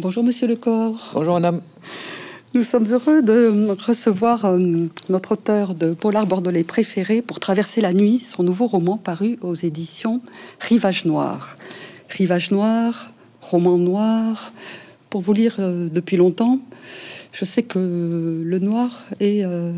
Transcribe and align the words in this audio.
Bonjour 0.00 0.22
Monsieur 0.22 0.46
Lecor. 0.46 1.10
Bonjour 1.12 1.34
Madame. 1.34 1.60
Nous 2.54 2.62
sommes 2.62 2.84
heureux 2.84 3.20
de 3.20 3.68
recevoir 3.84 4.44
euh, 4.44 4.86
notre 5.08 5.32
auteur 5.32 5.74
de 5.74 5.92
Polar 5.92 6.24
bordelais 6.24 6.62
préféré 6.62 7.20
pour 7.20 7.40
traverser 7.40 7.80
la 7.80 7.92
nuit, 7.92 8.20
son 8.20 8.44
nouveau 8.44 8.68
roman 8.68 8.96
paru 8.96 9.40
aux 9.42 9.56
éditions 9.56 10.20
Rivage 10.60 11.04
Noir. 11.04 11.56
Rivage 12.10 12.52
Noir, 12.52 13.12
roman 13.40 13.76
noir. 13.76 14.52
Pour 15.10 15.20
vous 15.20 15.32
lire 15.32 15.56
euh, 15.58 15.88
depuis 15.92 16.16
longtemps, 16.16 16.60
je 17.32 17.44
sais 17.44 17.64
que 17.64 18.38
le 18.40 18.58
noir 18.60 19.04
est 19.18 19.44
euh, 19.44 19.72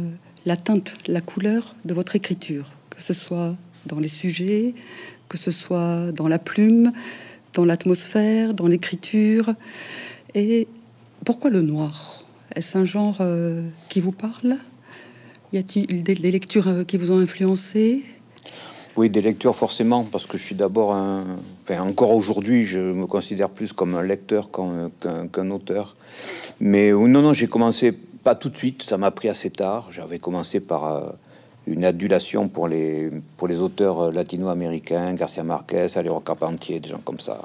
la 0.45 0.59
teinte, 0.59 0.97
la 1.07 1.23
couleur 1.23 1.75
de 1.87 1.95
votre 1.95 2.15
écriture, 2.15 2.73
que 2.91 3.01
ce 3.01 3.15
soit 3.15 3.57
dans 3.87 3.99
les 3.99 4.09
sujets, 4.09 4.75
que 5.31 5.39
ce 5.39 5.51
soit 5.51 6.13
dans 6.13 6.29
la 6.29 6.39
plume, 6.39 6.93
dans 7.55 7.65
l'atmosphère, 7.65 8.55
dans 8.55 8.67
l'écriture. 8.67 9.55
Et 10.35 10.69
pourquoi 11.25 11.51
le 11.51 11.63
noir? 11.63 12.25
Est-ce 12.55 12.79
un 12.79 12.85
genre 12.85 13.19
euh, 13.21 13.69
qui 13.89 14.01
vous 14.01 14.13
parle? 14.13 14.57
Y 15.53 15.59
a-t-il 15.59 16.03
des, 16.03 16.15
lectures 16.15 16.69
euh, 16.69 16.85
qui 16.85 16.97
vous 16.97 17.13
ont 17.13 17.19
influencé? 17.19 18.05
Oui, 18.97 19.11
des 19.11 19.21
lectures 19.21 19.55
forcément, 19.55 20.05
parce 20.05 20.27
que 20.27 20.37
je 20.37 20.43
suis 20.43 20.55
d'abord 20.55 20.93
un... 20.93 21.25
Enfin, 21.63 21.81
encore 21.81 22.13
aujourd'hui, 22.13 22.67
je 22.67 22.79
me 22.79 23.07
considère 23.07 23.51
plus 23.51 23.73
comme 23.73 23.95
un 23.95 24.03
lecteur 24.03 24.51
qu'un 24.51 25.51
auteur. 25.51 25.97
Mais 26.61 26.91
non, 26.91 27.23
non, 27.23 27.33
j'ai 27.33 27.47
commencé 27.47 27.93
pas 27.93 28.35
tout 28.35 28.49
de 28.49 28.57
suite, 28.57 28.83
ça 28.83 28.99
m'a 28.99 29.11
pris 29.11 29.29
assez 29.29 29.51
tard. 29.51 29.89
J'avais 29.91 30.19
commencé 30.19 30.61
par 30.61 30.93
euh, 30.93 31.11
une 31.67 31.85
adulation 31.85 32.49
pour 32.49 32.69
les, 32.69 33.11
pour 33.37 33.49
les 33.49 33.61
auteurs 33.61 34.13
latino-américains, 34.13 35.15
Garcia 35.15 35.43
Marquez, 35.43 35.87
Alejandro 35.95 36.21
Carpentier, 36.21 36.81
des 36.81 36.89
gens 36.89 37.01
comme 37.05 37.21
ça. 37.21 37.41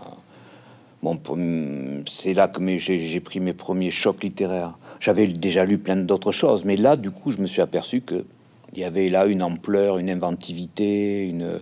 C'est 2.08 2.34
là 2.34 2.48
que 2.48 2.78
j'ai 2.78 3.20
pris 3.20 3.40
mes 3.40 3.54
premiers 3.54 3.92
chocs 3.92 4.24
littéraires. 4.24 4.78
J'avais 5.00 5.28
déjà 5.28 5.66
lu 5.66 5.78
plein 5.78 5.96
d'autres 5.96 6.32
choses, 6.32 6.66
mais 6.66 6.78
là, 6.78 6.96
du 6.96 7.12
coup, 7.12 7.32
je 7.32 7.38
me 7.38 7.48
suis 7.48 7.62
aperçu 7.62 8.02
que 8.02 8.26
il 8.74 8.82
y 8.82 8.84
avait 8.84 9.08
là 9.10 9.26
une 9.26 9.42
ampleur, 9.42 10.00
une 10.00 10.10
inventivité, 10.10 11.28
une 11.28 11.62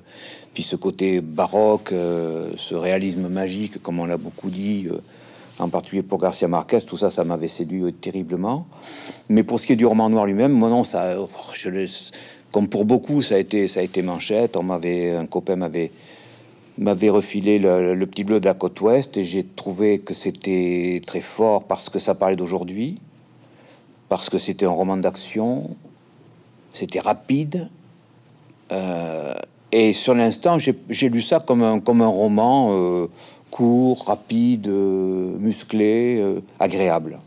puis 0.53 0.63
ce 0.63 0.75
côté 0.75 1.21
baroque, 1.21 1.91
euh, 1.91 2.51
ce 2.57 2.75
réalisme 2.75 3.27
magique, 3.27 3.81
comme 3.81 3.99
on 3.99 4.05
l'a 4.05 4.17
beaucoup 4.17 4.49
dit, 4.49 4.87
euh, 4.89 4.97
en 5.59 5.69
particulier 5.69 6.03
pour 6.03 6.19
Garcia 6.19 6.47
Marquez, 6.47 6.81
tout 6.81 6.97
ça, 6.97 7.09
ça 7.09 7.23
m'avait 7.23 7.47
séduit 7.47 7.91
terriblement. 7.93 8.67
Mais 9.29 9.43
pour 9.43 9.59
ce 9.59 9.67
qui 9.67 9.73
est 9.73 9.75
du 9.75 9.85
roman 9.85 10.09
noir 10.09 10.25
lui-même, 10.25 10.51
moi 10.51 10.69
non, 10.69 10.83
ça, 10.83 11.15
je 11.53 11.69
laisse, 11.69 12.11
comme 12.51 12.67
pour 12.67 12.85
beaucoup, 12.85 13.21
ça 13.21 13.35
a 13.35 13.37
été, 13.39 13.67
ça 13.67 13.79
a 13.79 13.83
été 13.83 14.01
manchette. 14.01 14.55
On 14.57 14.63
m'avait, 14.63 15.15
un 15.15 15.25
copain 15.25 15.55
m'avait 15.55 15.91
m'avait 16.77 17.09
refilé 17.09 17.59
le, 17.59 18.05
petit 18.05 18.23
bleu 18.23 18.39
de 18.39 18.45
la 18.45 18.53
côte 18.53 18.79
ouest 18.81 19.17
et 19.17 19.23
j'ai 19.23 19.43
trouvé 19.43 19.99
que 19.99 20.13
c'était 20.13 21.01
très 21.05 21.21
fort 21.21 21.65
parce 21.65 21.89
que 21.89 21.99
ça 21.99 22.15
parlait 22.15 22.35
d'aujourd'hui, 22.35 22.99
parce 24.09 24.29
que 24.29 24.37
c'était 24.37 24.65
un 24.65 24.71
roman 24.71 24.97
d'action, 24.97 25.75
c'était 26.73 26.99
rapide. 26.99 27.69
Euh, 28.71 29.33
et 29.71 29.93
sur 29.93 30.13
l'instant, 30.13 30.57
j'ai 30.59 31.09
lu 31.09 31.21
ça 31.21 31.39
comme 31.39 31.63
un, 31.63 31.79
comme 31.79 32.01
un 32.01 32.07
roman 32.07 32.69
euh, 32.71 33.07
court, 33.51 34.05
rapide, 34.05 34.67
euh, 34.67 35.37
musclé, 35.37 36.23
agréable, 36.59 37.19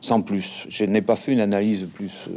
sans 0.00 0.20
plus. 0.20 0.66
Je 0.68 0.84
n'ai 0.84 1.02
pas 1.02 1.16
fait 1.16 1.32
une 1.32 1.40
analyse 1.40 1.88
plus, 1.92 2.28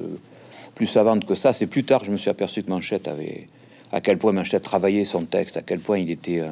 plus 0.74 0.88
savante 0.88 1.26
que 1.26 1.36
ça. 1.36 1.54
C'est 1.54 1.68
plus 1.68 1.84
tard 1.84 2.02
que 2.02 2.08
je 2.08 2.12
me 2.12 2.18
suis 2.18 2.30
aperçu 2.30 2.64
que 2.64 2.70
Manchette 2.70 3.08
avait, 3.08 3.48
à 3.92 4.02
quel 4.02 4.18
point 4.18 4.32
Manchette 4.32 4.64
travaillait 4.64 5.04
son 5.04 5.26
texte, 5.26 5.58
à 5.58 5.62
quel 5.62 5.80
point 5.80 5.98
il 5.98 6.12
était 6.12 6.44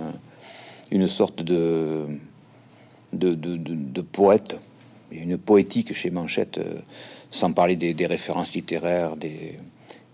une 0.92 1.08
sorte 1.08 1.42
de 1.42 2.08
poète, 4.12 4.56
une 5.12 5.38
poétique 5.38 5.94
chez 5.94 6.10
Manchette, 6.10 6.58
euh, 6.58 6.80
sans 7.30 7.52
parler 7.52 7.76
des, 7.76 8.06
références 8.06 8.54
littéraires 8.54 9.16
des, 9.16 9.58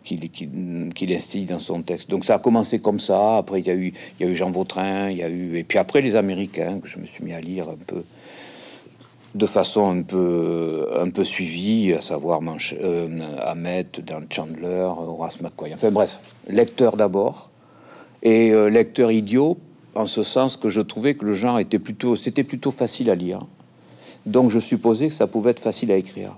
qu'il 0.04 0.30
qui 0.30 1.16
instille 1.16 1.46
dans 1.46 1.60
son 1.60 1.82
texte. 1.82 2.10
Donc 2.10 2.26
ça 2.26 2.36
a 2.36 2.40
commencé 2.40 2.80
comme 2.80 3.00
ça. 3.00 3.38
Après, 3.38 3.60
il 3.60 3.68
y 3.68 3.70
a 3.70 3.76
eu, 3.76 3.94
il 4.20 4.26
y 4.26 4.30
a 4.30 4.32
eu 4.32 4.36
Jean 4.36 4.52
Vautrin, 4.52 5.10
il 5.10 5.18
y 5.18 5.24
a 5.24 5.30
eu, 5.30 5.58
et 5.58 5.64
puis 5.64 5.78
après 5.78 6.02
les 6.02 6.16
Américains 6.16 6.80
que 6.80 6.88
je 6.88 6.98
me 6.98 7.06
suis 7.06 7.24
mis 7.24 7.34
à 7.34 7.42
lire 7.42 7.70
un 7.70 7.78
peu 7.88 8.04
de 9.34 9.46
façon 9.46 9.90
un 9.90 10.02
peu, 10.02 10.88
un 10.98 11.10
peu 11.10 11.24
suivie, 11.24 11.94
à 11.94 12.02
savoir 12.02 12.42
Manche, 12.42 12.76
euh, 12.82 13.08
Ahmed, 13.40 13.88
Dan 14.06 14.26
Chandler, 14.30 14.90
Horace 14.98 15.42
McCoy. 15.42 15.74
Enfin 15.74 15.92
bref, 15.92 16.20
lecteur 16.48 16.98
d'abord, 16.98 17.50
et 18.24 18.52
euh, 18.52 18.68
lecteur 18.70 19.12
idiot, 19.12 19.58
en 19.96 20.06
ce 20.06 20.24
sens 20.24 20.58
que 20.58 20.70
je 20.70 20.82
trouvais 20.82 21.16
que 21.16 21.26
le 21.26 21.34
genre 21.34 21.60
était 21.60 21.80
plutôt, 21.80 22.16
c'était 22.16 22.44
plutôt 22.44 22.72
facile 22.72 23.10
à 23.10 23.16
lire. 23.16 23.40
Donc 24.26 24.50
je 24.50 24.60
supposais 24.60 25.08
que 25.08 25.14
ça 25.14 25.28
pouvait 25.28 25.52
être 25.52 25.60
facile 25.60 25.92
à 25.92 25.96
écrire. 25.96 26.34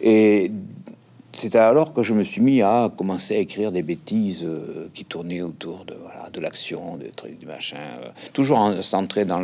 Et 0.00 0.50
c'est 1.32 1.54
alors 1.54 1.92
que 1.92 2.02
je 2.02 2.12
me 2.12 2.24
suis 2.24 2.40
mis 2.40 2.60
à 2.62 2.90
commencer 2.96 3.36
à 3.36 3.38
écrire 3.38 3.70
des 3.70 3.82
bêtises 3.82 4.44
euh, 4.44 4.88
qui 4.94 5.04
tournaient 5.04 5.42
autour 5.42 5.84
de, 5.84 5.94
voilà, 5.94 6.28
de 6.30 6.40
l'action, 6.40 6.96
des 6.96 7.10
trucs, 7.10 7.38
du 7.38 7.46
machin, 7.46 7.78
euh, 8.02 8.08
toujours 8.32 8.72
centré 8.82 9.24
dans, 9.24 9.40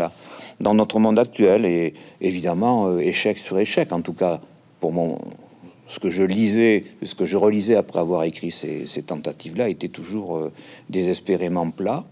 dans 0.60 0.74
notre 0.74 0.98
monde 0.98 1.19
actuel 1.19 1.64
et 1.64 1.94
évidemment 2.20 2.88
euh, 2.88 2.98
échec 2.98 3.38
sur 3.38 3.58
échec, 3.58 3.92
en 3.92 4.00
tout 4.00 4.14
cas 4.14 4.41
pour 4.80 4.92
mon, 4.92 5.19
ce 5.88 6.00
que 6.00 6.10
je 6.10 6.24
lisais, 6.24 6.84
ce 7.02 7.14
que 7.14 7.24
je 7.24 7.36
relisais 7.36 7.76
après 7.76 8.00
avoir 8.00 8.24
écrit 8.24 8.50
ces 8.50 9.03
tentatives-là 9.03 9.68
était 9.68 9.88
toujours 9.88 10.50
désespérément 10.91 11.70
plat. 11.70 12.04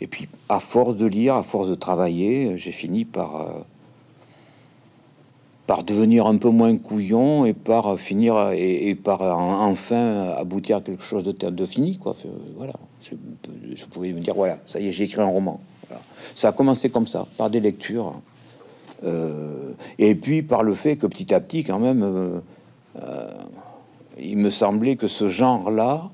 Et 0.00 0.06
puis 0.08 0.28
à 0.48 0.58
force 0.58 0.96
de 0.96 1.06
lire, 1.06 1.36
à 1.36 1.42
force 1.42 1.68
de 1.68 1.74
travailler, 1.76 2.56
j'ai 2.56 2.72
fini 2.72 3.04
par 3.04 3.64
par 5.66 5.82
devenir 5.82 6.26
un 6.26 6.36
peu 6.38 6.50
moins 6.50 6.76
couillon 6.76 7.44
et 7.44 7.52
par 7.52 7.98
finir 7.98 8.50
et, 8.52 8.94
par 8.94 9.22
enfin 9.22 10.30
aboutir 10.38 10.76
à 10.76 10.80
quelque 10.80 11.02
chose 11.02 11.24
de, 11.24 11.32
de 11.32 11.66
fini 11.66 11.98
quoi. 11.98 12.16
Voilà. 12.56 12.74
Je, 13.00 13.84
pouvais 13.86 14.12
me 14.12 14.20
dire 14.20 14.34
voilà 14.34 14.58
ça 14.66 14.80
y 14.80 14.88
est 14.88 14.92
j'ai 14.92 15.04
écrit 15.04 15.20
un 15.20 15.26
roman. 15.26 15.60
Ça 16.34 16.48
a 16.48 16.52
commencé 16.52 16.90
comme 16.90 17.06
ça 17.06 17.26
par 17.36 17.50
des 17.50 17.60
lectures. 17.60 18.14
Euh, 19.04 19.72
et 19.98 20.14
puis 20.14 20.42
par 20.42 20.62
le 20.62 20.72
fait 20.72 20.96
que 20.96 21.06
petit 21.06 21.34
à 21.34 21.40
petit 21.40 21.64
quand 21.64 21.78
même 21.78 22.02
euh, 22.02 22.40
euh, 23.02 23.30
il 24.18 24.38
me 24.38 24.48
semblait 24.48 24.96
que 24.96 25.06
ce 25.06 25.28
genre 25.28 25.70
là 25.70 26.08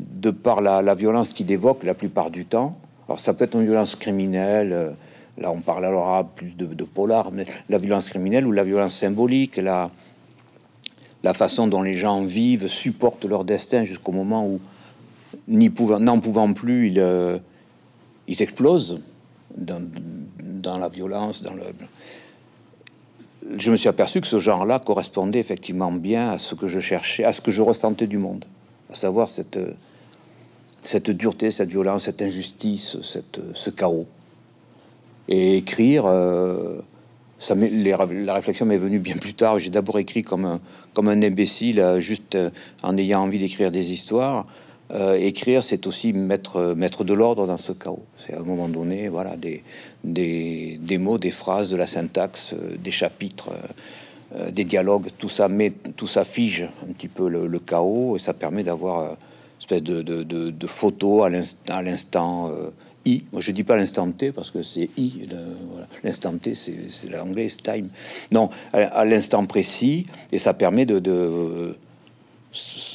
de 0.00 0.30
par 0.30 0.60
la, 0.60 0.82
la 0.82 0.94
violence 0.94 1.32
qu'il 1.32 1.50
évoque 1.50 1.82
la 1.82 1.94
plupart 1.94 2.30
du 2.30 2.44
temps 2.44 2.76
alors 3.08 3.18
ça 3.20 3.32
peut 3.32 3.44
être 3.44 3.54
une 3.54 3.64
violence 3.64 3.96
criminelle 3.96 4.96
Là, 5.38 5.50
on 5.50 5.60
parle 5.60 5.84
alors 5.84 6.26
plus 6.28 6.56
de, 6.56 6.84
polar, 6.84 7.30
mais 7.30 7.44
la 7.68 7.78
violence 7.78 8.08
criminelle 8.08 8.46
ou 8.46 8.52
la 8.52 8.64
violence 8.64 8.94
symbolique, 8.94 9.56
la, 9.56 9.90
la 11.22 11.34
façon 11.34 11.66
dont 11.66 11.82
les 11.82 11.92
gens 11.92 12.24
vivent, 12.24 12.68
supportent 12.68 13.26
leur 13.26 13.44
destin 13.44 13.84
jusqu'au 13.84 14.12
moment 14.12 14.46
où, 14.46 14.60
n'en 15.48 15.70
pouvant, 15.70 16.20
pouvant 16.20 16.52
plus, 16.54 16.88
ils, 16.88 17.00
euh, 17.00 17.38
ils 18.28 18.40
explosent 18.40 19.00
dans, 19.56 19.82
dans, 20.42 20.78
la 20.78 20.88
violence, 20.88 21.42
dans 21.42 21.52
le. 21.52 21.64
Je 23.58 23.70
me 23.70 23.76
suis 23.76 23.88
aperçu 23.88 24.20
que 24.20 24.26
ce 24.26 24.38
genre-là 24.38 24.78
correspondait 24.78 25.38
effectivement 25.38 25.92
bien 25.92 26.30
à 26.30 26.38
ce 26.38 26.54
que 26.54 26.66
je 26.66 26.80
cherchais, 26.80 27.24
à 27.24 27.32
ce 27.32 27.40
que 27.40 27.50
je 27.50 27.62
ressentais 27.62 28.06
du 28.06 28.18
monde, 28.18 28.44
à 28.90 28.94
savoir 28.94 29.28
cette, 29.28 29.58
cette 30.80 31.10
dureté, 31.10 31.50
cette 31.50 31.68
violence, 31.68 32.04
cette 32.04 32.22
injustice, 32.22 33.00
cette, 33.02 33.40
ce 33.52 33.70
chaos. 33.70 34.06
Et 35.28 35.56
écrire, 35.56 36.06
euh, 36.06 36.80
ça 37.38 37.54
la 37.54 38.34
réflexion 38.34 38.66
m'est 38.66 38.76
venue 38.76 38.98
bien 38.98 39.16
plus 39.16 39.34
tard. 39.34 39.58
J'ai 39.58 39.70
d'abord 39.70 39.98
écrit 39.98 40.22
comme 40.22 40.44
un, 40.44 41.22
imbécile, 41.22 41.80
euh, 41.80 42.00
juste 42.00 42.34
euh, 42.34 42.50
en 42.82 42.96
ayant 42.96 43.22
envie 43.22 43.38
d'écrire 43.38 43.70
des 43.70 43.92
histoires. 43.92 44.46
écrire, 45.18 45.64
c'est 45.64 45.88
aussi 45.88 46.12
mettre, 46.12 46.74
de 47.04 47.14
l'ordre 47.14 47.46
dans 47.46 47.56
ce 47.56 47.72
chaos. 47.72 48.04
C'est 48.16 48.34
à 48.34 48.40
un 48.40 48.44
moment 48.44 48.68
donné, 48.68 49.08
voilà, 49.08 49.36
des, 49.36 50.98
mots, 50.98 51.18
des 51.18 51.32
phrases, 51.32 51.68
de 51.68 51.76
la 51.76 51.86
syntaxe, 51.86 52.54
des 52.78 52.92
chapitres, 52.92 53.50
des 54.52 54.64
dialogues, 54.64 55.08
tout 55.18 55.28
ça 55.28 55.48
met, 55.48 55.72
tout 55.96 56.06
ça 56.06 56.22
fige 56.22 56.68
un 56.88 56.92
petit 56.92 57.08
peu 57.08 57.28
le, 57.28 57.58
chaos 57.58 58.14
et 58.14 58.20
ça 58.20 58.32
permet 58.32 58.62
d'avoir 58.62 59.10
une 59.10 59.16
espèce 59.58 59.82
de, 59.82 60.02
de, 60.02 60.22
de 60.50 60.66
photo 60.68 61.24
à 61.24 61.82
l'instant 61.82 62.52
moi, 63.32 63.40
je 63.40 63.52
dis 63.52 63.64
pas 63.64 63.76
l'instant 63.76 64.10
T 64.10 64.32
parce 64.32 64.50
que 64.50 64.62
c'est 64.62 64.88
I. 64.96 65.22
L'instant 66.02 66.36
T, 66.38 66.54
c'est 66.54 67.10
l'anglais, 67.10 67.48
c'est 67.48 67.62
time. 67.62 67.88
Non, 68.32 68.50
à, 68.72 69.04
l'instant 69.04 69.44
précis, 69.44 70.06
et 70.32 70.38
ça 70.38 70.54
permet 70.54 70.86
de. 70.86 71.76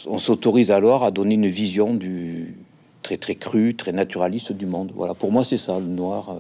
on 0.07 0.17
s'autorise 0.17 0.71
alors 0.71 1.03
à 1.03 1.11
donner 1.11 1.35
une 1.35 1.47
vision 1.47 1.93
du 1.93 2.55
très 3.01 3.17
très 3.17 3.35
cru, 3.35 3.75
très 3.75 3.91
naturaliste 3.91 4.51
du 4.51 4.65
monde. 4.65 4.91
Voilà, 4.95 5.13
pour 5.13 5.31
moi, 5.31 5.43
c'est 5.43 5.57
ça, 5.57 5.79
le 5.79 5.85
noir. 5.85 6.29
Euh, 6.29 6.39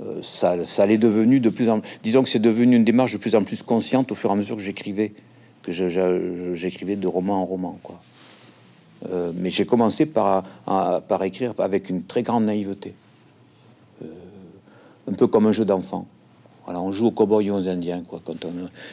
euh, 0.00 0.22
ça, 0.22 0.64
ça 0.64 0.86
l'est 0.86 0.98
devenu 0.98 1.40
de 1.40 1.50
plus 1.50 1.68
en 1.68 1.80
disons 2.04 2.22
que 2.22 2.28
c'est 2.28 2.38
devenu 2.38 2.76
une 2.76 2.84
démarche 2.84 3.14
de 3.14 3.18
plus 3.18 3.34
en 3.34 3.42
plus 3.42 3.64
consciente 3.64 4.12
au 4.12 4.14
fur 4.14 4.30
et 4.30 4.32
à 4.32 4.36
mesure 4.36 4.54
que 4.54 4.62
j'écrivais 4.62 5.12
que 5.64 5.72
j'écrivais 6.54 6.94
de 6.94 7.08
roman 7.08 7.42
en 7.42 7.44
roman 7.44 7.80
quoi 7.82 8.00
euh, 9.06 9.32
mais 9.36 9.50
j'ai 9.50 9.64
commencé 9.64 10.06
par, 10.06 10.42
par 10.64 11.22
écrire 11.22 11.54
avec 11.58 11.88
une 11.88 12.02
très 12.02 12.22
grande 12.22 12.44
naïveté, 12.44 12.94
euh, 14.02 14.06
un 15.08 15.14
peu 15.14 15.26
comme 15.26 15.46
un 15.46 15.52
jeu 15.52 15.64
d'enfant. 15.64 16.06
Voilà, 16.64 16.80
on 16.80 16.92
joue 16.92 17.06
aux 17.06 17.10
cowboys 17.12 17.50
aux 17.50 17.68
indiens, 17.68 18.02
quoi. 18.06 18.20
Quand 18.24 18.34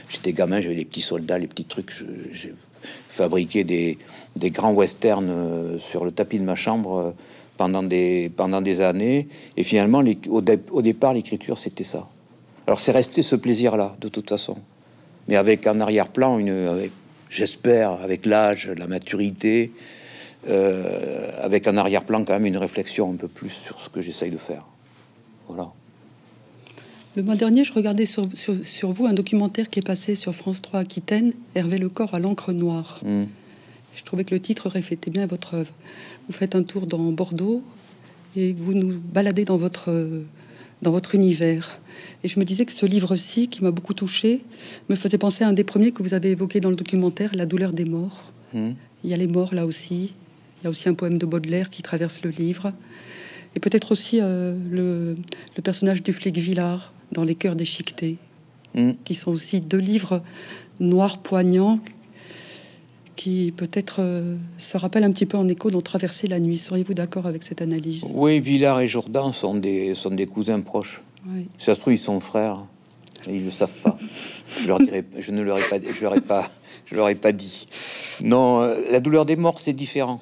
j'étais 0.08 0.32
gamin, 0.32 0.62
j'avais 0.62 0.76
des 0.76 0.86
petits 0.86 1.02
soldats, 1.02 1.38
les 1.38 1.48
petits 1.48 1.66
trucs. 1.66 1.92
J'ai 2.32 2.54
fabriqué 3.10 3.64
des, 3.64 3.98
des, 4.36 4.50
grands 4.50 4.74
westerns 4.74 5.30
euh, 5.30 5.78
sur 5.78 6.06
le 6.06 6.12
tapis 6.12 6.40
de 6.40 6.46
ma 6.46 6.56
chambre 6.56 7.14
pendant 7.58 7.84
des, 7.84 8.32
pendant 8.36 8.62
des 8.62 8.80
années. 8.80 9.28
Et 9.58 9.64
finalement, 9.64 10.00
les, 10.00 10.18
au, 10.30 10.42
au, 10.72 10.82
départ, 10.82 11.14
l'écriture, 11.14 11.58
c'était 11.58 11.84
ça. 11.84 12.08
Alors, 12.68 12.80
c'est 12.80 12.94
resté 12.94 13.22
ce 13.22 13.36
plaisir-là, 13.36 13.96
de 14.00 14.08
toute 14.08 14.30
façon. 14.30 14.56
Mais 15.28 15.36
avec 15.36 15.68
un 15.68 15.82
arrière-plan, 15.82 16.40
une, 16.40 16.90
j'espère, 17.30 17.92
avec 17.92 18.26
l'âge, 18.26 18.70
la 18.78 18.88
maturité, 18.88 19.72
euh, 20.48 21.32
avec 21.42 21.68
un 21.68 21.78
arrière-plan 21.78 22.24
quand 22.24 22.34
même 22.34 22.46
une 22.46 22.58
réflexion 22.58 23.12
un 23.12 23.16
peu 23.16 23.28
plus 23.28 23.50
sur 23.50 23.80
ce 23.80 23.90
que 23.90 24.02
j'essaye 24.02 24.32
de 24.32 24.38
faire. 24.38 24.66
Voilà. 25.48 25.72
Le 27.16 27.24
mois 27.24 27.36
dernier, 27.36 27.64
je 27.64 27.74
regardais 27.74 28.06
sur, 28.06 28.28
sur, 28.36 28.92
vous 28.92 29.06
un 29.06 29.14
documentaire 29.14 29.70
qui 29.70 29.80
est 29.80 29.86
passé 29.86 30.16
sur 30.16 30.36
France 30.36 30.62
3 30.62 30.82
Aquitaine, 30.82 31.34
Hervé 31.56 31.78
Le 31.78 31.90
Corps 31.90 32.14
à 32.14 32.20
l'encre 32.20 32.52
noire. 32.52 33.00
Hmm. 33.06 33.24
Je 33.96 34.04
trouvais 34.04 34.26
que 34.26 34.36
le 34.36 34.42
titre 34.42 34.70
reflétait 34.70 35.10
bien 35.10 35.26
votre 35.26 35.54
œuvre. 35.54 35.72
Vous 36.28 36.34
faites 36.34 36.56
un 36.56 36.64
tour 36.64 36.86
dans 36.86 37.12
Bordeaux 37.12 37.64
et 38.36 38.54
vous 38.54 38.74
nous 38.74 39.00
baladez 39.00 39.46
dans 39.46 39.58
votre, 39.58 39.90
dans 40.82 40.92
votre 40.92 41.16
univers. 41.16 41.80
Et 42.24 42.28
je 42.28 42.40
me 42.40 42.46
disais 42.46 42.66
que 42.66 42.72
ce 42.72 42.86
livre-ci, 42.86 43.48
qui 43.48 43.64
m'a 43.64 43.72
beaucoup 43.72 43.94
touché, 43.94 44.42
me 44.90 44.96
faisait 44.96 45.18
penser 45.18 45.44
à 45.44 45.48
un 45.48 45.54
des 45.54 45.64
premiers 45.64 45.92
que 45.92 46.02
vous 46.04 46.14
avez 46.14 46.32
évoqué 46.32 46.60
dans 46.60 46.70
le 46.70 46.76
documentaire, 46.76 47.32
La 47.34 47.46
douleur 47.46 47.74
des 47.74 47.86
morts. 47.86 48.32
Hmm. 48.54 48.72
Il 49.04 49.10
y 49.10 49.14
a 49.14 49.18
les 49.18 49.28
morts 49.28 49.54
là 49.54 49.66
aussi. 49.66 50.14
Il 50.60 50.64
y 50.64 50.68
a 50.68 50.70
aussi 50.70 50.90
un 50.90 50.94
poème 50.94 51.18
de 51.18 51.26
Baudelaire 51.26 51.70
qui 51.70 51.82
traverse 51.84 52.22
le 52.24 52.32
livre. 52.32 52.74
Et 53.56 53.60
peut-être 53.60 53.92
aussi 53.92 54.20
euh, 54.22 54.58
le, 54.70 55.16
le, 55.56 55.62
personnage 55.62 56.04
du 56.04 56.12
flic 56.14 56.36
Villard, 56.38 56.92
dans 57.12 57.24
Les 57.24 57.36
Cœurs 57.36 57.56
déchiquetés, 57.56 58.18
mm. 58.74 58.92
qui 59.06 59.16
sont 59.16 59.32
aussi 59.32 59.62
deux 59.62 59.78
livres 59.78 60.22
noirs 60.80 61.20
poignants 61.20 61.80
qui 63.16 63.54
peut-être 63.56 63.98
euh, 64.00 64.36
se 64.58 64.78
rappellent 64.78 65.04
un 65.04 65.12
petit 65.12 65.26
peu 65.26 65.38
en 65.38 65.48
écho 65.48 65.72
dans 65.72 65.82
Traverser 65.82 66.28
la 66.28 66.40
nuit. 66.40 66.58
Seriez-vous 66.58 66.94
d'accord 66.94 67.26
avec 67.26 67.44
cette 67.44 67.62
analyse? 67.62 68.06
Oui, 68.14 68.40
Villard 68.40 68.80
et 68.82 68.88
Jourdan 68.88 69.32
sont 69.32 69.56
des, 69.56 69.96
sont 69.96 70.12
des 70.12 70.26
cousins 70.26 70.62
proches. 70.62 71.04
ça 71.58 71.74
se 71.76 71.80
trouve, 71.80 71.94
ils 71.94 71.98
sont 71.98 72.20
frères. 72.20 72.66
Et 73.28 73.38
ils 73.38 73.46
le 73.46 73.52
savent 73.52 73.76
pas. 73.82 73.98
Je, 74.62 74.68
leur 74.68 74.80
dirais, 74.80 75.04
je 75.20 75.32
ne 75.32 75.42
leur 75.42 75.58
ai 75.58 75.62
pas, 75.62 75.78
je 75.80 76.02
leur 76.02 76.16
ai 76.16 76.22
pas, 76.22 76.52
je 76.86 76.96
leur 76.96 77.10
ai 77.10 77.16
pas 77.16 77.32
dit. 77.32 77.68
Non, 78.24 78.62
euh, 78.62 78.76
la 78.92 79.00
douleur 79.00 79.26
des 79.26 79.36
morts, 79.36 79.60
c'est 79.60 79.74
différent. 79.74 80.22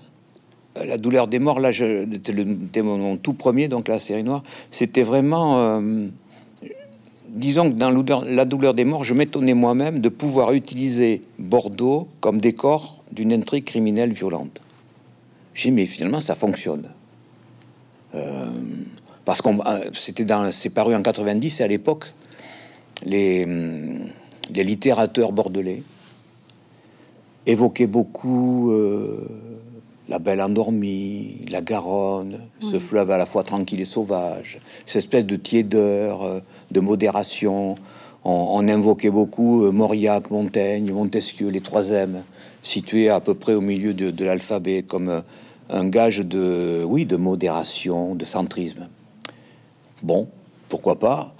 Euh, 0.77 0.85
la 0.85 0.97
douleur 0.97 1.27
des 1.27 1.39
morts, 1.39 1.59
là, 1.59 1.71
c'était 1.73 2.81
mon 2.81 3.17
tout 3.17 3.33
premier, 3.33 3.67
donc 3.67 3.87
la 3.89 3.99
série 3.99 4.23
noire. 4.23 4.43
C'était 4.71 5.03
vraiment 5.03 5.81
disons 7.33 7.71
que 7.71 7.75
dans 7.75 7.89
la 8.25 8.45
douleur 8.45 8.73
des 8.73 8.85
morts, 8.85 9.03
je 9.03 9.13
m'étonnais 9.13 9.53
moi-même 9.53 9.99
de 9.99 10.09
pouvoir 10.09 10.53
utiliser 10.53 11.21
Bordeaux 11.39 12.07
comme 12.21 12.39
décor 12.39 13.03
d'une 13.11 13.33
intrigue 13.33 13.65
criminelle 13.65 14.13
violente. 14.13 14.61
J'ai 15.53 15.69
dit, 15.69 15.75
mais 15.75 15.85
finalement, 15.85 16.19
ça 16.19 16.35
fonctionne. 16.35 16.89
Euh, 18.15 18.45
parce 19.25 19.41
qu'on 19.41 19.59
euh, 19.65 19.79
c'était 19.93 20.25
dans 20.25 20.51
c'est 20.51 20.69
paru 20.69 20.93
en 20.93 21.01
90 21.01 21.59
et 21.59 21.63
à 21.63 21.67
l'époque 21.67 22.13
les, 23.05 23.43
hum, 23.43 24.07
les 24.53 24.63
littérateurs 24.63 25.31
bordelais 25.31 25.81
évoquaient 27.47 27.87
beaucoup 27.87 28.71
euh, 28.71 29.27
la 30.09 30.19
Belle 30.19 30.41
Endormie, 30.41 31.37
la 31.49 31.61
Garonne, 31.61 32.41
ce 32.61 32.77
fleuve 32.77 33.09
à 33.09 33.17
la 33.17 33.25
fois 33.25 33.41
tranquille 33.41 33.81
et 33.81 33.85
sauvage, 33.85 34.59
cette 34.85 34.97
espèce 34.97 35.25
de 35.25 35.35
tiédeur, 35.37 36.41
de 36.73 36.79
modération. 36.79 37.75
On, 38.25 38.67
invoquait 38.67 39.09
beaucoup 39.09 39.65
euh, 39.65 39.71
Mauriac, 39.71 40.31
Montaigne, 40.31 40.91
Montesquieu, 40.93 41.49
les 41.49 41.59
trois 41.59 41.89
M, 41.89 42.23
situés 42.63 43.09
à 43.09 43.19
peu 43.19 43.33
près 43.33 43.53
au 43.53 43.61
milieu 43.61 43.93
de, 43.93 44.25
l'alphabet, 44.25 44.83
comme 44.83 45.09
euh, 45.09 45.21
un 45.69 45.87
gage 45.87 46.19
de, 46.19 46.83
oui, 46.85 47.05
de 47.05 47.17
modération, 47.17 48.15
de 48.15 48.23
centrisme. 48.23 48.87
Bon, 50.01 50.29
pourquoi 50.69 50.99
pas? 50.99 51.35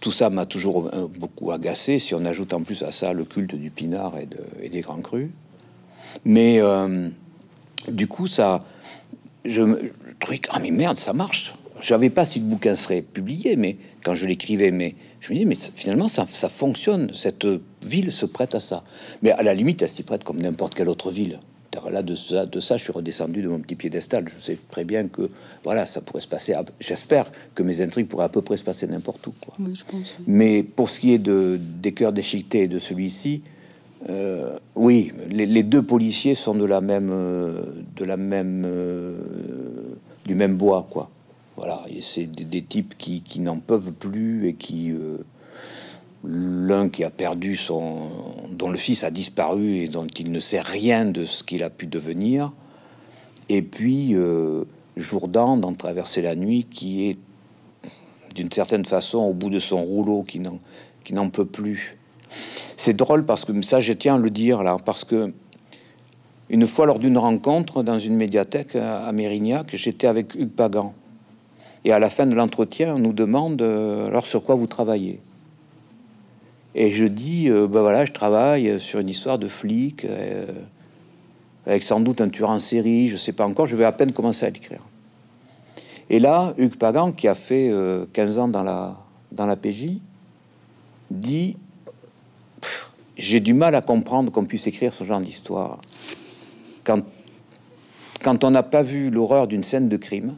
Tout 0.00 0.12
ça 0.12 0.30
m'a 0.30 0.46
toujours 0.46 0.90
beaucoup 1.18 1.50
agacé, 1.50 1.98
si 1.98 2.14
on 2.14 2.24
ajoute 2.24 2.52
en 2.52 2.62
plus 2.62 2.82
à 2.82 2.92
ça 2.92 3.12
le 3.12 3.24
culte 3.24 3.56
du 3.56 3.70
pinard 3.70 4.14
et, 4.62 4.68
des 4.68 4.80
grands 4.82 5.00
crus. 5.00 5.30
Mais 6.24 6.60
du 7.88 8.06
coup, 8.06 8.28
ça, 8.28 8.64
je 9.44 9.62
me 9.62 9.92
que, 10.20 10.48
ah 10.50 10.58
mais 10.60 10.70
merde, 10.70 10.96
ça 10.96 11.12
marche. 11.12 11.54
Je 11.80 11.86
savais 11.86 12.10
pas 12.10 12.24
si 12.24 12.40
le 12.40 12.46
bouquin 12.46 12.76
serait 12.76 13.02
publié, 13.02 13.56
mais 13.56 13.76
quand 14.04 14.14
je 14.14 14.26
l'écrivais, 14.26 14.70
mais 14.70 14.94
je 15.20 15.32
me 15.32 15.38
dis, 15.38 15.44
mais 15.44 15.56
finalement, 15.56 16.08
ça, 16.08 16.26
ça, 16.32 16.48
fonctionne. 16.48 17.12
Cette 17.12 17.46
ville 17.82 18.12
se 18.12 18.26
prête 18.26 18.54
à 18.54 18.60
ça. 18.60 18.84
Mais 19.22 19.32
à 19.32 19.42
la 19.42 19.54
limite, 19.54 19.82
elle 19.82 19.88
s'y 19.88 20.02
prête 20.02 20.22
comme 20.22 20.40
n'importe 20.40 20.74
quelle 20.74 20.88
autre 20.88 21.10
ville. 21.10 21.40
Là, 21.90 22.02
de 22.02 22.14
ça, 22.14 22.46
de 22.46 22.60
ça, 22.60 22.76
je 22.76 22.84
suis 22.84 22.92
redescendu 22.92 23.42
de 23.42 23.48
mon 23.48 23.58
petit 23.58 23.74
piédestal. 23.74 24.24
Je 24.28 24.42
sais 24.42 24.58
très 24.70 24.84
bien 24.84 25.08
que, 25.08 25.28
voilà, 25.64 25.86
ça 25.86 26.00
pourrait 26.00 26.22
se 26.22 26.28
passer. 26.28 26.54
J'espère 26.80 27.30
que 27.54 27.62
mes 27.62 27.80
intrigues 27.80 28.06
pourraient 28.06 28.24
à 28.24 28.28
peu 28.28 28.42
près 28.42 28.56
se 28.56 28.64
passer 28.64 28.86
n'importe 28.86 29.26
où. 29.26 29.34
Quoi. 29.40 29.54
Oui, 29.58 29.74
je 29.74 29.84
pense. 29.84 30.16
Mais 30.26 30.62
pour 30.62 30.88
ce 30.88 31.00
qui 31.00 31.12
est 31.12 31.18
de, 31.18 31.58
des 31.60 31.92
cœurs 31.92 32.12
déchiquetés 32.12 32.62
et 32.62 32.68
de 32.68 32.78
celui-ci, 32.78 33.42
euh, 34.08 34.58
oui, 34.74 35.12
les, 35.30 35.62
deux 35.62 35.82
policiers 35.82 36.34
sont 36.34 36.54
de 36.54 36.64
la 36.64 36.80
même, 36.80 37.10
euh, 37.10 37.62
de 37.96 38.04
la 38.04 38.16
même, 38.16 38.64
euh, 38.66 39.16
du 40.26 40.34
même 40.34 40.56
bois, 40.56 40.86
quoi. 40.88 41.10
Voilà, 41.56 41.82
c'est 42.00 42.26
des, 42.26 42.62
types 42.62 42.96
qui, 42.98 43.40
n'en 43.40 43.58
peuvent 43.58 43.92
plus 43.92 44.48
et 44.48 44.54
qui, 44.54 44.92
l'un 46.24 46.88
qui 46.88 47.04
a 47.04 47.10
perdu 47.10 47.56
son, 47.56 48.08
dont 48.50 48.70
le 48.70 48.76
fils 48.76 49.04
a 49.04 49.12
disparu 49.12 49.76
et 49.76 49.88
dont 49.88 50.06
il 50.18 50.32
ne 50.32 50.40
sait 50.40 50.60
rien 50.60 51.04
de 51.04 51.24
ce 51.24 51.44
qu'il 51.44 51.62
a 51.62 51.70
pu 51.70 51.86
devenir, 51.86 52.52
et 53.48 53.62
puis 53.62 54.16
Jourdan 54.96 55.56
dans 55.56 55.74
Traverser 55.74 56.22
la 56.22 56.34
nuit, 56.34 56.66
qui 56.68 57.08
est 57.08 57.18
d'une 58.34 58.50
certaine 58.50 58.84
façon 58.84 59.18
au 59.18 59.32
bout 59.32 59.50
de 59.50 59.60
son 59.60 59.80
rouleau, 59.84 60.24
qui 60.24 60.40
n'en, 60.40 60.58
qui 61.04 61.14
n'en 61.14 61.30
peut 61.30 61.46
plus 61.46 61.96
c'est 62.76 62.94
drôle 62.94 63.24
parce 63.24 63.44
que 63.44 63.62
ça, 63.62 63.80
je 63.80 63.92
tiens 63.92 64.16
à 64.16 64.18
le 64.18 64.30
dire 64.30 64.62
là, 64.62 64.76
parce 64.84 65.04
que 65.04 65.32
une 66.50 66.66
fois 66.66 66.86
lors 66.86 66.98
d'une 66.98 67.18
rencontre 67.18 67.82
dans 67.82 67.98
une 67.98 68.16
médiathèque 68.16 68.76
à 68.76 69.10
Mérignac, 69.12 69.74
j'étais 69.74 70.06
avec 70.06 70.34
Hugues 70.34 70.50
Pagan. 70.50 70.94
Et 71.84 71.92
à 71.92 71.98
la 71.98 72.08
fin 72.08 72.26
de 72.26 72.34
l'entretien, 72.34 72.94
on 72.94 72.98
nous 72.98 73.12
demande 73.12 73.60
euh, 73.62 74.06
alors 74.06 74.26
sur 74.26 74.42
quoi 74.42 74.54
vous 74.54 74.66
travaillez? 74.66 75.20
Et 76.74 76.90
je 76.90 77.04
dis, 77.06 77.48
ben 77.48 77.80
voilà, 77.82 78.04
je 78.04 78.12
travaille 78.12 78.80
sur 78.80 78.98
une 78.98 79.08
histoire 79.08 79.38
de 79.38 79.46
flic, 79.46 80.04
euh, 80.04 80.44
avec 81.66 81.84
sans 81.84 82.00
doute 82.00 82.20
un 82.20 82.28
tueur 82.28 82.50
en 82.50 82.58
série, 82.58 83.08
je 83.08 83.16
sais 83.16 83.32
pas 83.32 83.46
encore, 83.46 83.66
je 83.66 83.76
vais 83.76 83.84
à 83.84 83.92
peine 83.92 84.10
commencer 84.10 84.44
à 84.44 84.50
l'écrire. 84.50 84.80
Et 86.10 86.18
là, 86.18 86.52
Hugues 86.58 86.76
Pagan, 86.76 87.12
qui 87.12 87.28
a 87.28 87.36
fait 87.36 87.72
15 88.12 88.38
ans 88.38 88.48
dans 88.48 88.64
la, 88.64 88.96
dans 89.30 89.46
la 89.46 89.54
PJ, 89.54 90.00
dit 91.10 91.56
j'ai 93.16 93.40
du 93.40 93.54
mal 93.54 93.74
à 93.74 93.80
comprendre 93.80 94.32
qu'on 94.32 94.44
puisse 94.44 94.66
écrire 94.66 94.92
ce 94.92 95.04
genre 95.04 95.20
d'histoire. 95.20 95.78
Quand, 96.82 97.00
quand 98.22 98.44
on 98.44 98.50
n'a 98.50 98.62
pas 98.62 98.82
vu 98.82 99.10
l'horreur 99.10 99.46
d'une 99.46 99.62
scène 99.62 99.88
de 99.88 99.96
crime, 99.96 100.34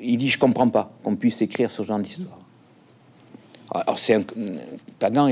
il 0.00 0.16
dit 0.16 0.30
Je 0.30 0.38
comprends 0.38 0.68
pas 0.68 0.92
qu'on 1.02 1.16
puisse 1.16 1.42
écrire 1.42 1.70
ce 1.70 1.82
genre 1.82 1.98
d'histoire. 1.98 2.38
Alors, 3.72 3.98
c'est 4.00 4.14
un 4.14 4.24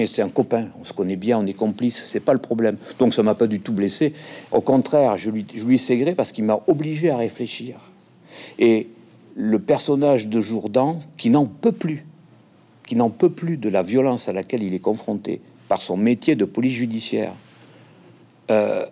c'est 0.07 0.23
un 0.23 0.29
copain, 0.29 0.69
on 0.81 0.85
se 0.85 0.93
connaît 0.93 1.17
bien, 1.17 1.39
on 1.39 1.47
est 1.47 1.55
complice, 1.55 2.05
c'est 2.05 2.21
pas 2.21 2.33
le 2.33 2.39
problème. 2.39 2.77
Donc, 2.99 3.13
ça 3.13 3.23
m'a 3.23 3.35
pas 3.35 3.49
du 3.49 3.59
tout 3.59 3.73
blessé. 3.73 4.13
Au 4.53 4.61
contraire, 4.61 5.17
je 5.17 5.31
lui, 5.31 5.45
je 5.53 5.65
lui 5.65 6.15
parce 6.15 6.31
qu'il 6.31 6.45
m'a 6.45 6.61
obligé 6.69 7.11
à 7.11 7.17
réfléchir. 7.17 7.81
Et 8.61 8.89
le 9.35 9.59
personnage 9.59 10.29
de 10.29 10.41
Jourdan, 10.41 11.01
qui 11.17 11.31
n'en 11.31 11.47
peut 11.47 11.73
plus, 11.73 12.07
qui 12.87 12.95
n'en 12.95 13.11
peut 13.11 13.31
plus 13.31 13.57
de 13.57 13.69
la 13.69 13.83
violence 13.83 14.29
à 14.29 14.33
laquelle 14.33 14.63
il 14.63 14.73
est 14.73 14.81
confronté 14.81 15.41
par 15.69 15.83
son 15.83 15.97
métier 15.97 16.37
de 16.37 16.45
police 16.45 16.75
judiciaire, 16.75 17.35
euh, 18.51 18.87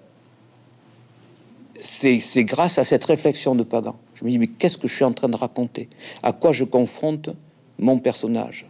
c'est 1.79 2.45
grâce 2.45 2.79
à 2.79 2.85
cette 2.85 3.05
réflexion 3.05 3.55
de 3.55 3.63
Pagan. 3.63 3.97
Je 4.17 4.25
me 4.25 4.31
dis, 4.31 4.39
mais 4.39 4.49
qu'est-ce 4.49 4.79
que 4.79 4.89
je 4.89 4.95
suis 4.95 5.05
en 5.05 5.13
train 5.13 5.29
de 5.29 5.37
raconter? 5.37 5.89
À 6.23 6.33
quoi 6.33 6.53
je 6.53 6.65
confronte 6.65 7.31
mon 7.79 7.99
personnage? 7.99 8.67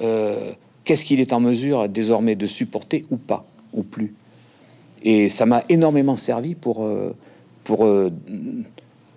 Euh, 0.00 0.52
Qu'est-ce 0.84 1.04
qu'il 1.04 1.20
est 1.20 1.32
en 1.32 1.40
mesure 1.40 1.88
désormais 1.88 2.34
de 2.34 2.46
supporter 2.46 3.04
ou 3.10 3.16
pas, 3.16 3.44
ou 3.72 3.82
plus? 3.82 4.14
Et 5.04 5.28
ça 5.28 5.46
m'a 5.46 5.62
énormément 5.68 6.16
servi 6.16 6.54
pour, 6.54 6.84
euh, 6.84 7.14
pour 7.62 7.86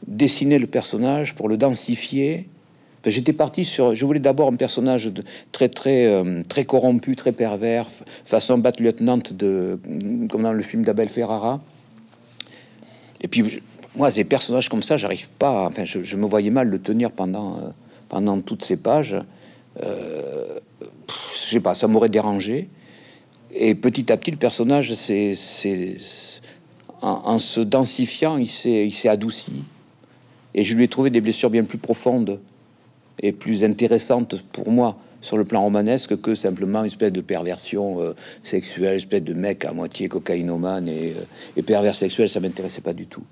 dessiner 0.08 0.60
le 0.60 0.68
personnage, 0.68 1.34
pour 1.36 1.50
le 1.50 1.58
densifier, 1.58 2.48
J'étais 3.06 3.34
parti 3.34 3.66
sur. 3.66 3.94
Je 3.94 4.06
voulais 4.06 4.20
d'abord 4.20 4.48
un 4.52 4.56
personnage 4.56 5.06
de, 5.06 5.24
très, 5.52 5.70
très, 5.70 6.06
euh, 6.06 6.42
très 6.48 6.66
corrompu, 6.66 7.16
très 7.16 7.32
pervers, 7.32 7.88
façon 8.26 8.58
Bat 8.58 8.74
Lieutenant, 8.80 9.20
de, 9.32 9.80
comme 10.30 10.42
dans 10.42 10.54
le 10.54 10.62
film 10.62 10.84
d'Abel 10.84 11.08
Ferrara. 11.08 11.62
Et 13.22 13.28
puis, 13.28 13.62
moi, 13.96 14.12
des 14.12 14.24
personnages 14.24 14.70
comme 14.70 14.84
ça, 14.84 14.98
j'arrive 14.98 15.30
pas. 15.40 15.66
Enfin, 15.68 15.86
je, 15.86 16.16
me 16.16 16.26
voyais 16.26 16.50
mal 16.50 16.68
le 16.68 16.80
tenir 16.80 17.12
pendant, 17.12 17.58
euh, 17.58 17.70
pendant 18.10 18.40
toutes 18.42 18.64
ces 18.64 18.78
pages. 18.78 19.16
euh, 19.84 20.60
je 21.34 21.38
sais 21.38 21.60
pas, 21.60 21.76
ça 21.76 21.88
m'aurait 21.88 22.10
dérangé. 22.10 22.70
Et 23.52 23.76
petit 23.76 24.12
à 24.12 24.18
petit, 24.18 24.32
le 24.32 24.38
personnage, 24.38 24.94
c'est, 24.96 25.34
en, 27.02 27.22
en, 27.26 27.38
se 27.38 27.62
densifiant, 27.62 28.38
il 28.38 28.48
s'est, 28.48 28.86
il 28.86 28.92
s'est 28.92 29.10
adouci. 29.10 29.64
Et 30.54 30.64
je 30.64 30.76
lui 30.76 30.86
ai 30.86 30.88
trouvé 30.88 31.10
des 31.10 31.22
blessures 31.22 31.50
bien 31.50 31.64
plus 31.64 31.78
profondes 31.78 32.40
et 33.22 33.32
plus 33.32 33.64
intéressantes 33.64 34.42
pour 34.52 34.72
moi 34.72 34.98
sur 35.22 35.38
le 35.38 35.44
plan 35.44 35.62
romanesque 35.62 36.20
que 36.22 36.36
simplement 36.36 36.82
une 36.82 36.88
espèce 36.88 37.12
de 37.12 37.22
perversion 37.22 38.02
euh, 38.02 38.14
sexuelle, 38.44 38.94
une 38.94 38.98
espèce 38.98 39.24
de 39.24 39.34
mec 39.34 39.66
à 39.66 39.74
moitié 39.74 40.08
cocaïnomane 40.08 40.88
et, 40.88 41.14
euh, 41.18 41.24
et 41.58 41.64
pervers 41.64 41.96
sexuel, 41.96 42.30
ça 42.30 42.40
m'intéressait 42.40 42.82
pas 42.82 42.94
du 42.94 43.08
tout. 43.08 43.24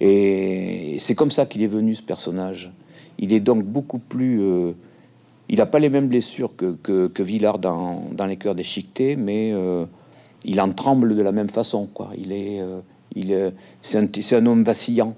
Et 0.00 0.96
c'est 0.98 1.14
comme 1.14 1.30
ça 1.30 1.46
qu'il 1.46 1.62
est 1.62 1.68
venu 1.68 1.94
ce 1.94 2.02
personnage. 2.02 2.72
Il 3.18 3.32
est 3.32 3.40
donc 3.40 3.64
beaucoup 3.64 3.98
plus 3.98 4.42
euh, 4.42 4.72
il 5.48 5.58
n'a 5.58 5.66
pas 5.66 5.78
les 5.78 5.90
mêmes 5.90 6.08
blessures 6.08 6.56
que, 6.56 7.22
Villard 7.22 7.58
dans, 7.58 8.26
les 8.26 8.36
cœurs 8.36 8.54
déchiquetés, 8.54 9.16
mais 9.16 9.52
euh, 9.52 9.84
il 10.44 10.60
en 10.60 10.70
tremble 10.72 11.14
de 11.14 11.22
la 11.22 11.30
même 11.30 11.48
façon. 11.48 11.88
Il 12.16 12.32
est, 12.32 12.60
euh, 12.60 13.50
c'est 13.82 14.34
un, 14.34 14.46
homme 14.46 14.64
vacillant. 14.64 15.14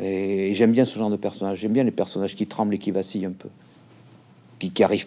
Et, 0.00 0.54
j'aime 0.54 0.72
bien 0.72 0.84
ce 0.84 0.96
genre 0.96 1.10
de 1.10 1.16
personnage. 1.16 1.58
J'aime 1.58 1.72
bien 1.72 1.84
les 1.84 1.90
personnages 1.90 2.36
qui 2.36 2.46
tremblent 2.46 2.74
et 2.74 2.78
qui 2.78 2.92
vacillent 2.92 3.26
un 3.26 3.32
peu, 3.32 3.48
qui, 4.58 4.84
arrivent, 4.84 5.06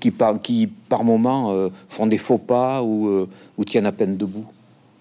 qui, 0.00 0.10
par, 0.10 0.42
qui 0.42 0.66
par 0.66 1.04
moments 1.04 1.70
font 1.88 2.06
des 2.06 2.18
faux 2.18 2.38
pas 2.38 2.82
ou 2.82 3.28
tiennent 3.64 3.86
à 3.86 3.92
peine 3.92 4.16
debout. 4.16 4.46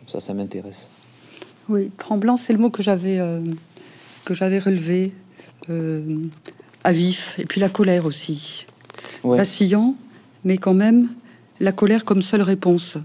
Ça, 0.06 0.20
ça 0.20 0.34
m'intéresse. 0.34 0.88
Oui, 1.70 1.92
tremblant, 1.98 2.36
c'est 2.36 2.54
le 2.54 2.60
mot 2.60 2.70
que 2.70 2.84
j'avais 2.84 3.20
que 4.26 4.34
j'avais 4.34 4.60
relevé 4.60 5.14
à 6.84 6.92
vif, 6.92 7.38
et 7.40 7.46
puis 7.46 7.62
la 7.62 7.70
colère 7.70 8.06
aussi. 8.06 8.66
Vacillant, 9.24 9.96
mais 10.44 10.58
quand 10.58 10.74
même 10.74 11.10
la 11.60 11.72
colère 11.72 12.06
comme 12.06 12.22
seule 12.22 12.42
réponse 12.42 12.98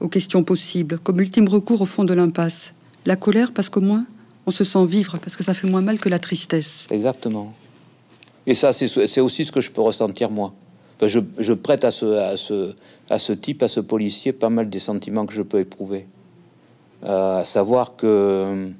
aux 0.00 0.08
questions 0.08 0.44
possibles, 0.44 0.98
comme 0.98 1.20
ultime 1.20 1.48
recours 1.48 1.80
au 1.80 1.86
fond 1.86 2.04
de 2.04 2.14
l'impasse. 2.14 2.72
La 3.06 3.16
colère 3.16 3.52
parce 3.52 3.68
qu'au 3.68 3.80
moins 3.80 4.04
on 4.46 4.50
se 4.50 4.64
sent 4.64 4.86
vivre, 4.86 5.18
parce 5.18 5.36
que 5.36 5.44
ça 5.44 5.52
fait 5.52 5.68
moins 5.68 5.82
mal 5.82 5.98
que 5.98 6.08
la 6.08 6.18
tristesse. 6.18 6.88
Exactement. 6.90 7.52
Et 8.46 8.54
ça, 8.54 8.72
c'est 8.72 9.20
aussi 9.20 9.44
ce 9.44 9.52
que 9.52 9.60
je 9.60 9.70
peux 9.70 9.82
ressentir 9.82 10.30
moi. 10.30 10.54
je, 11.02 11.52
prête 11.52 11.84
à 11.84 11.90
ce, 11.90 12.06
à, 12.06 12.36
ce, 12.38 12.72
à 13.10 13.18
ce 13.18 13.34
type, 13.34 13.62
à 13.62 13.68
ce 13.68 13.80
policier, 13.80 14.32
pas 14.32 14.48
mal 14.48 14.70
des 14.70 14.78
sentiments 14.78 15.26
que 15.26 15.34
je 15.34 15.42
peux 15.42 15.60
éprouver. 15.60 16.06
Euh, 17.04 17.40
à 17.40 17.44
savoir 17.44 17.94
que 17.94 18.70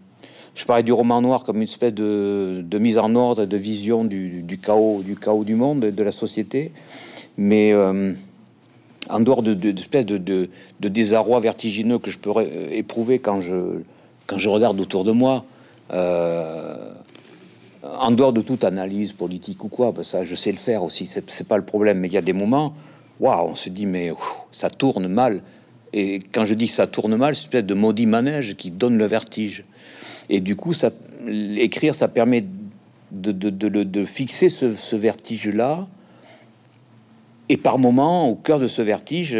je 0.54 0.64
parlais 0.64 0.82
du 0.82 0.92
roman 0.92 1.20
noir 1.20 1.44
comme 1.44 1.58
une 1.58 1.62
espèce 1.62 1.94
de, 1.94 2.78
mise 2.78 2.98
en 2.98 3.14
ordre, 3.14 3.44
de 3.44 3.56
vision 3.56 4.04
du, 4.04 4.58
chaos, 4.60 5.02
du 5.04 5.14
chaos 5.14 5.44
du 5.44 5.54
monde, 5.54 5.80
de 5.80 6.02
la 6.02 6.10
société, 6.10 6.72
mais 7.36 7.72
euh, 7.72 8.12
en 9.08 9.20
dehors 9.20 9.42
de, 9.42 9.54
de, 9.54 9.72
de, 9.72 10.88
désarroi 10.88 11.38
vertigineux 11.38 11.98
que 11.98 12.10
je 12.10 12.18
peux 12.18 12.32
éprouver 12.72 13.20
quand 13.20 13.40
je, 13.40 13.82
quand 14.26 14.38
je 14.38 14.48
regarde 14.48 14.80
autour 14.80 15.04
de 15.04 15.12
moi. 15.12 15.44
Euh, 15.92 16.92
en 18.00 18.10
dehors 18.10 18.32
de 18.32 18.40
toute 18.40 18.64
analyse 18.64 19.12
politique 19.12 19.62
ou 19.62 19.68
quoi, 19.68 19.92
ben 19.92 20.02
ça 20.02 20.24
je 20.24 20.34
sais 20.34 20.50
le 20.50 20.58
faire 20.58 20.82
aussi, 20.82 21.06
c'est 21.06 21.46
pas 21.46 21.56
le 21.56 21.64
problème. 21.64 22.00
Mais 22.00 22.08
il 22.08 22.14
y 22.14 22.18
a 22.18 22.22
des 22.22 22.32
moments, 22.32 22.74
waouh, 23.20 23.50
on 23.50 23.54
se 23.54 23.68
dit 23.70 23.86
mais 23.86 24.12
ça 24.50 24.68
tourne 24.70 25.06
mal. 25.06 25.42
Et 25.92 26.20
quand 26.32 26.44
je 26.44 26.54
dis 26.54 26.66
que 26.66 26.72
ça 26.72 26.86
tourne 26.86 27.16
mal, 27.16 27.34
c'est 27.34 27.48
peut-être 27.48 27.66
de 27.66 27.74
maudit 27.74 28.06
manège 28.06 28.56
qui 28.56 28.70
donne 28.70 28.98
le 28.98 29.06
vertige. 29.06 29.64
Et 30.28 30.40
du 30.40 30.56
coup, 30.56 30.74
ça, 30.74 30.90
écrire, 31.56 31.94
ça 31.94 32.08
permet 32.08 32.44
de, 33.10 34.04
fixer 34.04 34.48
ce, 34.48 34.96
vertige-là. 34.96 35.86
Et 37.48 37.56
par 37.56 37.78
moment, 37.78 38.28
au 38.28 38.34
cœur 38.34 38.58
de 38.58 38.66
ce 38.66 38.82
vertige, 38.82 39.36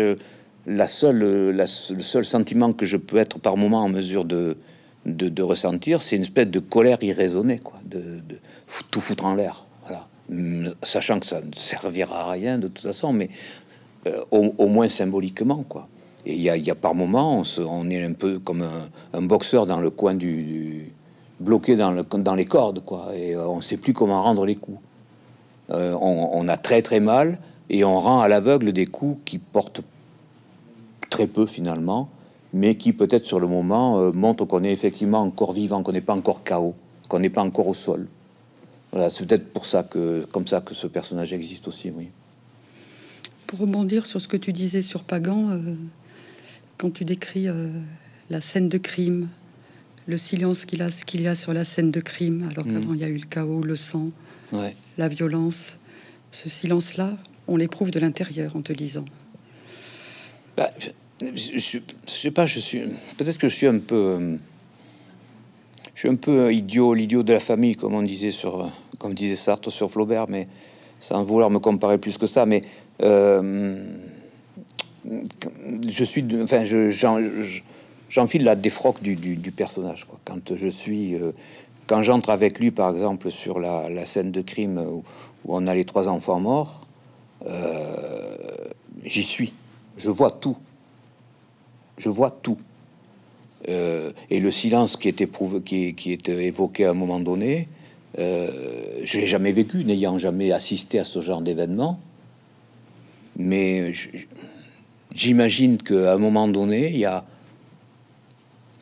le 0.67 1.67
seul 1.67 2.25
sentiment 2.25 2.73
que 2.73 2.87
je 2.87 2.97
peux 2.97 3.19
être 3.19 3.39
par 3.39 3.57
moment 3.57 3.83
en 3.83 3.89
mesure 3.89 4.25
de, 4.25 4.57
ressentir, 5.41 6.01
c'est 6.01 6.17
une 6.17 6.23
espèce 6.23 6.49
de 6.49 6.61
colère 6.61 6.99
irraisonnée, 7.03 7.59
quoi, 7.59 7.79
de, 7.85 8.21
tout 8.91 9.01
foutre 9.01 9.27
en 9.27 9.35
l'air. 9.35 9.67
Voilà. 9.87 10.09
Sachant 10.83 11.21
que 11.21 11.27
ça 11.27 11.41
ne 11.43 11.55
servira 11.55 12.29
à 12.29 12.33
rien 12.33 12.59
de 12.59 12.69
toute 12.69 12.79
façon, 12.79 13.13
mais 13.13 13.29
euh, 14.07 14.25
au, 14.31 14.69
moins 14.69 14.89
symboliquement, 14.89 15.65
quoi. 15.69 15.89
Et 16.29 16.35
il 16.35 16.43
y, 16.43 16.71
a, 16.71 16.75
par 16.75 16.95
moments, 16.95 17.43
on, 17.59 17.89
est 17.89 18.05
un 18.05 18.13
peu 18.13 18.39
comme 18.39 18.63
un, 19.15 19.23
boxeur 19.23 19.65
dans 19.65 19.81
le 19.81 19.89
coin 19.89 20.13
du, 20.13 20.93
bloqué 21.41 21.75
dans, 21.75 21.91
le, 21.91 22.03
dans 22.03 22.35
les 22.35 22.45
cordes, 22.45 22.85
quoi. 22.85 23.17
Et 23.17 23.35
euh, 23.35 23.49
on 23.49 23.57
ne 23.57 23.63
sait 23.63 23.79
plus 23.79 23.95
comment 23.95 24.23
rendre 24.23 24.45
les 24.45 24.55
coups. 24.55 24.79
Euh, 25.71 25.97
on, 25.99 26.47
a 26.49 26.59
très 26.59 26.83
très 26.83 27.01
mal 27.01 27.39
et 27.71 27.83
on 27.83 27.99
rend 27.99 28.21
à 28.21 28.29
l'aveugle 28.29 28.73
des 28.73 28.85
coups 28.85 29.19
qui 29.25 29.39
portent 29.39 29.81
très 31.09 31.27
peu 31.27 31.47
finalement, 31.47 32.11
mais 32.53 32.75
qui 32.75 32.93
peut-être 32.93 33.25
sur 33.25 33.41
le 33.41 33.47
moment 33.47 33.99
euh, 33.99 34.13
montrent 34.13 34.45
qu'on 34.45 34.65
est 34.65 34.73
effectivement 34.73 35.21
encore 35.21 35.53
vivant, 35.53 35.83
qu'on 35.83 35.93
n'est 35.93 36.03
pas 36.03 36.15
encore 36.15 36.43
chaos, 36.43 36.75
qu'on 37.09 37.21
n'est 37.21 37.31
pas 37.31 37.43
encore 37.43 37.69
au 37.69 37.75
sol. 37.75 38.07
Voilà, 38.93 39.09
c'est 39.09 39.27
peut-être 39.27 39.51
pour 39.51 39.65
ça 39.65 39.83
que, 39.83 40.27
comme 40.31 40.47
ça, 40.47 40.61
que 40.61 40.75
ce 40.75 40.87
personnage 40.87 41.33
existe 41.33 41.69
aussi, 41.69 41.91
oui. 41.97 42.09
Pour 43.47 43.61
rebondir 43.61 44.05
sur 44.05 44.21
ce 44.21 44.29
que 44.29 44.37
tu 44.37 44.53
disais 44.53 44.83
sur 44.83 45.05
Pagan, 45.05 45.59
quand 46.79 46.91
tu 46.91 47.05
décris 47.05 47.49
euh, 47.49 47.69
la 48.31 48.41
scène 48.41 48.69
de 48.69 48.79
crime, 48.79 49.29
le 50.07 50.17
silence 50.17 50.65
qu'il 50.65 50.81
a, 50.81 50.89
qu'il 50.89 51.21
y 51.21 51.29
a 51.29 51.35
sur 51.35 51.53
la 51.53 51.65
scène 51.65 51.91
de 51.91 52.01
crime, 52.01 52.49
alors 52.51 52.67
mm. 52.67 52.73
qu'avant 52.73 52.95
il 52.95 53.01
y 53.01 53.05
a 53.05 53.09
eu 53.09 53.19
le 53.19 53.27
chaos, 53.27 53.63
le 53.63 53.77
sang, 53.77 54.11
la 54.97 55.09
violence, 55.09 55.77
ce 56.31 56.49
silence-là, 56.49 57.13
on 57.49 57.57
l'éprouve 57.57 57.91
de 57.91 58.01
l'intérieur 58.01 58.57
en 58.57 58.63
te 58.63 58.73
lisant. 58.73 59.05
Bah, 60.57 60.71
je, 61.21 61.59
je, 61.59 61.79
sais 62.07 62.31
pas, 62.31 62.47
je 62.47 62.61
suis 62.61 62.81
peut-être 63.17 63.39
que 63.39 63.49
je 63.49 63.55
suis 63.55 63.67
un 63.67 63.79
peu, 63.79 63.95
euh, 63.95 64.37
je 65.95 66.01
suis 66.01 66.09
un 66.09 66.15
peu 66.15 66.53
idiot, 66.55 66.95
l'idiot 66.95 67.23
de 67.23 67.33
la 67.33 67.41
famille, 67.41 67.75
comme 67.75 67.95
on 67.95 68.03
disait 68.03 68.31
sur, 68.31 68.73
comme 68.99 69.15
disait 69.15 69.37
Sartre 69.37 69.71
sur 69.71 69.91
Flaubert, 69.91 70.29
mais 70.29 70.49
sans 71.01 71.23
vouloir 71.23 71.51
me 71.51 71.59
comparer 71.59 71.99
plus 71.99 72.19
que 72.19 72.27
ça, 72.27 72.47
mais 72.47 72.63
euh, 73.03 73.85
je 75.05 76.05
suis, 76.05 76.25
enfin, 76.43 76.65
j'enfile 78.09 78.45
la 78.45 78.57
défroque 78.57 79.03
du, 79.03 79.53
personnage. 79.53 80.07
Quand 80.25 80.57
je 80.57 80.69
suis, 80.69 81.15
euh, 81.15 81.33
quand 81.87 82.03
j'entre 82.03 82.31
avec 82.31 82.59
lui, 82.59 82.71
par 82.71 82.91
exemple, 82.91 83.31
sur 83.31 83.59
la, 83.59 84.07
scène 84.07 84.31
de 84.31 84.43
crime 84.43 84.79
où, 84.79 85.03
on 85.47 85.67
a 85.67 85.75
les 85.75 85.85
trois 85.85 86.09
enfants 86.09 86.41
morts, 86.41 86.87
euh, 87.47 88.37
j'y 89.05 89.25
suis. 89.25 89.53
Je 89.97 90.11
vois 90.11 90.31
tout. 90.31 90.57
Je 91.97 92.09
vois 92.09 92.31
tout. 92.31 92.59
Euh, 93.69 94.13
et 94.31 94.41
le 94.41 94.51
silence 94.51 94.97
qui 94.97 95.09
était 95.09 95.25
éprouvé, 95.25 95.63
qui, 95.63 95.95
qui 95.95 96.19
évoqué 96.31 96.85
à 96.85 96.91
un 96.91 96.95
moment 96.95 97.21
donné, 97.21 97.69
je 98.17 99.21
l'ai 99.21 99.27
jamais 99.27 99.53
vécu, 99.53 99.85
n'ayant 99.85 100.19
jamais 100.19 100.53
assisté 100.53 100.99
à 100.99 101.05
ce 101.05 101.21
genre 101.21 101.41
d'événement. 101.41 102.01
Mais 103.37 103.93
je, 103.93 104.09
j'imagine 105.19 105.79
qu'à 105.79 106.15
un 106.15 106.19
moment 106.19 106.49
donné, 106.49 106.91
il 106.91 106.99
y 106.99 107.05
a, 107.05 107.25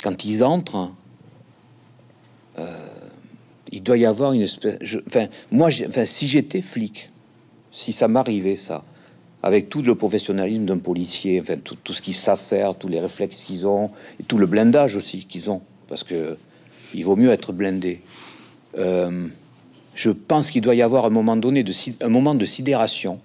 quand 0.02 0.24
ils 0.24 0.44
entrent, 0.44 0.92
euh, 2.58 2.64
il 3.72 3.82
doit 3.82 3.96
y 3.96 4.04
avoir 4.04 4.32
une 4.32 4.42
espèce. 4.42 4.76
enfin, 5.06 5.26
moi, 5.50 5.70
si 5.70 6.28
j'étais 6.28 6.60
flic, 6.60 7.10
si 7.72 7.92
ça 7.92 8.06
m'arrivait, 8.06 8.56
ça, 8.56 8.84
avec 9.42 9.68
tout 9.68 9.82
le 9.82 9.94
professionnalisme 9.94 10.66
d'un 10.66 10.78
policier, 10.78 11.40
enfin, 11.40 11.56
tout, 11.56 11.92
ce 11.92 12.02
qu'ils 12.02 12.14
savent 12.14 12.40
faire, 12.40 12.74
tous 12.74 12.88
les 12.88 13.00
réflexes 13.00 13.44
qu'ils 13.44 13.66
ont, 13.66 13.90
et 14.20 14.24
tout 14.24 14.38
le 14.38 14.46
blindage 14.46 14.96
aussi 14.96 15.24
qu'ils 15.24 15.50
ont, 15.50 15.62
parce 15.88 16.04
que 16.04 16.36
il 16.94 17.04
vaut 17.04 17.16
mieux 17.16 17.32
être 17.32 17.52
blindé. 17.52 18.00
Euh, 18.78 19.26
je 19.94 20.10
pense 20.10 20.50
qu'il 20.50 20.60
doit 20.60 20.74
y 20.74 20.82
avoir 20.82 21.06
un 21.06 21.10
moment 21.10 21.36
donné 21.36 21.64
un 22.00 22.08
moment 22.08 22.34
de 22.34 22.44
sidération 22.44 23.20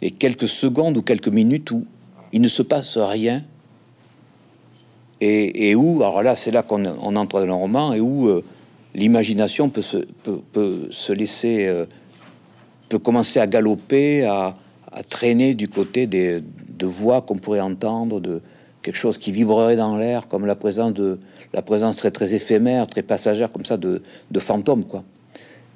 et 0.00 0.10
quelques 0.10 0.48
secondes 0.48 0.96
ou 0.96 1.02
quelques 1.02 1.28
minutes 1.28 1.70
où 1.70 1.86
il 2.32 2.40
ne 2.40 2.48
se 2.48 2.62
passe 2.62 2.96
rien. 2.98 3.42
Et, 5.20 5.74
où, 5.74 6.02
alors 6.02 6.22
là, 6.22 6.36
c'est 6.36 6.52
là 6.52 6.62
qu'on 6.62 6.84
entre 6.84 7.40
dans 7.40 7.46
le 7.46 7.52
roman, 7.52 7.92
et 7.92 8.00
où 8.00 8.28
euh, 8.28 8.44
l'imagination 8.94 9.68
peut 9.68 9.82
se, 9.82 9.96
peut, 10.52 10.88
se 10.90 11.12
laisser, 11.12 11.66
euh, 11.66 11.86
peut 12.88 13.00
commencer 13.00 13.40
à 13.40 13.48
galoper, 13.48 14.24
à, 14.24 14.54
traîner 15.08 15.54
du 15.54 15.68
côté 15.68 16.06
des, 16.06 16.42
de 16.68 16.86
voix 16.86 17.20
qu'on 17.22 17.36
pourrait 17.36 17.60
entendre, 17.60 18.20
de 18.20 18.40
quelque 18.80 18.96
chose 18.96 19.18
qui 19.18 19.32
vibrerait 19.32 19.76
dans 19.76 19.96
l'air, 19.96 20.28
comme 20.28 20.46
la 20.46 20.54
présence 20.54 20.94
de 20.94 21.18
la 21.52 21.62
présence 21.62 21.96
très 21.96 22.10
très 22.10 22.34
éphémère, 22.34 22.86
très 22.86 23.02
passagère, 23.02 23.50
comme 23.50 23.64
ça, 23.64 23.76
de, 23.76 24.00
de 24.30 24.40
fantômes, 24.40 24.84
quoi. 24.84 25.02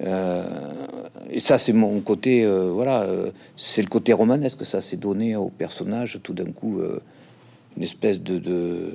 Euh, 0.01 0.43
et 1.29 1.39
ça, 1.39 1.57
c'est 1.57 1.73
mon 1.73 1.99
côté, 2.01 2.43
euh, 2.43 2.71
voilà, 2.71 3.01
euh, 3.01 3.31
c'est 3.55 3.81
le 3.81 3.87
côté 3.87 4.13
romanesque. 4.13 4.65
Ça, 4.65 4.81
c'est 4.81 4.97
donné 4.97 5.35
au 5.35 5.49
personnage 5.49 6.19
tout 6.23 6.33
d'un 6.33 6.51
coup 6.51 6.81
une 7.77 7.83
espèce 7.83 8.19
de, 8.21 8.91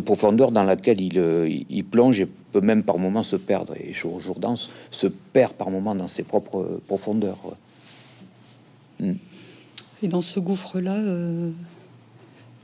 profondeur 0.00 0.52
dans 0.52 0.64
laquelle 0.64 1.00
il, 1.00 1.66
il, 1.68 1.84
plonge 1.84 2.24
peut 2.52 2.60
même 2.60 2.82
par 2.82 2.98
moments 2.98 3.22
se 3.22 3.36
perdre. 3.36 3.74
Et 3.76 3.92
Jourdan 3.92 4.54
se 4.56 5.06
perd 5.06 5.52
par 5.52 5.70
moments 5.70 5.94
dans 5.94 6.08
ses 6.08 6.22
propres 6.22 6.80
profondeurs. 6.86 7.38
Et 9.00 10.08
dans 10.08 10.20
ce 10.20 10.40
gouffre-là, 10.40 10.98
il 10.98 11.52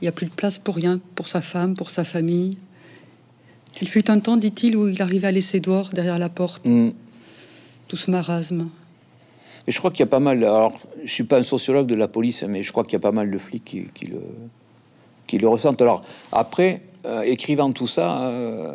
n'y 0.01 0.07
a 0.07 0.11
plus 0.11 0.27
de 0.27 0.31
place 0.31 0.57
pour 0.59 0.75
rien, 0.75 0.99
pour 1.15 1.27
sa 1.27 1.41
femme, 1.41 1.75
pour 1.75 1.89
sa 1.89 2.03
famille? 2.03 2.57
Il 3.81 3.87
fut 3.87 4.09
un 4.11 4.19
temps, 4.19 4.37
dit-il, 4.37 4.75
où 4.75 4.87
il 4.87 5.01
arrivait 5.01 5.27
à 5.27 5.31
laisser 5.31 5.59
dehors, 5.59 5.89
derrière 5.89 6.19
la 6.19 6.29
porte, 6.29 6.65
hmm. 6.65 6.91
tout 7.87 7.95
ce 7.95 8.11
marasme. 8.11 8.69
Et 9.67 9.71
je 9.71 9.77
crois 9.77 9.91
qu'il 9.91 10.01
y 10.01 10.03
a 10.03 10.07
pas 10.07 10.19
mal. 10.19 10.43
Alors, 10.43 10.77
je 11.03 11.11
suis 11.11 11.23
pas 11.23 11.37
un 11.37 11.43
sociologue 11.43 11.87
de 11.87 11.95
la 11.95 12.07
police, 12.07 12.43
mais 12.43 12.63
je 12.63 12.71
crois 12.71 12.83
qu'il 12.83 12.93
y 12.93 12.95
a 12.97 12.99
pas 12.99 13.11
mal 13.11 13.29
de 13.29 13.37
flics 13.37 13.63
qui, 13.93 14.05
le, 14.05 14.21
qui 15.27 15.37
le 15.37 15.47
ressentent. 15.47 15.81
Alors, 15.81 16.03
après, 16.31 16.81
euh, 17.05 17.21
écrivant 17.21 17.71
tout 17.71 17.87
ça, 17.87 18.23
euh, 18.23 18.73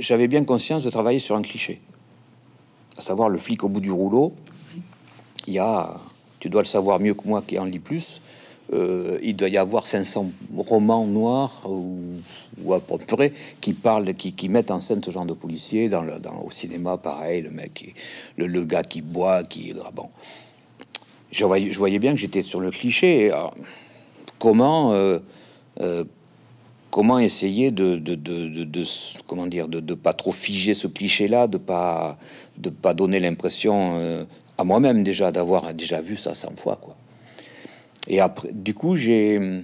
j'avais 0.00 0.28
bien 0.28 0.44
conscience 0.44 0.82
de 0.84 0.90
travailler 0.90 1.18
sur 1.18 1.34
un 1.34 1.42
cliché, 1.42 1.80
à 2.96 3.00
savoir 3.00 3.28
le 3.28 3.38
flic 3.38 3.64
au 3.64 3.68
bout 3.68 3.80
du 3.80 3.90
rouleau. 3.90 4.34
Il 5.46 5.54
y 5.54 5.58
a, 5.58 5.94
tu 6.38 6.48
dois 6.50 6.62
le 6.62 6.68
savoir 6.68 7.00
mieux 7.00 7.14
que 7.14 7.26
moi 7.26 7.42
qui 7.44 7.58
en 7.58 7.64
lis 7.64 7.78
plus, 7.78 8.20
euh, 8.72 9.18
il 9.22 9.34
doit 9.34 9.48
y 9.48 9.56
avoir 9.56 9.86
500 9.86 10.30
romans 10.56 11.06
noirs 11.06 11.66
ou, 11.66 12.74
à 12.74 12.80
peu 12.80 12.98
près 12.98 13.32
qui 13.60 13.72
parlent, 13.72 14.12
qui, 14.14 14.48
mettent 14.48 14.70
en 14.70 14.80
scène 14.80 15.02
ce 15.02 15.10
genre 15.10 15.24
de 15.24 15.32
policier. 15.32 15.88
Dans 15.88 16.02
le, 16.02 16.14
au 16.44 16.50
cinéma, 16.50 16.98
pareil, 16.98 17.42
le 17.42 17.50
mec, 17.50 17.94
le, 18.36 18.64
gars 18.64 18.82
qui 18.82 19.00
boit, 19.00 19.44
qui 19.44 19.72
ah 19.84 19.90
bon. 19.94 20.10
Je 21.30 21.44
voyais, 21.44 21.72
je 21.72 21.78
voyais 21.78 21.98
bien 21.98 22.12
que 22.12 22.18
j'étais 22.18 22.42
sur 22.42 22.60
le 22.60 22.70
cliché. 22.70 23.32
comment, 24.38 24.92
euh, 24.92 25.18
euh, 25.80 26.04
comment 26.90 27.18
essayer 27.18 27.70
de, 27.70 27.96
de, 27.96 28.84
comment 29.26 29.46
dire, 29.46 29.68
de, 29.68 29.94
pas 29.94 30.12
trop 30.12 30.32
figer 30.32 30.74
ce 30.74 30.88
cliché-là, 30.88 31.46
de 31.46 31.58
pas, 31.58 32.18
de 32.58 32.68
pas 32.68 32.92
donner 32.92 33.18
l'impression 33.18 34.26
à 34.58 34.64
moi-même 34.64 35.02
déjà 35.02 35.32
d'avoir 35.32 35.72
déjà 35.72 36.02
vu 36.02 36.16
ça 36.16 36.34
100 36.34 36.50
fois, 36.56 36.76
quoi. 36.76 36.96
Et 38.08 38.20
après, 38.20 38.50
du 38.52 38.74
coup, 38.74 38.96
j'ai 38.96 39.62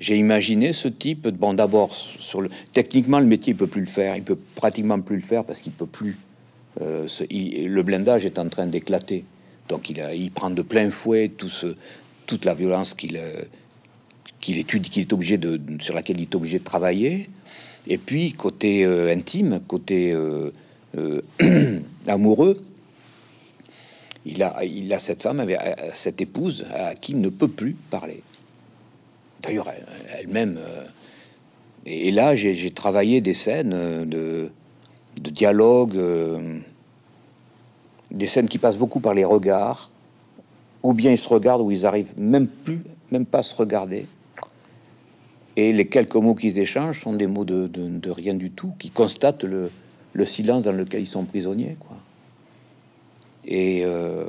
j'ai 0.00 0.16
imaginé 0.16 0.72
ce 0.72 0.88
type. 0.88 1.28
Bon, 1.28 1.54
d'abord 1.54 1.94
sur 1.94 2.40
le 2.40 2.50
techniquement, 2.72 3.18
le 3.18 3.26
métier 3.26 3.52
il 3.52 3.56
peut 3.56 3.66
plus 3.66 3.80
le 3.80 3.88
faire. 3.88 4.16
Il 4.16 4.22
peut 4.22 4.38
pratiquement 4.54 5.00
plus 5.00 5.16
le 5.16 5.22
faire 5.22 5.44
parce 5.44 5.60
qu'il 5.60 5.72
peut 5.72 5.86
plus. 5.86 6.16
Euh, 6.80 7.06
le 7.30 7.82
blindage 7.82 8.24
est 8.24 8.38
en 8.38 8.48
train 8.48 8.66
d'éclater. 8.66 9.24
Donc 9.68 9.90
il, 9.90 10.00
a, 10.00 10.14
il 10.14 10.30
prend 10.30 10.50
de 10.50 10.62
plein 10.62 10.90
fouet 10.90 11.28
tout 11.28 11.48
ce, 11.48 11.74
toute 12.26 12.44
la 12.44 12.54
violence 12.54 12.94
qu'il 12.94 13.16
euh, 13.16 13.42
qu'il 14.40 14.58
étudie, 14.58 14.88
qu'il 14.88 15.02
est 15.02 15.12
obligé 15.12 15.36
de, 15.36 15.60
sur 15.80 15.94
laquelle 15.94 16.18
il 16.18 16.22
est 16.22 16.34
obligé 16.36 16.60
de 16.60 16.64
travailler. 16.64 17.28
Et 17.88 17.98
puis 17.98 18.32
côté 18.32 18.84
euh, 18.84 19.12
intime, 19.12 19.60
côté 19.66 20.14
amoureux, 22.06 22.62
il 24.28 24.92
a, 24.92 24.98
cette 24.98 25.22
femme, 25.22 25.44
cette 25.92 26.20
épouse 26.20 26.66
à 26.72 26.94
qui 26.94 27.12
il 27.12 27.20
ne 27.20 27.28
peut 27.28 27.48
plus 27.48 27.76
parler. 27.90 28.22
D'ailleurs, 29.42 29.70
elle-même. 30.18 30.58
Euh, 30.58 30.84
et, 31.86 32.10
là, 32.10 32.34
j'ai 32.34 32.70
travaillé 32.70 33.20
des 33.20 33.34
scènes 33.34 33.72
euh, 33.74 34.04
de, 34.04 34.50
dialogue, 35.30 35.96
euh, 35.96 36.58
des 38.10 38.26
scènes 38.26 38.48
qui 38.48 38.58
passent 38.58 38.78
beaucoup 38.78 39.00
par 39.00 39.14
les 39.14 39.24
regards, 39.24 39.90
ou 40.82 40.92
bien 40.92 41.12
ils 41.12 41.18
se 41.18 41.28
regardent, 41.28 41.62
ou 41.62 41.70
ils 41.70 41.86
arrivent 41.86 42.12
même 42.16 42.48
plus, 42.48 42.82
même 43.10 43.26
pas 43.26 43.38
à 43.38 43.42
se 43.42 43.54
regarder. 43.54 44.06
Et 45.56 45.72
les 45.72 45.86
quelques 45.86 46.14
mots 46.14 46.34
qu'ils 46.34 46.58
échangent 46.58 47.02
sont 47.02 47.14
des 47.14 47.26
mots 47.26 47.44
de, 47.44 48.10
rien 48.10 48.34
du 48.34 48.50
tout, 48.50 48.72
qui 48.78 48.90
constatent 48.90 49.44
le, 49.44 49.70
le, 50.12 50.24
silence 50.24 50.62
dans 50.62 50.72
lequel 50.72 51.00
ils 51.00 51.06
sont 51.06 51.24
prisonniers. 51.24 51.76
Et, 53.48 53.80
euh, 53.82 54.24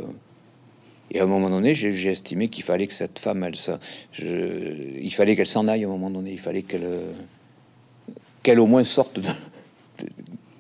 et 1.11 1.19
à 1.19 1.23
un 1.23 1.27
moment 1.27 1.49
donné, 1.49 1.73
j'ai 1.73 2.09
estimé 2.09 2.47
qu'il 2.47 2.63
fallait 2.63 2.87
que 2.87 2.93
cette 2.93 3.19
femme, 3.19 3.43
elle, 3.43 3.55
ça, 3.55 3.79
je, 4.13 4.25
il 5.01 5.13
fallait 5.13 5.35
qu'elle 5.35 5.47
s'en 5.47 5.67
aille 5.67 5.83
à 5.83 5.87
un 5.87 5.91
moment 5.91 6.09
donné. 6.09 6.31
Il 6.31 6.39
fallait 6.39 6.63
qu'elle, 6.63 6.87
qu'elle 8.41 8.59
au 8.59 8.65
moins 8.65 8.85
sorte, 8.85 9.19
de, 9.19 9.27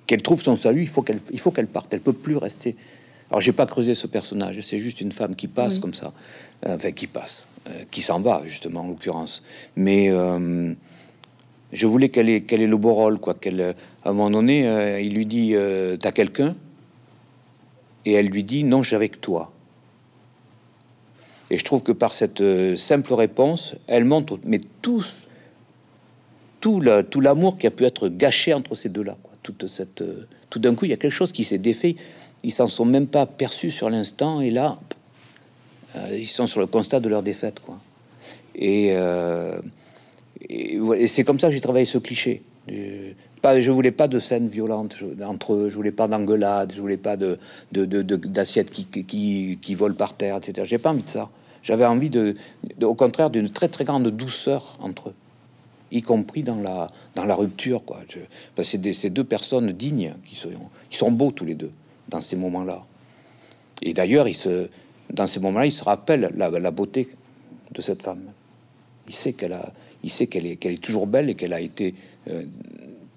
qu'elle 0.05 0.21
trouve 0.21 0.41
son 0.43 0.57
salut. 0.57 0.81
Il 0.81 0.87
faut 0.87 1.01
qu'elle, 1.01 1.21
il 1.31 1.39
faut 1.39 1.51
qu'elle 1.51 1.67
parte. 1.67 1.93
Elle 1.93 2.01
peut 2.01 2.13
plus 2.13 2.35
rester. 2.35 2.75
Alors 3.29 3.39
j'ai 3.39 3.53
pas 3.53 3.65
creusé 3.65 3.95
ce 3.95 4.07
personnage. 4.07 4.59
C'est 4.61 4.79
juste 4.79 4.99
une 4.99 5.13
femme 5.13 5.35
qui 5.35 5.47
passe 5.47 5.79
comme 5.79 5.93
ça, 5.93 6.11
enfin 6.65 6.91
qui 6.91 7.07
passe, 7.07 7.47
euh, 7.69 7.83
qui 7.91 8.01
s'en 8.01 8.19
va 8.19 8.41
justement 8.45 8.81
en 8.81 8.87
l'occurrence. 8.87 9.43
Mais 9.77 10.09
euh, 10.09 10.73
je 11.71 11.87
voulais 11.87 12.09
qu'elle 12.09 12.27
ait, 12.27 12.41
qu'elle 12.41 12.61
ait 12.61 12.67
le 12.67 12.77
beau 12.77 12.93
rôle, 12.93 13.19
quoi. 13.19 13.35
Qu'elle, 13.35 13.61
à 13.61 14.09
un 14.09 14.13
moment 14.13 14.31
donné, 14.31 14.99
il 15.01 15.13
lui 15.13 15.27
dit, 15.27 15.55
t'as 15.99 16.11
quelqu'un? 16.11 16.55
Et 18.05 18.13
elle 18.13 18.27
lui 18.27 18.43
dit 18.43 18.63
non, 18.63 18.83
j'ai 18.83 18.95
avec 18.95 19.21
toi. 19.21 19.51
Et 21.49 21.57
je 21.57 21.63
trouve 21.63 21.81
que 21.81 21.91
par 21.91 22.13
cette 22.13 22.41
euh, 22.41 22.75
simple 22.75 23.13
réponse, 23.13 23.75
elle 23.87 24.05
montre, 24.05 24.39
mais 24.43 24.59
tous, 24.81 25.27
tout, 26.61 26.83
tout 27.09 27.21
l'amour 27.21 27.57
qui 27.57 27.65
a 27.67 27.71
pu 27.71 27.85
être 27.85 28.07
gâché 28.07 28.53
entre 28.53 28.75
ces 28.75 28.89
deux-là. 28.89 29.17
Toute 29.41 29.67
cette, 29.67 30.01
euh, 30.01 30.27
tout 30.49 30.59
d'un 30.59 30.75
coup, 30.75 30.85
il 30.85 30.91
y 30.91 30.93
a 30.93 30.97
quelque 30.97 31.11
chose 31.11 31.31
qui 31.31 31.43
s'est 31.43 31.57
défait. 31.57 31.95
Ils 32.43 32.51
s'en 32.51 32.67
sont 32.67 32.85
même 32.85 33.07
pas 33.07 33.25
perçus 33.25 33.71
sur 33.71 33.89
l'instant, 33.89 34.41
et 34.41 34.51
là, 34.51 34.79
euh, 35.95 36.09
ils 36.17 36.27
sont 36.27 36.45
sur 36.45 36.59
le 36.59 36.67
constat 36.67 36.99
de 36.99 37.09
leur 37.09 37.23
défaite, 37.23 37.59
quoi. 37.59 37.79
Et 38.61 38.93
c'est 41.07 41.23
comme 41.23 41.39
ça 41.39 41.47
que 41.47 41.53
j'ai 41.53 41.61
travaillé 41.61 41.85
ce 41.85 41.97
cliché. 41.97 42.41
Pas, 43.41 43.61
je 43.61 43.71
voulais 43.71 43.91
pas 43.91 44.07
de 44.07 44.19
scènes 44.19 44.47
violentes 44.47 45.03
entre 45.25 45.53
eux, 45.53 45.69
je 45.69 45.75
voulais 45.75 45.91
pas 45.91 46.07
d'engueulades, 46.07 46.73
je 46.73 46.81
voulais 46.81 46.97
pas 46.97 47.15
de, 47.15 47.39
d'assiettes 47.71 48.69
qui, 48.69 48.85
qui, 48.85 49.57
qui, 49.61 49.75
volent 49.75 49.95
par 49.95 50.13
terre, 50.13 50.37
etc. 50.37 50.63
J'ai 50.63 50.77
pas 50.77 50.91
envie 50.91 51.03
de 51.03 51.09
ça. 51.09 51.29
J'avais 51.63 51.85
envie 51.85 52.09
de, 52.09 52.35
au 52.81 52.95
contraire, 52.95 53.29
d'une 53.29 53.49
très 53.49 53.67
très 53.67 53.83
grande 53.83 54.07
douceur 54.09 54.77
entre 54.81 55.09
eux, 55.09 55.13
y 55.91 56.01
compris 56.01 56.43
dans 56.43 56.61
la, 56.61 56.91
dans 57.15 57.25
la 57.25 57.35
rupture. 57.35 57.83
Quoi. 57.85 57.99
Je, 58.09 58.19
c'est 58.63 58.93
ces 58.93 59.09
deux 59.09 59.23
personnes 59.23 59.71
dignes 59.71 60.13
qui 60.25 60.35
sont, 60.35 60.49
ils 60.91 60.97
sont 60.97 61.11
beaux 61.11 61.31
tous 61.31 61.45
les 61.45 61.55
deux 61.55 61.71
dans 62.09 62.21
ces 62.21 62.35
moments-là. 62.35 62.85
Et 63.81 63.93
d'ailleurs, 63.93 64.27
il 64.27 64.35
se, 64.35 64.67
dans 65.13 65.27
ces 65.27 65.39
moments-là, 65.39 65.65
il 65.65 65.71
se 65.71 65.83
rappelle 65.83 66.31
la, 66.35 66.49
la 66.49 66.71
beauté 66.71 67.07
de 67.71 67.81
cette 67.81 68.03
femme. 68.03 68.23
Il 69.07 69.15
sait 69.15 69.33
qu'elle 69.33 69.53
a, 69.53 69.71
il 70.03 70.11
sait 70.11 70.27
qu'elle 70.27 70.45
est, 70.45 70.55
qu'elle 70.55 70.73
est 70.73 70.83
toujours 70.83 71.07
belle 71.07 71.29
et 71.29 71.35
qu'elle 71.35 71.53
a 71.53 71.61
été 71.61 71.93
euh, 72.29 72.43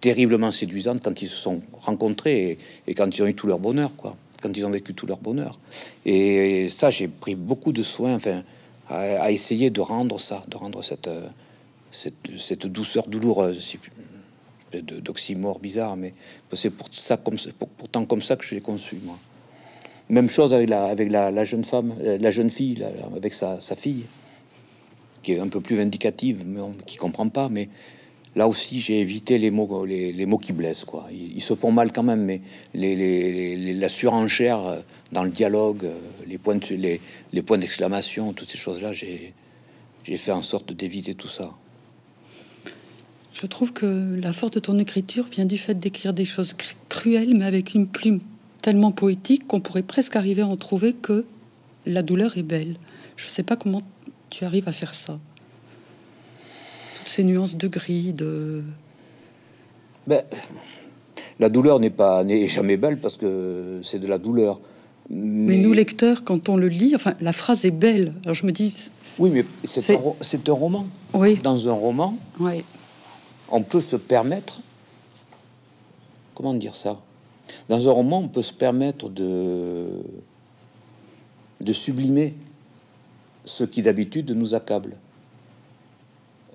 terriblement 0.03 0.53
séduisante 0.53 1.01
quand 1.03 1.23
ils 1.23 1.29
se 1.29 1.37
sont 1.37 1.63
rencontrés 1.73 2.59
et, 2.87 2.95
quand 2.95 3.17
ils 3.17 3.23
ont 3.23 3.27
eu 3.27 3.35
tout 3.35 3.47
leur 3.47 3.61
bonheur, 3.61 3.93
quoi, 3.97 4.17
quand 4.43 4.55
ils 4.55 4.67
ont 4.67 4.71
vécu 4.71 4.93
tout 4.93 5.07
leur 5.07 5.19
bonheur. 5.19 5.59
Et, 6.05 6.69
ça, 6.69 6.91
j'ai 6.91 7.09
pris 7.09 7.37
beaucoup 7.37 7.73
de 7.73 7.83
soin, 7.83 8.17
enfin, 8.17 8.43
à, 8.91 9.31
essayer 9.31 9.71
de 9.71 9.81
rendre 9.81 10.21
ça, 10.21 10.45
de 10.49 10.57
rendre 10.57 10.83
cette, 10.83 11.09
cette, 11.91 12.15
cette 12.37 12.67
douceur 12.67 13.07
douloureuse, 13.07 13.79
d'oxymore 14.73 15.61
bizarre, 15.61 15.97
mais 15.97 16.13
c'est 16.53 16.71
pour 16.71 16.89
ça, 16.91 17.17
comme, 17.17 17.37
pour, 17.59 17.69
pourtant 17.69 18.05
comme 18.05 18.23
ça 18.23 18.37
que 18.37 18.45
je 18.45 18.57
l'ai 18.57 18.61
conçu, 18.61 18.99
moi. 19.05 19.19
Même 20.09 20.29
chose 20.29 20.53
avec 20.53 20.69
la, 20.69 21.45
jeune 21.45 21.65
femme, 21.65 21.95
la 22.03 22.31
jeune 22.31 22.51
fille, 22.51 22.85
avec 23.17 23.33
sa, 23.33 23.59
fille, 23.77 24.05
qui 25.23 25.33
est 25.33 25.39
un 25.39 25.49
peu 25.49 25.61
plus 25.61 25.77
vindicative, 25.77 26.43
mais 26.45 26.61
qui 26.87 26.97
comprend 26.97 27.29
pas, 27.29 27.49
mais 27.49 27.69
Là 28.35 28.49
aussi, 28.49 28.81
j'ai 28.81 29.01
évité 29.01 29.37
les 29.39 29.51
mots, 29.51 29.85
les, 29.85 30.27
mots 30.27 30.39
qui 30.39 30.53
blessent. 30.53 30.85
Quoi. 30.85 31.07
Ils, 31.13 31.43
se 31.43 31.55
font 31.55 31.71
mal 31.71 31.93
quand 31.93 32.03
même, 32.03 32.25
mais 32.25 32.41
les, 32.73 33.75
la 33.75 33.89
surenchère 33.89 34.67
euh, 34.67 34.81
dans 35.13 35.23
le 35.23 35.31
dialogue, 35.31 35.85
euh, 35.85 35.99
les 36.27 36.39
points, 36.39 36.59
les, 36.71 37.43
points 37.43 37.59
d'exclamation, 37.59 38.33
toutes 38.33 38.51
ces 38.51 38.57
choses-là, 38.57 38.93
j'ai, 38.93 39.35
j'ai 40.05 40.17
fait 40.17 40.33
en 40.33 40.41
sorte 40.41 40.73
d'éviter 40.73 41.15
tout 41.15 41.29
ça. 41.29 41.53
Je 43.35 43.47
trouve 43.47 43.73
que 43.73 44.17
la 44.17 44.33
force 44.33 44.53
de 44.53 44.61
ton 44.61 44.79
écriture 44.79 45.27
vient 45.27 45.47
du 45.47 45.59
fait 45.59 45.75
d'écrire 45.75 46.15
des 46.15 46.25
choses 46.25 46.55
cruelles, 46.89 47.35
mais 47.35 47.45
avec 47.45 47.75
une 47.75 47.87
plume 47.87 48.21
tellement 48.63 48.93
poétique 48.93 49.47
qu'on 49.47 49.61
pourrait 49.61 49.83
presque 49.83 50.17
arriver 50.17 50.41
à 50.41 50.47
en 50.47 50.57
trouver 50.57 50.95
que 50.95 51.27
la 51.85 52.03
douleur 52.03 52.39
est 52.39 52.43
belle. 52.43 52.77
Je 53.17 53.27
ne 53.27 53.31
sais 53.31 53.43
pas 53.43 53.57
comment 53.57 53.83
tu 54.31 54.45
arrives 54.45 54.69
à 54.69 54.73
faire 54.73 54.95
ça 54.95 55.19
ces 57.07 57.25
nuances 57.25 57.57
de 57.57 57.69
gris, 57.69 58.13
de... 58.13 58.65
Ben, 60.07 60.23
la 61.39 61.49
douleur 61.49 61.81
n'est 61.81 61.91
pas 61.91 62.25
n'est 62.25 62.47
jamais 62.47 62.77
belle 62.77 62.99
parce 62.99 63.17
que 63.17 63.81
c'est 63.83 63.99
de 63.99 64.07
la 64.07 64.19
douleur. 64.19 64.61
Mais... 65.11 65.57
nous 65.57 65.73
lecteurs, 65.73 66.25
quand 66.25 66.49
on 66.49 66.57
le 66.57 66.69
lit, 66.69 66.95
enfin, 66.95 67.15
la 67.21 67.33
phrase 67.33 67.65
est 67.65 67.71
belle. 67.71 68.15
Alors 68.25 68.35
je 68.35 68.47
me 68.47 68.53
dis. 68.53 68.91
Oui, 69.19 69.31
mais 69.31 69.45
c'est 69.65 69.95
un, 69.95 69.99
un, 69.99 70.53
roman. 70.53 70.87
Oui. 71.15 71.37
Dans 71.37 71.69
un 71.69 71.73
roman, 71.73 72.17
oui. 72.41 72.65
on 73.51 73.63
peut 73.63 73.81
se 73.81 73.97
permettre. 73.97 74.61
Comment 76.35 76.55
dire 76.55 76.75
ça? 76.75 77.01
Dans 77.69 77.89
un 77.89 77.93
roman, 77.93 78.21
on 78.21 78.29
peut 78.29 78.43
se 78.43 78.55
permettre 78.55 79.09
de 79.09 79.89
de 81.63 81.73
sublimer 81.73 82.35
ce 83.45 83.65
qui 83.65 83.83
d'habitude 83.83 84.31
nous 84.31 84.55
accable. 84.55 84.97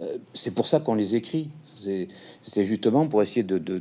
Euh, 0.01 0.17
c'est 0.33 0.51
pour 0.51 0.67
ça 0.67 0.79
qu'on 0.79 0.95
les 0.95 1.15
écrit. 1.15 1.49
C'est 1.75 2.63
justement 2.63 3.07
pour 3.07 3.21
essayer 3.21 3.43
de, 3.43 3.57
de, 3.59 3.77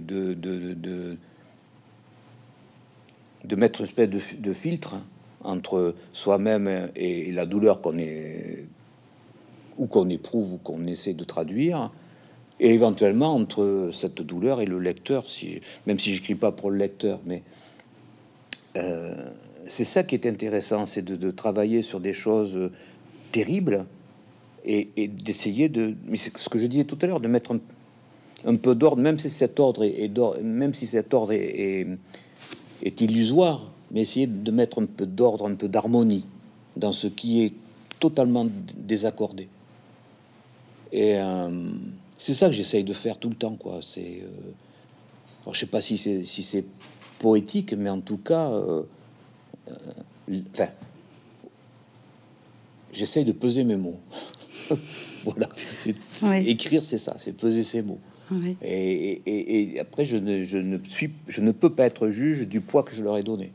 de 3.47 3.57
mettre 3.57 3.81
une 3.81 3.87
espèce 3.87 4.11
de, 4.11 4.53
filtre 4.53 4.97
entre 5.45 5.95
soi-même 6.13 6.91
et, 6.97 7.31
la 7.33 7.47
douleur 7.47 7.81
qu'on 7.81 7.99
est 7.99 8.67
ou 9.79 9.87
qu'on 9.87 10.09
éprouve 10.09 10.55
ou 10.55 10.59
qu'on 10.59 10.85
essaie 10.85 11.13
de 11.13 11.25
traduire, 11.25 11.93
et 12.61 12.73
éventuellement 12.73 13.35
entre 13.35 13.91
cette 13.93 14.23
douleur 14.23 14.63
et 14.63 14.67
le 14.67 14.79
lecteur, 14.79 15.29
si, 15.29 15.61
même 15.87 15.99
si 15.99 16.15
j'écris 16.15 16.35
pas 16.35 16.51
pour 16.51 16.71
le 16.71 16.79
lecteur, 16.79 17.21
mais 17.27 17.43
euh, 18.77 19.15
c'est 19.69 19.85
ça 19.85 20.03
qui 20.03 20.15
est 20.15 20.27
intéressant, 20.27 20.87
c'est 20.87 21.03
de, 21.03 21.31
travailler 21.31 21.83
sur 21.83 22.01
des 22.01 22.15
choses 22.15 22.71
terribles 23.33 23.85
et, 24.67 25.09
d'essayer 25.09 25.69
de, 25.69 25.95
mais 26.07 26.17
c'est 26.17 26.37
ce 26.37 26.49
que 26.49 26.59
je 26.59 26.67
disais 26.67 26.85
tout 26.85 26.99
à 27.03 27.07
l'heure, 27.07 27.21
de 27.21 27.29
mettre 27.29 27.53
un, 28.45 28.57
peu 28.57 28.75
d'ordre, 28.75 29.01
même 29.01 29.19
si 29.19 29.31
cet 29.31 29.61
ordre 29.61 29.85
est, 29.85 30.11
même 30.43 30.75
si 30.75 30.87
cet 30.87 31.15
ordre 31.15 31.33
est, 31.33 31.87
est 32.83 33.01
illusoire, 33.01 33.71
mais 33.91 34.03
essayer 34.03 34.27
de 34.27 34.51
mettre 34.51 34.83
un 34.83 34.87
peu 34.87 35.07
d'ordre, 35.07 35.49
un 35.49 35.55
peu 35.55 35.69
d'harmonie 35.69 36.25
dans 36.77 36.93
ce 36.93 37.07
qui 37.07 37.43
est 37.43 37.53
totalement 37.99 38.47
désaccordé. 38.77 39.49
Et 40.93 41.19
euh, 41.19 41.71
c'est 42.19 42.35
ça 42.35 42.47
que 42.47 42.53
j'essaye 42.53 42.85
de 42.85 42.93
faire 42.93 43.19
tout 43.19 43.29
le 43.29 43.35
temps, 43.35 43.57
quoi. 43.57 43.81
C'est, 43.83 44.23
euh, 44.23 45.53
je 45.53 45.59
sais 45.59 45.67
pas 45.67 45.81
si 45.81 45.97
c'est 45.97 46.25
si 46.25 46.43
c'est 46.43 46.65
poétique, 47.19 47.73
mais 47.75 47.91
en 47.91 48.01
tout 48.01 48.19
cas, 48.19 48.51
euh, 48.51 48.83
enfin, 50.53 50.69
j'essaye 52.93 53.25
de 53.25 53.33
peser 53.33 53.65
mes 53.65 53.77
mots. 53.77 53.99
voilà. 55.25 55.49
Écrire, 56.47 56.85
c'est 56.85 56.99
ça, 56.99 57.17
c'est 57.19 57.33
peser 57.33 57.63
ses 57.63 57.83
mots. 57.83 58.01
Et, 58.63 59.79
après, 59.81 60.05
je 60.05 60.17
ne, 60.17 60.43
je 60.43 60.59
ne, 60.59 60.79
suis, 60.85 61.13
je 61.29 61.41
ne 61.41 61.53
peux 61.53 61.71
pas 61.71 61.87
être 61.87 62.11
juge 62.11 62.47
du 62.47 62.61
poids 62.61 62.83
que 62.83 62.93
je 62.93 63.03
leur 63.03 63.17
ai 63.17 63.23
donné. 63.23 63.53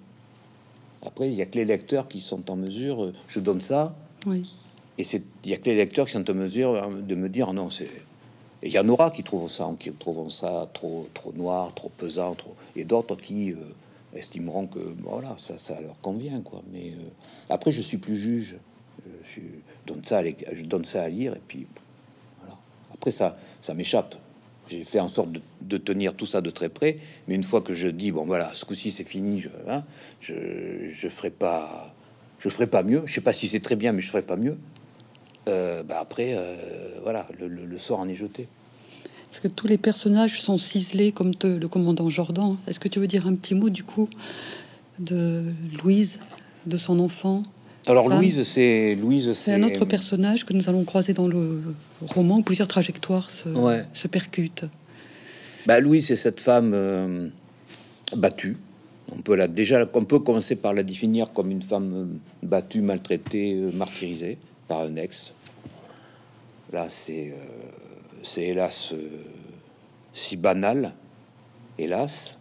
Après, 1.05 1.27
il 1.29 1.33
y 1.33 1.41
a 1.41 1.45
que 1.45 1.57
les 1.57 1.65
lecteurs 1.65 2.07
qui 2.07 2.21
sont 2.21 2.49
en 2.49 2.55
mesure. 2.55 3.11
Je 3.27 3.39
donne 3.39 3.61
ça. 3.61 3.95
Oui. 4.25 4.49
Et 4.97 5.03
c'est, 5.03 5.23
il 5.43 5.49
y 5.49 5.53
a 5.53 5.57
que 5.57 5.65
les 5.65 5.75
lecteurs 5.75 6.05
qui 6.05 6.13
sont 6.13 6.29
en 6.29 6.33
mesure 6.33 6.89
de 6.89 7.15
me 7.15 7.27
dire 7.27 7.53
non, 7.53 7.69
c'est. 7.69 7.89
Et 8.63 8.67
il 8.67 8.71
y 8.71 8.79
en 8.79 8.87
aura 8.89 9.09
qui 9.09 9.23
trouvent 9.23 9.49
ça, 9.49 9.67
qui 9.79 9.91
trouvent 9.91 10.29
ça 10.29 10.69
trop, 10.71 11.07
trop 11.13 11.33
noir, 11.33 11.73
trop 11.73 11.89
pesant, 11.97 12.35
trop. 12.35 12.55
Et 12.75 12.83
d'autres 12.83 13.15
qui 13.15 13.51
euh, 13.51 13.55
estimeront 14.13 14.67
que 14.67 14.79
voilà, 15.01 15.35
ça, 15.39 15.57
ça 15.57 15.81
leur 15.81 15.99
convient, 16.01 16.41
quoi. 16.41 16.61
Mais 16.71 16.91
euh, 16.91 17.09
après, 17.49 17.71
je 17.71 17.81
suis 17.81 17.97
plus 17.97 18.15
juge. 18.15 18.57
Je, 19.23 19.39
donne 19.85 20.03
ça, 20.03 20.19
à, 20.19 20.23
je 20.51 20.65
donne 20.65 20.83
ça 20.83 21.03
à 21.03 21.09
lire 21.09 21.33
et 21.33 21.41
puis 21.47 21.67
voilà. 22.39 22.57
Après, 22.93 23.11
ça, 23.11 23.37
ça 23.59 23.73
m'échappe. 23.73 24.15
J'ai 24.67 24.83
fait 24.83 24.99
en 24.99 25.07
sorte 25.07 25.29
de, 25.61 25.77
tenir 25.77 26.13
tout 26.15 26.25
ça 26.25 26.39
de 26.39 26.49
très 26.49 26.69
près, 26.69 26.97
mais 27.27 27.35
une 27.35 27.43
fois 27.43 27.61
que 27.61 27.73
je 27.73 27.87
dis 27.89 28.11
bon 28.11 28.25
voilà, 28.25 28.51
ce 28.53 28.63
coup-ci 28.63 28.91
c'est 28.91 29.03
fini, 29.03 29.39
je, 29.41 29.49
hein, 29.67 29.83
ferai 31.09 31.29
pas, 31.29 31.93
je 32.39 32.47
ferai 32.47 32.67
pas 32.67 32.83
mieux. 32.83 33.03
Je 33.05 33.13
sais 33.13 33.21
pas 33.21 33.33
si 33.33 33.47
c'est 33.47 33.59
très 33.59 33.75
bien, 33.75 33.91
mais 33.91 34.01
je 34.01 34.09
ferai 34.09 34.21
pas 34.21 34.37
mieux. 34.37 34.57
Euh, 35.49 35.83
bah 35.83 35.97
après, 35.99 36.35
euh, 36.35 36.99
voilà, 37.03 37.25
le, 37.39 37.77
sort 37.77 37.99
en 37.99 38.07
est 38.07 38.15
jeté. 38.15 38.47
Est-ce 39.31 39.41
que 39.41 39.47
tous 39.47 39.67
les 39.67 39.77
personnages 39.77 40.41
sont 40.41 40.57
ciselés 40.57 41.11
comme 41.11 41.31
le 41.43 41.67
commandant 41.67 42.09
Jordan? 42.09 42.57
Est-ce 42.67 42.79
que 42.79 42.87
tu 42.87 42.99
veux 42.99 43.07
dire 43.07 43.27
un 43.27 43.35
petit 43.35 43.55
mot 43.55 43.69
du 43.69 43.83
coup 43.83 44.09
de 44.99 45.53
Louise, 45.81 46.19
de 46.65 46.77
son 46.77 46.99
enfant? 46.99 47.43
Alors 47.87 48.09
Louise, 48.09 48.43
c'est 48.43 48.95
Louise, 48.95 49.33
c'est 49.33 49.53
un 49.53 49.63
autre 49.63 49.85
personnage 49.85 50.45
que 50.45 50.53
nous 50.53 50.69
allons 50.69 50.83
croiser 50.83 51.13
dans 51.13 51.27
le 51.27 51.63
roman 52.01 52.37
où 52.37 52.43
plusieurs 52.43 52.67
trajectoires 52.67 53.31
se, 53.31 53.49
se 53.93 54.07
percutent. 54.07 54.65
Bah, 55.65 55.79
Louise, 55.79 56.07
c'est 56.07 56.15
cette 56.15 56.39
femme 56.39 56.73
euh, 56.73 57.27
battue. 58.15 58.57
On 59.13 59.21
peut 59.21 59.35
la 59.35 59.47
déjà, 59.47 59.87
on 59.93 60.05
peut 60.05 60.19
commencer 60.19 60.55
par 60.55 60.73
la 60.73 60.83
définir 60.83 61.33
comme 61.33 61.51
une 61.51 61.61
femme 61.61 61.93
euh, 61.93 62.05
battue, 62.43 62.81
maltraitée, 62.81 63.55
euh, 63.55 63.71
martyrisée 63.71 64.37
par 64.67 64.81
un 64.81 64.95
ex. 64.95 65.33
Là, 66.71 66.85
c'est 66.87 67.33
c'est 68.23 68.43
hélas 68.43 68.93
si 70.13 70.37
banal, 70.37 70.93
hélas. 71.79 72.37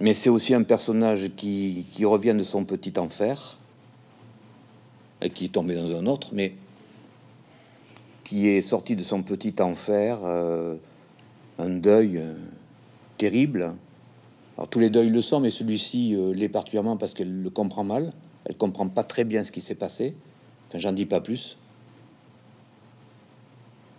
Mais 0.00 0.14
c'est 0.14 0.30
aussi 0.30 0.54
un 0.54 0.62
personnage 0.62 1.30
qui, 1.36 1.86
qui 1.92 2.04
revient 2.04 2.34
de 2.36 2.42
son 2.42 2.64
petit 2.64 2.98
enfer 2.98 3.58
qui 5.28 5.46
est 5.46 5.52
tombé 5.52 5.74
dans 5.74 5.94
un 5.96 6.06
autre, 6.06 6.30
mais 6.32 6.54
qui 8.24 8.48
est 8.48 8.60
sorti 8.60 8.96
de 8.96 9.02
son 9.02 9.22
petit 9.22 9.54
enfer, 9.60 10.18
euh, 10.24 10.76
un 11.58 11.70
deuil 11.70 12.18
euh, 12.18 12.34
terrible. 13.18 13.74
Alors 14.56 14.68
tous 14.68 14.78
les 14.78 14.90
deuils 14.90 15.10
le 15.10 15.20
sont, 15.20 15.40
mais 15.40 15.50
celui-ci 15.50 16.14
euh, 16.14 16.32
l'est 16.32 16.48
particulièrement 16.48 16.96
parce 16.96 17.14
qu'elle 17.14 17.42
le 17.42 17.50
comprend 17.50 17.84
mal. 17.84 18.12
Elle 18.44 18.56
comprend 18.56 18.88
pas 18.88 19.04
très 19.04 19.24
bien 19.24 19.42
ce 19.42 19.52
qui 19.52 19.60
s'est 19.60 19.74
passé. 19.74 20.14
Enfin, 20.68 20.78
j'en 20.78 20.92
dis 20.92 21.06
pas 21.06 21.20
plus. 21.20 21.58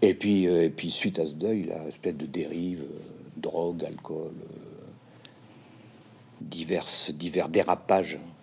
Et 0.01 0.13
puis, 0.13 0.45
et 0.45 0.69
puis 0.69 0.91
suite 0.91 1.17
à 1.19 1.25
ce 1.25 1.33
deuil, 1.33 1.63
la 1.63 1.87
espèce 1.87 2.17
de 2.17 2.25
dérive, 2.25 2.83
drogue, 3.37 3.85
alcool, 3.85 4.33
divers, 6.41 6.87
divers 7.13 7.49
dérapages 7.49 8.15
euh, 8.15 8.42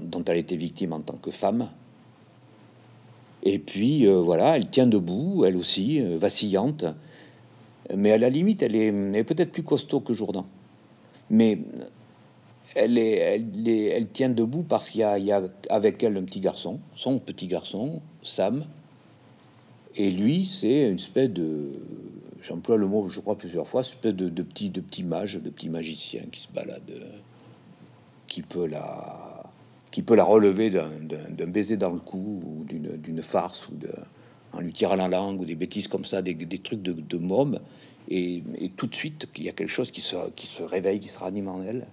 dont 0.00 0.24
elle 0.24 0.38
était 0.38 0.56
victime 0.56 0.92
en 0.92 1.00
tant 1.00 1.16
que 1.16 1.30
femme. 1.30 1.70
Et 3.42 3.58
puis 3.60 4.06
euh, 4.06 4.20
voilà, 4.20 4.56
elle 4.56 4.68
tient 4.68 4.88
debout, 4.88 5.44
elle 5.44 5.56
aussi, 5.56 6.00
euh, 6.00 6.18
vacillante. 6.18 6.84
Mais 7.94 8.10
à 8.10 8.18
la 8.18 8.28
limite, 8.28 8.62
elle 8.62 8.74
est, 8.74 9.24
peut-être 9.24 9.52
plus 9.52 9.62
costaud 9.62 10.00
que 10.00 10.12
Jourdan. 10.12 10.46
Mais 11.30 11.60
elle, 12.74 12.98
est, 12.98 13.46
elle, 13.94 14.08
tient 14.08 14.28
debout 14.28 14.64
parce 14.64 14.90
qu'il 14.90 15.02
y, 15.02 15.22
y, 15.22 15.32
a 15.32 15.42
avec 15.70 16.02
elle 16.02 16.16
un 16.16 16.24
petit 16.24 16.40
garçon, 16.40 16.80
son 16.96 17.20
petit 17.20 17.46
garçon, 17.46 18.02
Sam. 18.24 18.64
Et 19.94 20.10
lui, 20.10 20.44
c'est 20.44 20.88
une 20.88 20.96
espèce 20.96 21.30
de. 21.30 21.70
J'emploie 22.42 22.76
le 22.76 22.88
mot, 22.88 23.08
je 23.08 23.20
crois, 23.20 23.36
plusieurs 23.36 23.68
fois, 23.68 23.82
une 23.82 23.88
espèce 23.88 24.14
de, 24.14 24.28
de, 24.28 24.42
petit, 24.42 24.70
de 24.70 24.80
petit 24.80 25.04
mage, 25.04 25.34
de 25.36 25.50
petit 25.50 25.68
magicien 25.68 26.22
qui 26.32 26.40
se 26.40 26.48
balade, 26.48 26.90
qui 28.26 28.42
peut 28.42 28.66
la 28.66 29.25
qui 29.96 30.02
peut 30.02 30.14
la 30.14 30.24
relever 30.24 30.68
d'un 30.68 31.46
baiser 31.46 31.78
dans 31.78 31.88
le 31.88 32.00
cou 32.00 32.42
ou 32.44 32.64
d'une 32.64 33.22
farce 33.22 33.66
ou 33.70 33.76
de, 33.76 33.88
en 34.52 34.60
lui 34.60 34.70
tirant 34.70 34.94
la 34.94 35.08
langue 35.08 35.40
ou 35.40 35.46
des 35.46 35.54
bêtises 35.54 35.88
comme 35.88 36.04
ça, 36.04 36.20
des, 36.20 36.36
trucs 36.58 36.82
de, 36.82 36.92
de. 36.92 37.60
Et, 38.10 38.42
tout 38.76 38.88
de 38.88 38.94
suite, 38.94 39.26
il 39.38 39.44
y 39.44 39.48
a 39.48 39.52
quelque 39.52 39.70
chose 39.70 39.90
qui 39.90 40.02
se, 40.02 40.16
qui 40.36 40.46
se 40.46 40.62
réveille, 40.62 41.00
qui 41.00 41.08
se 41.08 41.18
ranime 41.18 41.48
en 41.48 41.62
elle. 41.62 41.86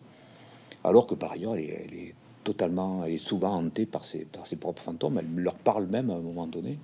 Alors 0.84 1.08
que 1.08 1.16
par 1.16 1.32
ailleurs, 1.32 1.56
elle 1.56 1.94
est, 1.94 2.14
totalement, 2.44 3.06
elle 3.06 3.14
est 3.14 3.18
souvent 3.18 3.54
hantée 3.54 3.86
par 3.86 4.04
ses, 4.04 4.28
propres 4.60 4.82
fantômes. 4.82 5.20
Elle 5.20 5.42
leur 5.42 5.56
parle 5.56 5.86
même 5.86 6.10
à 6.10 6.16
un 6.16 6.22
moment 6.22 6.46
donné. 6.46 6.78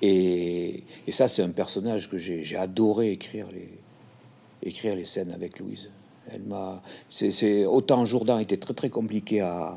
Et, 0.00 0.82
ça, 1.10 1.28
c'est 1.28 1.42
un 1.42 1.50
personnage 1.50 2.08
que 2.08 2.16
j'ai 2.16 2.56
adoré 2.56 3.12
écrire 3.12 3.48
les 4.96 5.04
scènes 5.04 5.32
avec 5.32 5.58
Louise. 5.58 5.90
Elle 6.32 6.42
m'a, 6.42 6.82
c'est, 7.08 7.64
autant 7.66 8.04
Jourdan 8.04 8.38
était 8.38 8.56
très 8.56 8.74
très 8.74 8.88
compliqué 8.88 9.40
à, 9.40 9.76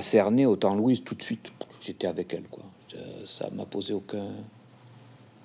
cerner, 0.00 0.44
autant 0.44 0.74
Louise 0.74 1.02
tout 1.02 1.14
de 1.14 1.22
suite, 1.22 1.50
j'étais 1.80 2.06
avec 2.06 2.34
elle 2.34 2.44
quoi. 2.44 2.64
Ça 3.24 3.48
m'a 3.54 3.64
posé 3.64 3.92
aucun. 3.92 4.26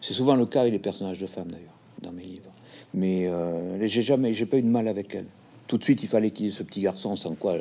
C'est 0.01 0.13
souvent 0.13 0.35
le 0.35 0.45
cas 0.45 0.61
avec 0.61 0.73
les 0.73 0.79
personnages 0.79 1.19
de 1.19 1.27
femmes 1.27 1.51
d'ailleurs 1.51 1.73
dans 2.01 2.11
mes 2.11 2.23
livres, 2.23 2.51
mais 2.93 3.27
euh, 3.27 3.85
j'ai 3.87 4.01
jamais, 4.01 4.33
j'ai 4.33 4.45
pas 4.45 4.57
eu 4.57 4.61
de 4.61 4.69
mal 4.69 4.87
avec 4.87 5.15
elle. 5.15 5.27
Tout 5.67 5.77
de 5.77 5.83
suite, 5.83 6.03
il 6.03 6.09
fallait 6.09 6.31
qu'il 6.31 6.47
y 6.47 6.49
ait 6.49 6.51
ce 6.51 6.63
petit 6.63 6.81
garçon 6.81 7.15
sans 7.15 7.35
quoi 7.35 7.55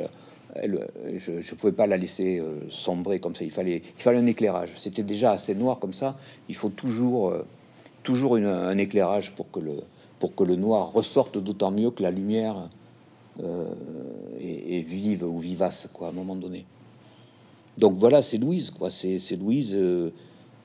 elle, 0.56 0.88
je, 1.16 1.32
ne 1.32 1.56
pouvais 1.56 1.72
pas 1.72 1.86
la 1.86 1.96
laisser 1.96 2.40
euh, 2.40 2.68
sombrer 2.68 3.20
comme 3.20 3.34
ça. 3.34 3.44
Il 3.44 3.50
fallait, 3.50 3.82
il 3.96 4.02
fallait 4.02 4.18
un 4.18 4.26
éclairage. 4.26 4.70
C'était 4.74 5.02
déjà 5.02 5.32
assez 5.32 5.54
noir 5.54 5.78
comme 5.78 5.92
ça. 5.92 6.18
Il 6.48 6.56
faut 6.56 6.70
toujours, 6.70 7.30
euh, 7.30 7.46
toujours 8.02 8.36
un 8.36 8.78
éclairage 8.78 9.32
pour 9.32 9.50
que 9.50 9.60
le, 9.60 9.74
pour 10.20 10.35
que 10.35 10.44
le 10.44 10.54
noir 10.54 10.92
ressorte 10.92 11.38
d'autant 11.38 11.72
mieux 11.72 11.90
que 11.90 12.02
la 12.02 12.12
lumière 12.12 12.68
euh, 13.42 13.64
est, 14.38 14.87
vive 14.87 15.24
ou 15.24 15.38
vivace, 15.38 15.88
quoi, 15.92 16.09
à 16.09 16.11
un 16.11 16.12
moment 16.12 16.37
donné. 16.37 16.66
Donc 17.78 17.94
voilà, 17.96 18.20
c'est 18.20 18.37
Louise, 18.37 18.70
quoi. 18.70 18.90
C'est, 18.90 19.18
Louise 19.37 19.74
euh, 19.74 20.11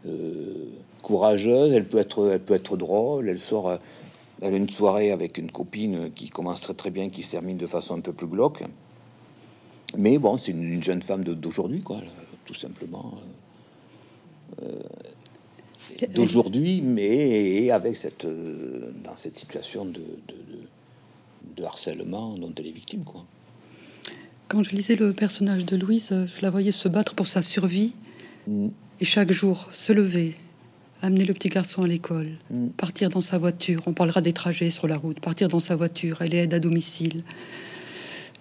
euh, 0.05 0.67
courageuse. 1.01 1.71
Elle 1.71 1.87
peut 1.87 1.99
être, 1.99 2.31
elle 2.31 2.41
peut 2.41 2.53
être 2.53 2.75
drôle. 2.75 3.29
Elle 3.29 3.39
sort, 3.39 3.77
elle 4.41 4.53
a 4.53 4.57
une 4.57 4.69
soirée 4.69 5.11
avec 5.11 5.37
une 5.37 5.49
copine 5.49 6.11
qui 6.13 6.29
commence 6.29 6.59
très 6.59 6.73
très 6.73 6.91
bien, 6.91 7.09
qui 7.09 7.23
se 7.23 7.31
termine 7.31 7.57
de 7.57 7.67
façon 7.67 7.95
un 7.95 8.01
peu 8.01 8.11
plus 8.11 8.27
glauque. 8.27 8.61
Mais 9.97 10.17
bon, 10.17 10.35
c'est 10.35 10.51
une, 10.51 10.83
jeune 10.83 11.01
femme 11.01 11.23
d'aujourd'hui, 11.23 11.79
quoi, 11.79 12.01
tout 12.43 12.53
simplement 12.53 13.13
d'aujourd'hui, 16.13 16.81
mais 16.81 17.71
avec 17.71 17.95
cette, 17.95 18.25
euh, 18.25 18.91
dans 19.03 19.15
cette 19.15 19.37
situation 19.37 19.85
de, 19.85 20.01
de, 21.57 21.63
harcèlement 21.63 22.35
dont 22.37 22.53
elle 22.57 22.67
est 22.67 22.71
victime. 22.71 23.03
Quoi. 23.03 23.25
Quand 24.49 24.61
je 24.61 24.75
lisais 24.75 24.95
le 24.95 25.13
personnage 25.13 25.65
de 25.65 25.75
Louise, 25.77 26.09
je 26.11 26.41
la 26.41 26.49
voyais 26.49 26.71
se 26.71 26.87
battre 26.87 27.15
pour 27.15 27.27
sa 27.27 27.41
survie 27.41 27.93
mm. 28.47 28.67
et 28.99 29.05
chaque 29.05 29.31
jour 29.31 29.69
se 29.71 29.93
lever, 29.93 30.35
amener 31.01 31.25
le 31.25 31.33
petit 31.33 31.49
garçon 31.49 31.83
à 31.83 31.87
l'école, 31.87 32.37
Mm. 32.49 32.67
partir 32.69 33.09
dans 33.09 33.21
sa 33.21 33.37
voiture. 33.37 33.81
On 33.85 33.93
parlera 33.93 34.21
des 34.21 34.33
trajets 34.33 34.69
sur 34.69 34.87
la 34.87 34.97
route. 34.97 35.19
Partir 35.19 35.47
dans 35.47 35.59
sa 35.59 35.75
voiture, 35.75 36.21
elle 36.21 36.33
aide 36.33 36.53
à 36.53 36.59
domicile. 36.59 37.23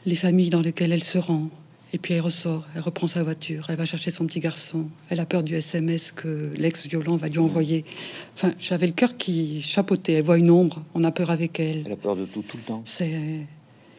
Les 0.07 0.17
familles 0.17 0.51
dans 0.51 0.61
lesquelles 0.61 0.93
elle 0.93 1.05
se 1.05 1.19
rend. 1.19 1.49
Et 1.95 1.99
puis 1.99 2.15
elle 2.15 2.23
ressort, 2.23 2.65
elle 2.75 2.81
reprend 2.83 3.07
sa 3.07 3.23
voiture, 3.23 3.67
elle 3.69 3.77
va 3.77 3.85
chercher 3.85 4.11
son 4.11 4.27
petit 4.27 4.41
garçon. 4.41 4.89
Elle 5.11 5.21
a 5.21 5.27
peur 5.27 5.45
du 5.45 5.55
SMS 5.55 6.11
que 6.11 6.51
l'ex-violent 6.59 7.15
va 7.17 7.29
lui 7.29 7.39
envoyer. 7.39 7.85
Enfin, 8.35 8.53
j'avais 8.59 8.89
le 8.89 8.93
cœur 8.93 9.17
qui 9.17 9.63
chapeautait. 9.63 10.15
Elle 10.15 10.25
voit 10.25 10.37
une 10.39 10.51
ombre, 10.51 10.83
on 10.95 11.05
a 11.05 11.13
peur 11.13 11.31
avec 11.31 11.61
elle. 11.61 11.85
Elle 11.87 11.93
a 11.93 11.97
peur 11.97 12.17
de 12.17 12.25
tout, 12.25 12.43
tout 12.43 12.57
le 12.57 12.65
temps. 12.65 12.83
C'est 12.85 13.47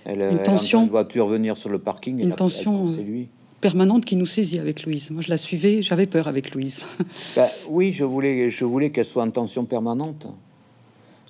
Elle, 0.04 0.22
Une 0.30 0.44
tension. 0.44 0.84
une 0.84 0.90
voiture 0.90 1.26
venir 1.26 1.56
sur 1.56 1.70
le 1.70 1.80
parking. 1.80 2.20
Une 2.22 2.32
elle 2.32 2.36
tension, 2.36 2.92
C'est 2.94 3.00
euh, 3.00 3.04
lui. 3.04 3.30
permanente 3.62 4.04
qui 4.04 4.18
nous 4.18 4.26
saisit 4.26 4.60
avec 4.60 4.84
Louise. 4.86 5.10
Moi, 5.12 5.22
je 5.22 5.30
la 5.30 5.38
suivais, 5.38 5.82
j'avais 5.82 6.06
peur 6.06 6.28
avec 6.28 6.54
Louise. 6.54 6.82
Ben, 7.38 7.48
oui, 7.70 7.94
je 7.94 8.04
voulais, 8.04 8.50
je 8.50 8.66
voulais 8.66 8.90
qu'elle 8.92 9.06
soit 9.06 9.24
en 9.24 9.32
tension 9.32 9.64
permanente. 9.64 10.28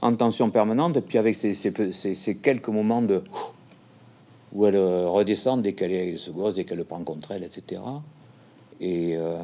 En 0.01 0.15
tension 0.15 0.49
permanente, 0.49 0.97
et 0.97 1.01
puis 1.01 1.19
avec 1.19 1.36
ces, 1.36 1.54
ces- 1.54 1.91
ces- 1.91 2.15
ces 2.15 2.36
quelques 2.38 2.69
moments 2.69 3.04
de 3.04 3.23
où 4.56 4.65
elle 4.65 4.78
euh, 4.78 5.10
redescend 5.10 5.62
dès 5.62 5.74
qu'elle 5.74 5.91
est 5.91 6.15
ce 6.15 6.32
gosse, 6.32 6.56
dès 6.56 6.63
qu'elle 6.63 6.78
le 6.78 6.86
prend 6.86 7.04
contre 7.04 7.34
elle, 7.34 7.44
etc. 7.44 7.82
Et 8.80 9.15
euh, 9.18 9.38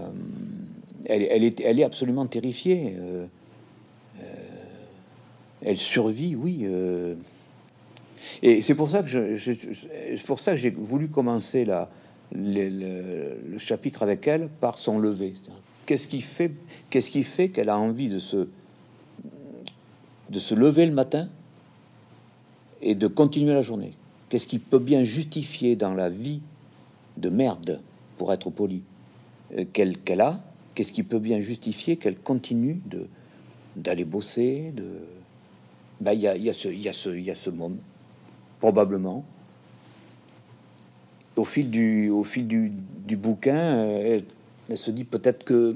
elle, 1.06 1.43
est, 1.43 1.84
absolument 1.84 2.26
terrifiée. 2.26 2.95
euh, 2.97 3.28
elle 5.63 5.78
survit, 5.78 6.36
oui. 6.36 6.65
et 8.41 8.62
c'est 8.62 8.74
pour 8.74 8.88
ça 8.89 9.04
que 9.04 9.08
je, 9.36 10.26
pour 10.26 10.39
ça 10.39 10.56
j'ai 10.56 10.71
voulu 10.71 11.08
commencer 11.08 11.65
le, 11.65 11.84
le- 12.32 13.58
chapitre 13.60 14.02
avec 14.02 14.26
elle 14.28 14.50
par 14.50 14.76
son 14.80 14.97
lever. 14.97 15.36
Qu'est-ce 15.86 16.08
qui 16.08 16.21
fait, 16.21 16.52
qu'est-ce 16.89 17.12
qui 17.12 17.21
fait 17.21 17.50
qu'elle 17.50 17.69
a 17.69 17.78
envie 17.78 18.10
de 18.10 18.17
se, 18.17 18.47
de 20.32 20.39
se 20.39 20.56
lever 20.56 20.88
le 20.88 20.93
matin 20.93 21.30
et 22.82 22.95
de 22.95 23.06
continuer 23.06 23.54
la 23.54 23.62
journée? 23.62 23.93
Qu'est-ce 24.32 24.48
qui 24.48 24.60
peut 24.60 24.80
bien 24.80 25.04
justifier 25.04 25.76
dans 25.76 25.94
la 25.94 26.10
vie 26.10 26.39
de 27.17 27.30
merde, 27.30 27.82
pour 28.15 28.32
être 28.32 28.50
poli, 28.50 28.82
euh, 29.58 29.65
qu'elle 29.74 30.22
a? 30.22 30.39
Qu'est-ce 30.74 30.94
qui 30.94 31.04
peut 31.04 31.20
bien 31.20 31.41
justifier 31.41 31.98
qu'elle 31.98 32.17
continue 32.17 32.80
de 32.86 33.08
d'aller 33.76 34.06
bosser 34.06 34.72
de 34.74 34.86
ben, 36.00 36.13
il 36.13 36.22
y 36.22 36.28
a, 36.30 36.38
y 36.38 36.50
a 36.50 36.54
ce 36.54 36.70
y 36.70 36.89
ce 36.94 37.10
y 37.10 37.30
a 37.30 37.36
ce 37.36 37.50
moment 37.50 37.76
probablement. 38.62 39.26
Au 41.36 41.44
fil 41.44 41.70
du 41.70 42.10
au 42.10 42.24
fil 42.24 42.48
du, 42.48 42.72
du 43.06 43.17
bouquin 43.17 43.58
euh, 43.58 44.15
elle, 44.15 44.24
elle 44.70 44.78
se 44.78 44.91
dit 44.91 45.04
peut-être 45.04 45.44
que 45.44 45.76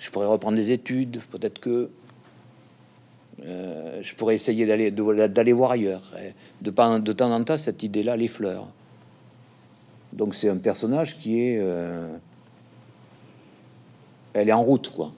je 0.00 0.10
pourrais 0.10 0.26
reprendre 0.26 0.56
des 0.56 0.72
études 0.72 1.20
peut-être 1.30 1.60
que 1.60 1.90
euh, 3.44 4.00
je 4.02 4.14
pourrais 4.14 4.34
essayer 4.34 4.66
d'aller 4.66 4.90
d'aller 4.90 5.52
voir 5.52 5.72
ailleurs 5.72 6.02
Et 6.22 6.32
de, 6.62 6.70
temps 6.70 7.32
en 7.32 7.44
temps 7.44 7.56
cette 7.56 7.82
idée 7.82 8.02
là 8.02 8.16
les 8.16 8.28
fleurs. 8.28 8.68
Donc 10.12 10.34
c'est 10.34 10.48
un 10.48 10.58
personnage 10.58 11.18
qui 11.18 11.40
est 11.40 11.58
euh, 11.60 12.16
elle 14.34 14.48
est 14.48 14.52
en 14.52 14.62
route 14.62 14.90
quoi. 14.90 15.12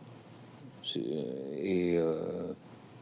C'est- 0.82 1.00
et 1.62 1.96
euh, 1.96 2.52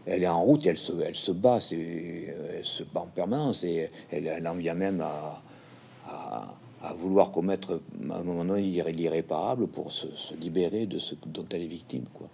elle 0.07 0.23
est 0.23 0.29
en 0.29 0.43
route, 0.43 0.67
elle 0.67 0.77
se, 0.77 0.93
bat, 0.93 1.59
elle 1.59 2.65
se 2.65 2.83
bat 2.83 3.01
en 3.01 3.07
permanence, 3.07 3.65
et 3.65 3.91
elle, 4.11 4.47
en 4.49 4.55
vient 4.55 4.75
même 4.75 5.01
à, 5.01 5.43
vouloir 6.95 7.31
commettre 7.31 7.81
à 8.11 8.17
un 8.17 8.23
moment 8.23 8.45
donné 8.45 8.63
l'irré- 8.63 8.93
l'irréparable 8.93 9.69
pour 9.69 9.93
se, 9.93 10.09
se 10.17 10.35
libérer 10.35 10.87
de 10.87 10.99
ce 10.99 11.15
dont 11.27 11.45
elle 11.53 11.63
est 11.63 11.67
victime, 11.67 12.05
quoi. 12.13 12.29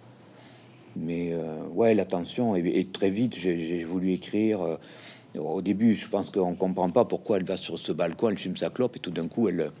Mais 0.95 1.31
euh, 1.33 1.63
ouais, 1.73 1.93
la 1.93 2.05
tension, 2.05 2.55
et, 2.55 2.59
et 2.65 2.85
très 2.85 3.09
vite, 3.09 3.35
j'ai, 3.37 3.83
voulu 3.83 4.11
écrire. 4.13 4.61
euh, 4.61 4.77
au 5.37 5.61
début, 5.61 5.93
je 5.93 6.07
pense 6.09 6.31
qu'on 6.31 6.55
comprend 6.55 6.89
pas 6.89 7.05
pourquoi 7.05 7.37
elle 7.37 7.43
va 7.45 7.55
sur 7.57 7.77
ce 7.77 7.91
balcon, 7.91 8.29
elle 8.29 8.37
fume 8.37 8.57
sa 8.57 8.69
clope, 8.69 8.95
et 8.95 8.99
tout 8.99 9.11
d'un 9.11 9.27
coup, 9.27 9.47
elle, 9.47 9.71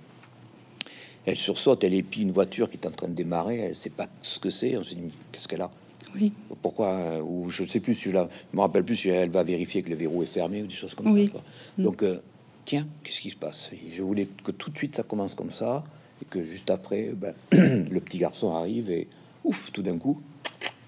elle 1.25 1.35
sursaute, 1.35 1.83
elle 1.83 1.93
épie 1.95 2.21
une 2.21 2.31
voiture 2.31 2.69
qui 2.69 2.77
est 2.77 2.87
en 2.87 2.91
train 2.91 3.07
de 3.07 3.13
démarrer, 3.13 3.57
elle 3.59 3.75
sait 3.75 3.89
pas 3.89 4.07
ce 4.21 4.39
que 4.39 4.49
c'est, 4.49 4.77
on 4.77 4.83
se 4.83 4.93
dit, 4.93 5.01
qu'est-ce 5.31 5.47
qu'elle 5.47 5.61
a? 5.61 5.71
Oui, 6.15 6.33
pourquoi 6.63 6.87
euh, 6.87 7.21
ou 7.21 7.51
je 7.51 7.63
sais 7.65 7.79
plus 7.79 7.93
si 7.93 8.05
je 8.05 8.11
la 8.11 8.27
je 8.51 8.57
me 8.57 8.61
rappelle 8.61 8.83
plus 8.83 8.95
si 8.95 9.09
elle 9.09 9.29
va 9.29 9.43
vérifier 9.43 9.83
que 9.83 9.91
le 9.91 9.95
verrou 9.95 10.23
est 10.23 10.25
fermé 10.25 10.63
ou 10.63 10.65
des 10.65 10.73
choses 10.73 10.95
comme 10.95 11.11
Oui. 11.11 11.25
ça 11.27 11.33
quoi. 11.33 11.43
donc 11.77 12.01
euh, 12.01 12.17
tiens 12.65 12.87
qu'est-ce 13.03 13.21
qui 13.21 13.29
se 13.29 13.35
passe? 13.35 13.69
Et 13.73 13.91
je 13.91 14.01
voulais 14.01 14.27
que 14.43 14.49
tout 14.49 14.71
de 14.71 14.77
suite 14.77 14.95
ça 14.95 15.03
commence 15.03 15.35
comme 15.35 15.51
ça 15.51 15.83
et 16.19 16.25
que 16.25 16.41
juste 16.41 16.71
après 16.71 17.11
ben, 17.15 17.35
le 17.51 17.99
petit 17.99 18.17
garçon 18.17 18.55
arrive 18.55 18.89
et 18.89 19.07
ouf 19.43 19.71
tout 19.71 19.83
d'un 19.83 19.99
coup 19.99 20.19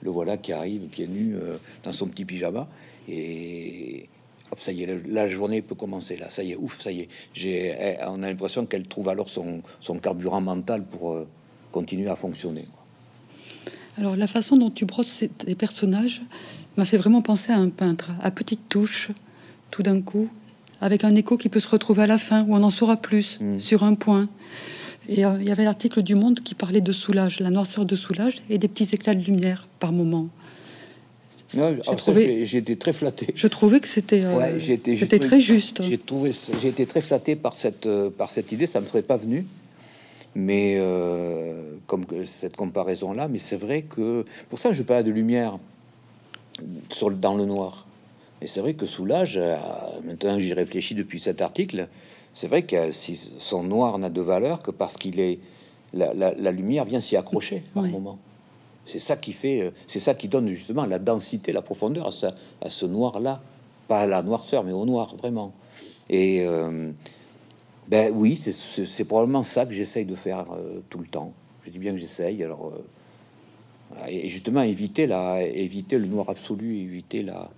le 0.02 0.10
voilà 0.10 0.38
qui 0.38 0.52
arrive 0.54 0.82
pieds 0.88 1.08
nus 1.08 1.36
euh, 1.36 1.58
dans 1.84 1.94
son 1.94 2.08
petit 2.08 2.26
pyjama 2.26 2.68
et 3.10 4.08
hop, 4.52 4.60
ça 4.60 4.72
y 4.72 4.84
est 4.84 4.86
la, 4.88 4.96
la 5.08 5.28
journée 5.28 5.62
peut 5.62 5.76
commencer 5.76 6.16
là 6.18 6.30
ça 6.30 6.44
y 6.44 6.52
est 6.52 6.56
ouf 6.56 6.80
ça 6.82 6.92
y 6.92 7.02
est 7.02 7.08
j'ai 7.34 7.74
eh, 7.80 7.98
on 8.08 8.22
a 8.24 8.30
l'impression 8.30 8.66
qu'elle 8.66 8.88
trouve 8.88 9.10
alors 9.10 9.30
son, 9.30 9.62
son 9.80 9.98
carburant 10.00 10.42
mental 10.42 10.84
pour 10.86 11.12
euh, 11.14 11.28
continuer 11.72 12.10
à 12.10 12.16
fonctionner. 12.16 12.66
Alors 13.98 14.16
la 14.16 14.28
façon 14.28 14.58
dont 14.58 14.70
tu 14.70 14.86
brosses 14.86 15.08
ces- 15.08 15.30
tes 15.30 15.56
personnages 15.56 16.22
m'a 16.78 16.86
fait 16.86 16.98
vraiment 16.98 17.22
penser 17.22 17.52
à 17.52 17.58
un 17.58 17.70
peintre, 17.70 18.12
à 18.22 18.32
petites 18.32 18.68
touches, 18.70 19.12
tout 19.70 19.84
d'un 19.84 20.02
coup, 20.02 20.30
avec 20.80 21.04
un 21.04 21.14
écho 21.16 21.38
qui 21.38 21.50
peut 21.50 21.60
se 21.60 21.70
retrouver 21.70 22.04
à 22.04 22.08
la 22.08 22.18
fin, 22.18 22.44
où 22.46 22.56
on 22.56 22.64
en 22.64 22.70
saura 22.70 22.98
plus 22.98 23.40
Mm. 23.42 23.60
sur 23.60 23.84
un 23.84 23.96
point. 23.96 24.28
Et 25.10 25.26
euh, 25.26 25.38
il 25.40 25.48
y 25.48 25.52
avait 25.52 25.64
l'article 25.64 26.02
du 26.04 26.16
Monde 26.16 26.40
qui 26.42 26.56
parlait 26.56 26.82
de 26.82 26.92
soulage, 26.92 27.40
la 27.40 27.50
noirceur 27.50 27.86
de 27.86 27.96
soulage 27.96 28.42
et 28.50 28.58
des 28.58 28.68
petits 28.68 28.90
éclats 28.94 29.16
de 29.16 29.24
lumière 29.24 29.68
par 29.80 29.92
moment. 29.92 30.30
J'ai- 31.54 32.58
été 32.58 32.78
très 32.78 32.94
flatté 32.94 33.28
Je 33.36 33.48
trouvais 33.48 33.82
que 33.82 33.88
c'était 33.88 34.24
euh, 34.24 34.38
Ouais, 34.38 34.58
c'était 34.60 35.20
très 35.20 35.42
juste. 35.42 35.82
J'ai 35.84 35.98
trouvé, 35.98 36.32
j'ai 36.62 36.70
été 36.70 36.86
très 36.86 37.02
flatté 37.02 37.36
par 37.36 37.56
cette, 37.56 37.86
euh, 37.88 38.10
par 38.10 38.32
cette 38.32 38.52
idée. 38.54 38.66
Ça 38.66 38.80
me 38.80 38.86
serait 38.86 39.02
pas 39.02 39.18
venu, 39.18 39.46
mais 40.34 40.76
euh, 40.78 41.74
comme 41.88 42.06
que 42.06 42.24
cette 42.24 42.56
comparaison-là. 42.56 43.28
Mais 43.28 43.38
c'est 43.38 43.58
vrai 43.58 43.82
que 43.82 44.24
pour 44.48 44.60
ça, 44.60 44.72
je 44.72 44.82
parle 44.84 45.04
de 45.04 45.12
lumière 45.12 45.58
sur 46.90 47.10
le- 47.10 47.18
dans 47.18 47.36
le 47.36 47.46
noir. 47.46 47.86
Et 48.42 48.48
c'est 48.48 48.62
vrai 48.62 48.74
que 48.74 48.86
Soulage, 48.86 49.38
maintenant 50.06 50.40
j'y 50.40 50.54
réfléchis 50.54 50.96
depuis 50.96 51.20
cet 51.20 51.42
article, 51.42 51.90
c'est 52.34 52.48
vrai 52.48 52.64
que 52.64 52.92
si 52.92 53.16
son 53.38 53.64
noir 53.64 53.98
n'a 54.00 54.10
de 54.10 54.22
valeur 54.22 54.62
que 54.62 54.72
parce 54.72 54.98
qu'il 54.98 55.20
est 55.20 55.40
la, 55.94 56.14
la- 56.14 56.34
la 56.34 56.52
lumière 56.52 56.86
vient 56.86 57.02
s'y 57.02 57.18
accrocher 57.18 57.64
par 57.74 57.84
Ouais. 57.84 57.90
moment. 57.90 58.18
C'est 58.86 59.00
ça 59.00 59.16
qui 59.18 59.34
fait, 59.34 59.62
euh, 59.62 59.72
c'est 59.88 60.00
ça 60.00 60.14
qui 60.16 60.28
donne 60.28 60.48
justement 60.48 60.86
la 60.86 61.00
densité, 61.00 61.52
la 61.52 61.62
profondeur 61.62 62.08
à, 62.08 62.12
ça- 62.12 62.34
à 62.62 62.70
ce 62.70 62.86
noir-là, 62.86 63.42
pas 63.88 64.00
à 64.02 64.08
la 64.08 64.24
noirceur, 64.24 64.64
mais 64.64 64.72
au 64.72 64.86
noir 64.86 65.16
vraiment. 65.18 65.52
Et 66.10 66.42
euh, 66.46 66.92
ben 67.90 68.14
oui, 68.16 68.36
c'est- 68.38 69.04
probablement 69.04 69.44
ça 69.44 69.66
que 69.66 69.74
j'essaye 69.74 70.06
de 70.06 70.16
faire 70.16 70.46
euh, 70.54 70.80
tout 70.90 71.00
le 71.00 71.08
temps. 71.08 71.34
Je 71.64 71.70
dis 71.70 71.78
bien 71.80 71.92
que 71.92 71.98
j'essaye. 71.98 72.42
Alors 72.44 72.72
euh, 72.74 74.08
et 74.08 74.30
justement 74.30 74.62
éviter 74.62 75.06
la, 75.08 75.44
éviter 75.44 75.98
le 75.98 76.06
noir 76.06 76.30
absolu, 76.30 76.78
éviter 76.78 77.22
la, 77.24 77.50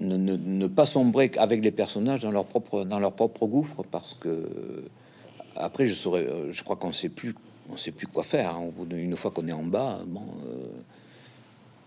ne, 0.00 0.66
pas 0.66 0.86
sombrer 0.86 1.30
avec 1.36 1.62
les 1.62 1.70
personnages 1.70 2.22
dans 2.22 2.30
leur 2.30 2.44
propre 2.44 2.84
dans 2.84 2.98
leur 2.98 3.12
propre 3.12 3.46
gouffre 3.46 3.82
parce 3.84 4.14
que 4.14 4.84
après 5.56 5.86
je 5.86 5.94
saurais 5.94 6.26
je 6.50 6.64
crois 6.64 6.76
qu'on 6.76 6.92
sait 6.92 7.08
plus 7.08 7.34
on 7.70 7.76
sait 7.76 7.92
plus 7.92 8.06
quoi 8.06 8.22
faire 8.22 8.56
hein, 8.56 8.70
d'une 8.86 9.16
fois 9.16 9.30
qu'on 9.30 9.46
est 9.46 9.52
en 9.52 9.62
bas 9.62 10.00
bon 10.06 10.26
euh, 10.46 10.66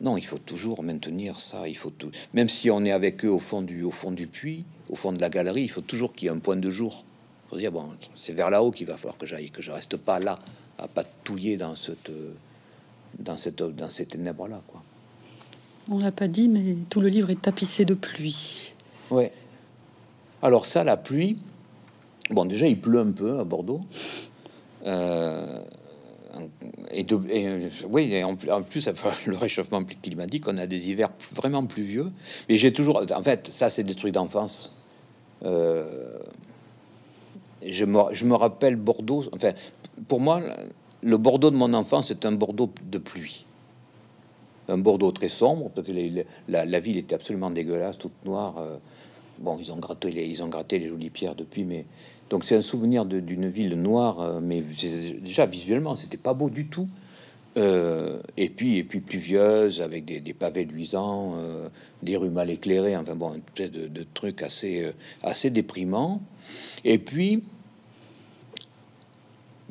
non 0.02 0.18
il 0.18 0.26
faut 0.26 0.38
toujours 0.38 0.84
maintenir 0.84 1.40
ça 1.40 1.68
il 1.68 1.76
faut 1.76 1.90
tout 1.90 2.12
même 2.34 2.50
si 2.50 2.72
on 2.72 2.84
est 2.86 2.92
avec 2.92 3.26
eux 3.26 3.30
au 3.30 3.40
fond 3.40 3.62
du 3.62 3.84
au 3.84 3.92
fond 3.92 4.12
du 4.12 4.28
puits 4.28 4.66
au 4.90 4.96
fond 4.96 5.12
de 5.12 5.20
la 5.20 5.30
galerie 5.30 5.64
il 5.64 5.70
faut 5.70 5.82
toujours 5.82 6.14
qu'il 6.14 6.28
y 6.28 6.30
ait 6.30 6.36
un 6.36 6.40
point 6.40 6.56
de 6.56 6.70
jour. 6.70 7.04
Faut 7.50 7.58
dire 7.58 7.72
bon 7.72 7.90
c'est 8.16 8.34
vers 8.34 8.50
là-haut 8.50 8.72
qu'il 8.72 8.88
va 8.88 8.98
falloir 8.98 9.18
que 9.18 9.26
j'aille 9.26 9.50
que 9.50 9.62
je 9.62 9.72
reste 9.72 9.96
pas 9.98 10.20
là 10.20 10.38
à 10.78 10.88
patouiller 10.88 11.56
dans 11.56 11.76
cette 11.76 12.12
dans 13.20 13.38
cette 13.38 13.62
dans 13.62 13.90
ces 13.90 14.06
ténèbres 14.06 14.48
là 14.48 14.62
quoi 14.68 14.84
On 15.90 16.00
l'a 16.00 16.12
pas 16.12 16.28
dit, 16.28 16.50
mais 16.50 16.76
tout 16.90 17.00
le 17.00 17.08
livre 17.08 17.30
est 17.30 17.42
tapissé 17.42 17.86
de 17.86 17.94
pluie. 17.94 18.74
Ouais. 19.10 19.32
Alors 20.42 20.66
ça, 20.66 20.84
la 20.84 20.98
pluie. 20.98 21.38
Bon, 22.30 22.46
déjà, 22.46 22.68
il 22.68 22.80
pleut 22.80 23.00
un 23.00 23.12
peu 23.12 23.40
à 23.40 23.46
Bordeaux. 23.46 23.82
Euh, 24.86 25.62
et, 26.92 27.04
de, 27.04 27.16
oui, 27.90 28.14
et 28.14 28.24
en, 28.24 28.36
en 28.52 28.62
plus, 28.64 28.90
le 29.28 29.38
réchauffement 29.38 29.84
climatique, 29.84 30.46
on 30.48 30.58
a 30.58 30.68
des 30.68 30.90
hivers 30.90 31.10
vraiment 31.36 31.66
pluvieux. 31.66 32.12
Mais 32.50 32.58
j'ai 32.58 32.74
toujours, 32.74 33.02
en 33.16 33.24
fait, 33.24 33.48
ça, 33.48 33.70
c'est 33.70 33.84
des 33.84 33.96
trucs 33.96 34.14
d'enfance. 34.14 34.76
Euh, 35.46 36.20
je 37.66 37.86
me, 37.86 38.02
je 38.12 38.26
me 38.26 38.36
rappelle 38.36 38.76
Bordeaux. 38.76 39.24
Enfin, 39.32 39.54
pour 40.10 40.20
moi, 40.20 40.42
le 41.02 41.18
Bordeaux 41.18 41.50
de 41.50 41.56
mon 41.56 41.74
enfance, 41.74 42.10
c'est 42.10 42.26
un 42.26 42.34
Bordeaux 42.34 42.72
de 42.84 42.98
pluie 42.98 43.47
un 44.68 44.78
Bordeaux 44.78 45.12
très 45.12 45.30
sombre, 45.30 45.72
parce 45.74 45.88
que 45.88 45.94
la, 46.48 46.80
ville 46.80 46.98
était 46.98 47.16
absolument 47.16 47.50
dégueulasse, 47.50 47.98
toute 47.98 48.26
noire. 48.26 48.58
euh, 48.58 48.78
bon, 49.40 49.58
ils 49.60 49.72
ont 49.72 49.78
gratté 49.78 50.12
les, 50.12 50.88
jolies 50.88 51.10
pierres 51.10 51.36
depuis, 51.36 51.64
mais 51.64 51.86
donc 52.30 52.44
c'est 52.44 52.56
un 52.56 52.62
souvenir 52.62 53.06
d'une 53.06 53.48
ville 53.48 53.80
noire, 53.80 54.20
euh, 54.20 54.40
mais 54.42 54.62
déjà 55.22 55.46
visuellement, 55.46 55.96
c'était 55.96 56.18
pas 56.18 56.34
beau 56.34 56.50
du 56.50 56.68
tout. 56.68 56.88
Euh, 57.56 58.20
et 58.36 58.50
puis 58.50 58.78
et 58.78 58.84
puis 58.84 59.00
pluvieuse 59.00 59.82
avec 59.82 60.06
des, 60.06 60.34
pavés 60.34 60.64
luisants, 60.64 61.34
des 62.04 62.16
rues 62.16 62.30
mal 62.30 62.50
éclairées, 62.50 62.96
enfin 62.96 63.16
bon, 63.16 63.34
une 63.34 63.42
espèce 63.48 63.72
de, 63.72 63.88
de 63.88 64.06
truc 64.14 64.44
assez 64.44 64.94
euh, 65.26 65.50
déprimant. 65.50 66.22
Et 66.84 67.00
puis 67.00 67.44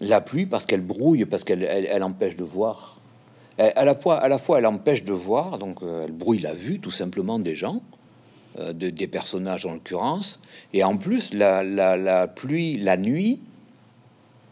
la 0.00 0.20
pluie 0.20 0.46
parce 0.46 0.66
qu'elle 0.66 0.80
brouille, 0.80 1.24
parce 1.26 1.44
qu'elle 1.44 1.62
elle, 1.62 1.86
elle 1.90 2.02
empêche 2.02 2.36
de 2.36 2.44
voir. 2.44 3.00
Elle- 3.58 3.72
à 3.74 3.84
la 3.84 4.38
fois 4.38 4.58
elle 4.58 4.66
empêche 4.66 5.04
de 5.04 5.12
voir, 5.12 5.58
donc 5.58 5.82
euh, 5.82 6.04
elle 6.04 6.12
brouille 6.12 6.40
la 6.40 6.54
vue 6.54 6.78
tout 6.78 6.90
simplement 6.90 7.38
des 7.38 7.54
gens, 7.54 7.80
euh, 8.58 8.72
de, 8.72 8.90
des 8.90 9.06
personnages 9.06 9.66
en 9.66 9.74
l'occurrence. 9.74 10.40
Et 10.72 10.84
en 10.84 10.96
plus 10.96 11.32
la, 11.32 12.26
pluie 12.28 12.76
la 12.78 12.96
nuit 12.96 13.40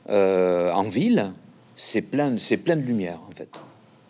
euh, 0.08 0.72
en 0.72 0.84
ville, 0.84 1.32
c'est 1.76 2.02
plein, 2.02 2.38
c'est 2.38 2.56
plein 2.56 2.76
de 2.76 2.82
lumière 2.82 3.20
en 3.28 3.34
fait. 3.36 3.48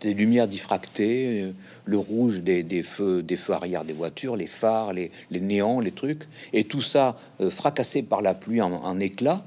Des 0.00 0.12
lumières 0.12 0.48
diffractées, 0.48 1.42
euh, 1.42 1.52
le 1.86 1.96
rouge 1.96 2.42
des, 2.42 2.82
feux, 2.82 3.22
des 3.22 3.38
arrière 3.50 3.84
des 3.84 3.94
voitures, 3.94 4.36
les 4.36 4.46
phares, 4.46 4.92
les, 4.92 5.10
les 5.30 5.40
néons, 5.40 5.80
les 5.80 5.92
trucs, 5.92 6.28
et 6.52 6.64
tout 6.64 6.82
ça 6.82 7.16
euh, 7.40 7.50
fracassé 7.50 8.02
par 8.02 8.20
la 8.20 8.34
pluie 8.34 8.60
en, 8.60 8.72
en 8.72 9.00
éclats. 9.00 9.42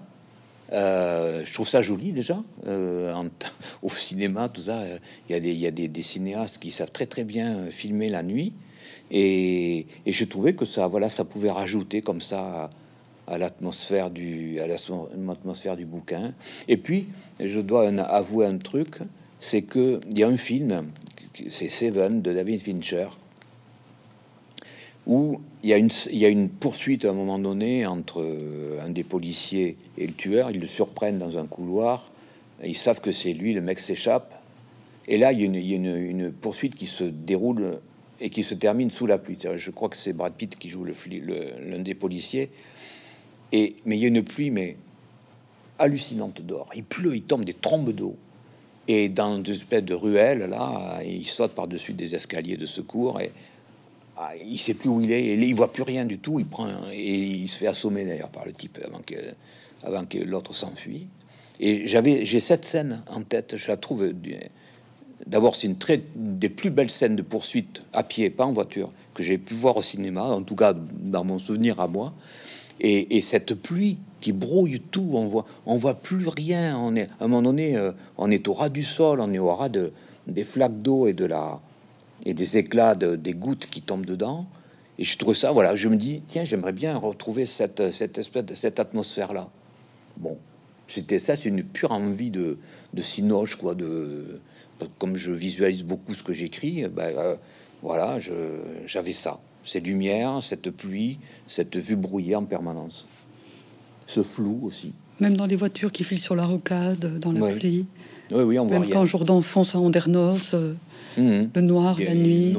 Euh, 0.74 1.44
je 1.46 1.54
trouve 1.54 1.68
ça 1.68 1.82
joli 1.82 2.12
déjà. 2.12 2.42
Euh, 2.68 3.14
en- 3.14 3.28
au 3.82 3.90
cinéma, 3.90 4.50
tout 4.50 4.64
ça, 4.64 4.84
il 5.30 5.60
y 5.60 5.66
a, 5.68 5.72
des, 5.72 6.02
cinéastes 6.02 6.60
qui 6.60 6.72
savent 6.72 6.92
très 6.92 7.06
très 7.06 7.24
bien 7.24 7.68
filmer 7.72 8.10
la 8.10 8.24
nuit, 8.24 8.54
et, 9.10 9.86
je 10.06 10.26
trouvais 10.26 10.54
que 10.54 10.66
ça, 10.66 10.88
voilà, 10.88 11.10
ça 11.10 11.24
pouvait 11.24 11.52
rajouter 11.52 12.02
comme 12.02 12.22
ça 12.22 12.70
à, 13.28 13.38
l'atmosphère 13.38 14.10
du, 14.10 14.60
à 14.60 14.68
la- 14.68 14.76
l'atmosphère 15.28 15.78
du 15.78 15.86
bouquin. 15.86 16.34
Et 16.68 16.78
puis, 16.78 17.08
je 17.40 17.60
dois 17.60 17.88
avouer 17.88 18.46
un 18.46 18.58
truc, 18.58 19.00
c'est 19.40 19.62
que 19.62 20.02
il 20.12 20.20
y 20.20 20.24
a 20.24 20.28
un 20.28 20.38
film, 20.38 20.88
c'est 21.50 21.70
Seven 21.70 22.22
de 22.22 22.34
David 22.34 22.62
Fincher, 22.62 23.08
où 25.06 25.40
une, 25.76 25.90
il 26.12 26.18
y 26.18 26.26
a 26.26 26.30
une 26.30 26.50
poursuite 26.50 27.04
à 27.04 27.10
un 27.10 27.14
moment 27.14 27.40
donné 27.40 27.86
entre 27.86 28.22
euh, 28.22 28.80
un 28.82 28.90
des 28.90 29.04
policiers 29.04 29.76
et 29.98 30.08
le 30.08 30.14
tueur. 30.14 30.50
Ils 30.52 30.60
le 30.60 30.68
surprennent 30.68 31.20
dans 31.20 31.38
un 31.38 31.46
couloir. 31.46 32.06
Ils 32.64 32.78
savent 32.78 33.02
que 33.02 33.12
c'est 33.12 33.34
lui, 33.34 33.54
le 33.54 33.62
mec 33.62 33.80
s'échappe. 33.80 34.34
Et 35.08 35.18
là, 35.18 35.32
il 35.32 35.42
y 35.42 35.74
a, 35.74 35.76
une, 35.76 36.32
poursuite 36.32 36.76
qui 36.76 36.86
se 36.86 37.04
déroule 37.04 37.80
et 38.20 38.30
qui 38.30 38.44
se 38.44 38.54
termine 38.54 38.90
sous 38.90 39.06
la 39.06 39.18
pluie. 39.18 39.38
Je 39.56 39.72
crois 39.72 39.90
que 39.90 39.98
c'est 39.98 40.14
Brad 40.14 40.34
Pitt 40.34 40.58
qui 40.58 40.70
joue 40.70 40.86
l'un 40.86 41.80
des 41.80 41.94
policiers. 41.94 42.50
Et, 43.52 43.76
mais 43.86 43.98
il 43.98 44.02
y 44.02 44.06
a 44.06 44.08
une 44.08 44.24
pluie, 44.24 44.52
mais 44.52 44.76
hallucinante 45.80 46.42
dehors. 46.42 46.70
Il 46.76 46.84
pleut, 46.84 47.16
il 47.16 47.24
tombe 47.24 47.46
des 47.46 47.54
trombes 47.54 47.92
d'eau. 47.92 48.16
Et 48.88 49.10
dans 49.10 49.38
une 49.38 49.50
espèce 49.52 49.84
de 49.84 49.94
ruelle, 49.94 50.40
là, 50.40 51.02
il 51.06 51.28
saute 51.28 51.52
par-dessus 51.52 51.94
des 51.94 52.16
escaliers 52.16 52.58
de 52.58 52.66
secours 52.66 53.20
et 53.20 53.32
ah, 54.20 54.32
il 54.44 54.58
sait 54.58 54.74
plus 54.74 54.90
où 54.90 55.00
il 55.00 55.12
est. 55.12 55.36
Il 55.36 55.54
voit 55.54 55.72
plus 55.72 55.84
rien 55.84 56.04
du 56.04 56.18
tout. 56.18 56.40
Il 56.40 56.48
prend 56.48 56.68
et 56.92 57.16
il 57.16 57.48
se 57.48 57.60
fait 57.60 57.68
assommer 57.68 58.04
d'ailleurs 58.04 58.30
par 58.30 58.46
le 58.46 58.54
type 58.54 58.80
avant 58.84 60.04
que, 60.04 60.18
que 60.18 60.24
l'autre 60.24 60.56
s'enfuit. 60.56 61.08
Et 61.60 61.86
j'avais, 61.86 62.26
j'ai 62.26 62.40
cette 62.40 62.66
scène 62.66 63.04
en 63.08 63.22
tête. 63.22 63.56
Je 63.58 63.68
la 63.68 63.78
trouve. 63.78 64.12
D'abord, 65.28 65.56
c'est 65.56 65.68
une 65.68 65.78
très 65.78 66.02
des 66.16 66.50
plus 66.50 66.72
belles 66.72 66.90
scènes 66.90 67.16
de 67.16 67.22
poursuite 67.22 67.84
à 67.94 68.02
pied, 68.02 68.30
pas 68.32 68.46
en 68.46 68.54
voiture, 68.54 68.92
que 69.14 69.22
j'ai 69.22 69.38
pu 69.38 69.54
voir 69.54 69.78
au 69.78 69.82
cinéma. 69.84 70.24
En 70.24 70.42
tout 70.42 70.56
cas, 70.56 70.74
dans 70.74 71.24
mon 71.24 71.38
souvenir 71.38 71.80
à 71.80 71.88
moi. 71.88 72.14
Et, 72.80 73.18
et 73.18 73.22
cette 73.22 73.54
pluie 73.54 73.98
qui 74.20 74.32
brouille 74.32 74.80
tout, 74.80 75.10
on 75.14 75.28
voit, 75.28 75.46
on 75.68 75.78
voit 75.78 75.96
plus 75.96 76.28
rien. 76.28 76.76
On 76.78 76.96
est 76.96 77.10
à 77.20 77.26
un 77.26 77.28
moment 77.28 77.44
donné, 77.44 77.76
euh, 77.76 77.92
on 78.18 78.32
est 78.32 78.48
au 78.48 78.54
ras 78.54 78.70
du 78.70 78.84
sol, 78.84 79.20
on 79.20 79.32
est 79.32 79.40
au 79.40 79.54
ras 79.54 79.70
de, 79.70 79.94
des 80.26 80.44
flaques 80.44 80.82
d'eau 80.82 81.08
et 81.08 81.14
de 81.14 81.26
la 81.26 81.60
et 82.28 82.34
des 82.34 82.58
éclats 82.58 82.94
de, 82.94 83.16
des 83.16 83.34
gouttes 83.34 83.68
qui 83.72 83.82
tombent 83.82 84.06
dedans. 84.06 84.46
Et 85.00 85.06
je 85.06 85.18
trouve 85.18 85.34
ça, 85.34 85.52
voilà, 85.54 85.78
je 85.78 85.88
me 85.88 85.96
dis, 85.96 86.22
tiens, 86.28 86.44
j'aimerais 86.44 86.74
bien 86.74 86.98
retrouver 86.98 87.46
cette, 87.46 87.92
cette 87.92 88.18
espèce 88.18 88.44
de 88.44 88.54
cette 88.54 88.82
atmosphère-là. 88.82 89.50
Bon, 90.18 90.38
c'était 90.90 91.20
ça, 91.20 91.38
c'est 91.38 91.48
une 91.48 91.64
pure 91.64 91.94
envie 91.94 92.30
de, 92.30 92.58
de 92.94 93.56
quoi. 93.56 93.76
De, 93.76 94.42
comme 95.00 95.16
je 95.16 95.32
visualise 95.32 95.84
beaucoup 95.84 96.14
ce 96.14 96.22
que 96.22 96.34
j'écris, 96.34 96.86
ben, 96.90 97.14
euh, 97.18 97.36
voilà, 97.82 98.20
j'avais 98.86 99.14
ça. 99.14 99.40
Ces 99.64 99.80
lumières, 99.80 100.44
cette 100.44 100.70
pluie, 100.70 101.20
cette 101.48 101.78
vue 101.78 101.96
brouillée 101.96 102.36
en 102.36 102.44
permanence. 102.44 103.06
Ce 104.06 104.22
flou 104.22 104.60
aussi. 104.64 104.92
Même 105.22 105.38
dans 105.38 105.46
les 105.46 105.56
voitures 105.56 105.94
qui 105.94 106.04
filent 106.04 106.20
sur 106.20 106.36
la 106.36 106.46
rocade, 106.46 107.20
dans 107.20 107.32
la 107.32 107.54
pluie. 107.54 107.86
Oui, 108.32 108.44
oui, 108.44 108.60
on 108.60 108.66
voit 108.66 108.74
Même 108.80 108.84
rien. 108.84 108.94
quand 108.94 109.06
jour 109.06 109.24
d'enfant, 109.24 109.64
ça 109.64 109.80
Andernos, 109.80 110.54
euh, 110.54 110.74
Mhm. 111.18 111.50
le 111.56 111.62
noir, 111.62 111.98
la 112.00 112.16
nuit, 112.16 112.54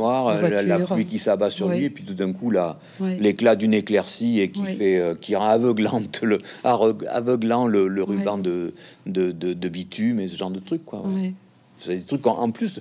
la, 0.66 0.78
pluie 0.80 1.06
qui 1.06 1.18
s'abat 1.18 1.50
sur 1.50 1.68
lui, 1.68 1.84
et 1.84 1.90
puis 1.90 2.04
tout 2.04 2.14
d'un 2.14 2.32
coup, 2.32 2.50
là, 2.50 2.78
l'éclat 3.00 3.56
d'une 3.56 3.74
éclaircie 3.74 4.40
et 4.40 4.50
qui 4.50 4.64
fait, 4.64 4.98
euh, 4.98 5.14
qui 5.14 5.36
rend 5.36 5.46
aveuglante 5.48 6.20
le, 6.22 6.38
aveuglant 6.64 7.66
le, 7.66 8.02
ruban 8.02 8.38
de, 8.38 8.74
de, 9.06 9.32
de, 9.32 9.52
de 9.52 9.68
bitume 9.68 10.20
et 10.20 10.28
ce 10.28 10.36
genre 10.36 10.50
de 10.50 10.58
trucs, 10.58 10.84
quoi. 10.84 11.06
ouais. 11.06 11.32
C'est 11.80 11.94
des 11.94 12.02
trucs, 12.02 12.26
en, 12.26 12.50
plus, 12.50 12.80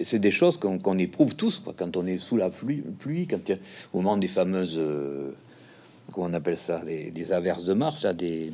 c'est 0.00 0.18
des 0.18 0.30
choses 0.30 0.58
qu'on 0.58 0.98
éprouve 0.98 1.34
tous, 1.36 1.58
quoi, 1.58 1.72
quand 1.74 1.96
on 1.96 2.06
est 2.06 2.18
sous 2.18 2.36
la 2.36 2.50
pluie, 2.50 2.82
pluie 2.98 3.26
quand 3.26 3.48
a, 3.50 3.54
au 3.94 4.02
moment 4.02 4.18
des 4.18 4.28
fameuses, 4.28 4.74
euh, 4.76 5.30
comment 6.12 6.26
on 6.30 6.34
appelle 6.34 6.58
ça, 6.58 6.84
des, 6.84 7.10
des 7.10 7.32
averses 7.32 7.64
de 7.64 7.72
Mars, 7.72 8.02
là, 8.02 8.12
des, 8.12 8.52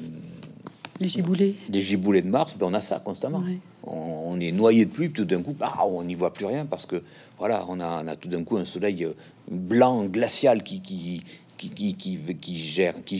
Les 1.00 1.08
giboulées. 1.08 1.56
des 1.68 1.80
giboulées 1.80 2.22
de 2.22 2.28
Mars, 2.28 2.54
ben 2.56 2.66
on 2.66 2.74
a 2.74 2.80
ça 2.80 3.00
constamment. 3.00 3.40
Ouais. 3.40 3.58
On, 3.84 4.32
on 4.34 4.40
est 4.40 4.52
noyé 4.52 4.84
de 4.84 4.90
pluie, 4.90 5.10
tout 5.10 5.24
d'un 5.24 5.42
coup, 5.42 5.54
ah, 5.60 5.86
on 5.86 6.04
n'y 6.04 6.14
voit 6.14 6.32
plus 6.32 6.46
rien 6.46 6.64
parce 6.66 6.86
que 6.86 7.02
voilà, 7.38 7.64
on 7.68 7.80
a, 7.80 8.02
on 8.04 8.06
a 8.06 8.16
tout 8.16 8.28
d'un 8.28 8.44
coup 8.44 8.56
un 8.56 8.64
soleil 8.64 9.04
euh, 9.04 9.12
blanc 9.50 10.04
glacial 10.04 10.62
qui 10.62 10.80
qui 10.80 11.22
qui 11.58 11.70
qui, 11.70 11.94
qui, 11.96 12.18
qui 12.40 12.56
gère, 12.56 12.94
qui, 13.04 13.18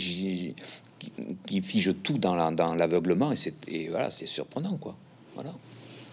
fige 1.63 1.95
tout 2.03 2.19
dans 2.19 2.35
la- 2.35 2.51
dans 2.51 2.75
l'aveuglement 2.75 3.33
et 3.69 3.89
voilà, 3.89 4.11
c'est 4.11 4.27
surprenant 4.27 4.77
quoi. 4.77 4.97
Voilà. 5.35 5.53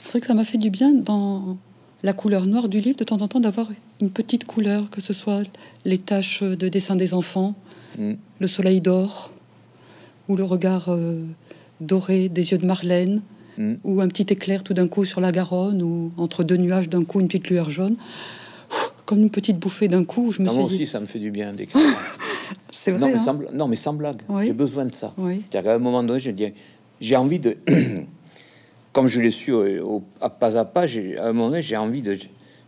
C'est 0.01 0.09
vrai 0.11 0.19
que 0.21 0.25
ça 0.27 0.33
m'a 0.33 0.43
fait 0.45 0.57
du 0.57 0.69
bien 0.69 0.93
dans 0.93 1.57
la 2.03 2.13
couleur 2.13 2.45
noire 2.45 2.69
du 2.69 2.79
livre 2.79 2.97
de 2.97 3.03
temps 3.03 3.21
en 3.21 3.27
temps 3.27 3.39
d'avoir 3.39 3.67
une 4.01 4.09
petite 4.09 4.45
couleur, 4.45 4.89
que 4.89 5.01
ce 5.01 5.13
soit 5.13 5.43
les 5.85 5.97
taches 5.97 6.41
de 6.43 6.67
dessin 6.69 6.95
des 6.95 7.13
enfants, 7.13 7.55
Mm. 7.97 8.13
le 8.39 8.47
soleil 8.47 8.81
d'or, 8.81 9.31
ou 10.27 10.35
le 10.37 10.43
regard 10.43 10.89
euh, 10.89 11.25
doré 11.81 12.29
des 12.29 12.51
yeux 12.51 12.59
de 12.59 12.65
Marlène, 12.67 13.23
Mm. 13.59 13.73
ou 13.83 13.99
un 14.01 14.07
petit 14.07 14.25
éclair 14.33 14.63
tout 14.63 14.73
d'un 14.73 14.87
coup 14.87 15.03
sur 15.05 15.19
la 15.21 15.31
Garonne, 15.33 15.83
ou 15.83 16.11
entre 16.17 16.43
deux 16.45 16.55
nuages 16.57 16.87
d'un 16.89 17.03
coup 17.03 17.19
une 17.19 17.27
petite 17.27 17.49
lueur 17.49 17.69
jaune, 17.69 17.97
comme 19.05 19.19
une 19.19 19.29
petite 19.29 19.59
bouffée 19.59 19.87
d'un 19.89 20.05
coup. 20.05 20.31
Je 20.31 20.41
me 20.41 20.45
moi 20.47 20.53
suis 20.55 20.63
aussi, 20.63 20.77
dit, 20.77 20.85
ça 20.85 20.99
me 21.01 21.05
fait 21.05 21.19
du 21.19 21.29
bien 21.29 21.51
d'écrire. 21.51 21.83
c'est 22.71 22.91
vrai. 22.91 22.99
non, 23.01 23.07
mais 23.07 23.15
hein 23.15 23.19
sans, 23.19 23.33
bla- 23.33 23.51
non, 23.51 23.67
mais 23.67 23.75
sans 23.75 23.93
blague. 23.93 24.21
Oui. 24.29 24.45
J'ai 24.45 24.53
besoin 24.53 24.85
de 24.85 24.95
ça. 24.95 25.13
Oui. 25.17 25.43
C'est-à-dire 25.51 25.71
qu'à 25.71 25.75
un 25.75 25.79
moment 25.79 26.01
donné, 26.03 26.19
je 26.21 26.31
dis, 26.31 26.53
j'ai 27.01 27.15
envie 27.17 27.39
de, 27.39 27.57
comme 28.93 29.07
je 29.07 29.19
l'ai 29.19 29.31
su 29.31 29.51
au, 29.51 29.65
au- 29.97 30.03
à 30.21 30.29
pas 30.29 30.57
à 30.57 30.63
pas, 30.63 30.83
à 30.85 31.23
un 31.27 31.33
moment 31.33 31.49
donné, 31.49 31.61
j'ai 31.61 31.75
envie 31.75 32.01
de, 32.01 32.15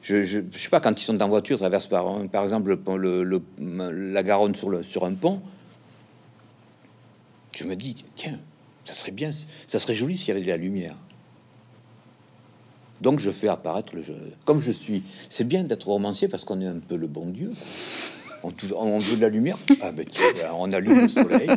je, 0.02 0.24
je, 0.24 0.42
je 0.52 0.58
sais 0.58 0.70
pas 0.70 0.82
quand 0.82 1.00
ils 1.02 1.06
sont 1.06 1.22
en 1.22 1.30
voiture, 1.30 1.58
traversent 1.58 1.88
par, 1.88 2.06
par 2.32 2.44
exemple 2.44 2.78
le, 2.98 3.24
le- 3.24 3.42
la 4.12 4.24
Garonne 4.24 4.56
sur 4.56 4.70
le 4.70 4.84
sur 4.84 5.06
un 5.06 5.14
pont, 5.14 5.40
je 7.56 7.64
me 7.66 7.76
dis, 7.76 8.04
tiens, 8.16 8.40
ça 8.86 8.94
serait 8.94 9.12
bien, 9.12 9.30
ça 9.68 9.80
serait 9.80 9.96
joli 9.96 10.18
s'il 10.18 10.30
y 10.30 10.32
avait 10.32 10.42
de 10.42 10.48
la 10.48 10.58
lumière. 10.58 10.96
Donc 13.02 13.20
je 13.20 13.32
fais 13.32 13.48
apparaître 13.48 13.96
le 13.96 14.04
jeu. 14.04 14.16
Comme 14.46 14.60
je 14.60 14.72
suis, 14.72 15.04
c'est 15.30 15.48
bien 15.48 15.64
d'être 15.64 15.88
romancier 15.88 16.28
parce 16.28 16.46
qu'on 16.46 16.62
est 16.62 16.68
un 16.68 16.80
peu 16.80 16.96
le 16.96 17.08
bon 17.08 17.26
Dieu. 17.26 17.52
On, 18.44 18.98
veut 19.00 19.18
de 19.18 19.22
la 19.22 19.30
lumière. 19.30 19.58
Ah 19.82 19.92
ben 19.92 20.04
voilà, 20.34 20.56
on 20.56 20.72
allume 20.72 21.02
le 21.02 21.10
soleil. 21.10 21.48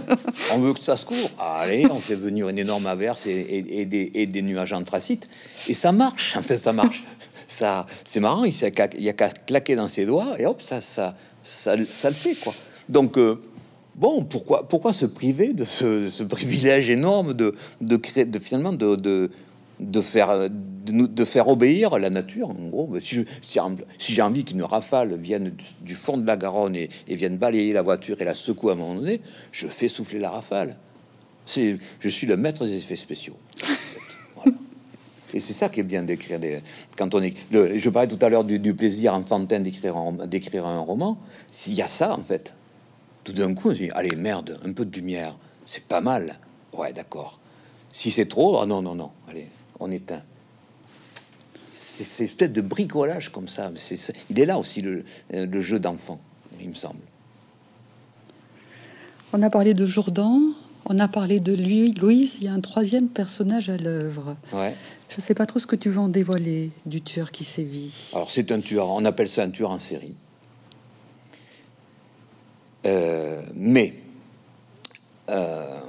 On 0.53 0.59
veut 0.59 0.75
que 0.75 0.85
ça 0.85 0.97
se 0.97 1.07
couvre. 1.07 1.31
Allez, 1.39 1.87
on 1.91 1.99
fait 1.99 2.15
venir 2.15 2.49
une 2.51 2.59
énorme 2.59 2.87
averse 2.87 3.27
et, 3.27 3.87
des, 3.87 4.11
et 4.13 4.27
des 4.27 4.43
nuages 4.43 4.75
anthracites. 4.75 5.29
Et 5.69 5.75
ça 5.75 5.93
marche. 5.93 6.37
En 6.37 6.43
fait, 6.43 6.59
ça 6.59 6.75
marche. 6.75 7.03
Ça, 7.49 7.87
c'est 8.05 8.21
marrant. 8.21 8.45
Il 8.45 8.53
s'est 8.53 8.71
qu'à- 8.71 8.91
il 8.95 9.03
y 9.03 9.09
a 9.09 9.15
qu'à 9.15 9.31
claquer 9.31 9.77
dans 9.77 9.89
ses 9.89 10.05
doigts 10.05 10.35
et 10.38 10.44
hop, 10.44 10.61
ça, 10.61 10.83
ça, 10.83 11.17
ça, 11.42 11.75
ça 11.90 12.09
le 12.11 12.15
fait 12.15 12.35
quoi. 12.35 12.53
Donc 12.90 13.17
euh, 13.17 13.40
bon, 13.97 14.25
pourquoi, 14.25 14.69
pourquoi 14.69 14.92
se 14.92 15.07
priver 15.07 15.53
de 15.53 15.65
ce, 15.65 16.23
privilège 16.23 16.90
énorme 16.90 17.35
de, 17.35 17.97
créer, 17.97 18.25
de 18.25 18.38
finalement 18.38 18.73
de, 18.73 18.97
de, 18.97 20.01
faire, 20.01 20.49
de, 20.51 21.25
faire 21.25 21.49
obéir 21.49 21.99
la 21.99 22.11
nature. 22.11 22.51
En 22.51 22.69
gros, 22.69 22.87
Ben, 22.87 23.01
si 23.01 23.25
j'ai 24.13 24.23
envie 24.23 24.45
qu'une 24.45 24.63
rafale 24.63 25.15
vienne 25.17 25.55
du, 25.83 25.95
fond 25.95 26.17
de 26.17 26.27
la 26.27 26.37
Garonne 26.37 26.77
et, 26.77 26.88
vienne 27.09 27.37
balayer 27.37 27.73
la 27.73 27.83
voiture 27.83 28.21
et 28.21 28.25
la 28.25 28.35
secouer 28.35 28.71
à 28.71 28.75
un 28.75 28.79
moment 28.79 28.95
donné, 28.97 29.21
je 29.53 29.67
fais 29.67 29.88
souffler 29.88 30.19
la 30.19 30.31
rafale. 30.31 30.77
C'est, 31.47 31.79
je 32.01 32.09
suis 32.09 32.27
le 32.27 32.37
maître 32.37 32.65
des 32.65 32.75
effets 32.75 32.97
spéciaux. 32.97 33.37
Et 35.35 35.40
c'est 35.40 35.53
ça 35.53 35.69
qui 35.69 35.81
est 35.81 35.83
bien 35.83 36.05
d'écrire. 36.05 36.38
Des, 36.38 36.61
quand 36.97 37.13
on 37.13 37.21
est, 37.21 37.35
je 37.51 37.90
parlais 37.90 38.07
tout 38.07 38.25
à 38.25 38.29
l'heure 38.29 38.45
du, 38.45 38.73
plaisir 38.73 39.15
enfantin 39.15 39.59
d'écrire 39.59 39.97
un, 39.97 40.27
d'écrire 40.27 40.65
un 40.65 40.79
roman. 40.79 41.19
S'il 41.51 41.75
y 41.75 41.83
a 41.83 41.88
ça, 41.88 42.15
en 42.15 42.23
fait, 42.23 42.55
tout 43.25 43.33
d'un 43.33 43.54
coup, 43.54 43.70
on 43.70 43.72
se 43.72 43.79
dit, 43.79 43.90
allez, 43.90 44.14
merde, 44.14 44.60
un 44.64 44.72
peu 44.72 44.85
de 44.85 44.94
lumière, 44.94 45.37
c'est 45.64 45.85
pas 45.85 46.00
mal. 46.00 46.38
Ouais, 46.72 46.92
d'accord. 46.92 47.40
Si 47.92 48.10
c'est 48.10 48.27
trop, 48.27 48.58
ah 48.60 48.66
non, 48.66 48.83
non, 48.83 48.94
non, 48.94 49.10
allez, 49.29 49.48
on 49.81 49.90
éteint. 49.90 50.22
c'est 51.75 52.25
espèce 52.25 52.52
de 52.52 52.60
bricolage 52.60 53.31
comme 53.31 53.48
ça. 53.48 53.70
C'est, 53.77 54.12
il 54.31 54.38
est 54.40 54.46
là 54.46 54.58
aussi 54.58 54.81
le, 54.81 55.04
le 55.31 55.60
jeu 55.60 55.79
d'enfant, 55.79 56.20
il 56.60 56.68
me 56.68 56.75
semble. 56.75 57.00
On 59.33 59.42
a 59.42 59.50
parlé 59.50 59.75
de 59.75 59.87
Jourdan, 59.87 60.40
on 60.87 60.98
a 60.98 61.08
parlé 61.08 61.40
de 61.40 61.52
lui, 61.52 61.92
Louise. 61.92 62.37
Il 62.40 62.44
y 62.44 62.48
a 62.48 62.52
un 62.52 62.60
troisième 62.60 63.08
personnage 63.08 63.68
à 63.70 63.77
l'œuvre. 63.77 64.37
Ouais. 64.52 64.75
Je 65.08 65.16
ne 65.16 65.22
sais 65.22 65.35
pas 65.35 65.46
trop 65.46 65.58
ce 65.58 65.66
que 65.66 65.77
tu 65.77 65.88
veux 65.88 65.98
en 65.98 66.08
dévoiler 66.08 66.70
du 66.87 67.00
tueur 67.00 67.31
qui 67.31 67.44
sévit. 67.44 68.10
Alors 68.14 68.31
c'est 68.31 68.50
un 68.52 68.60
tueur, 68.60 68.90
on 68.90 69.04
appelle 69.04 69.29
ça 69.29 69.44
un 69.44 69.50
tueur 69.50 69.70
en 69.70 69.79
série. 69.79 70.14
Euh, 72.87 73.43
mais 73.55 73.95
euh, 75.31 75.81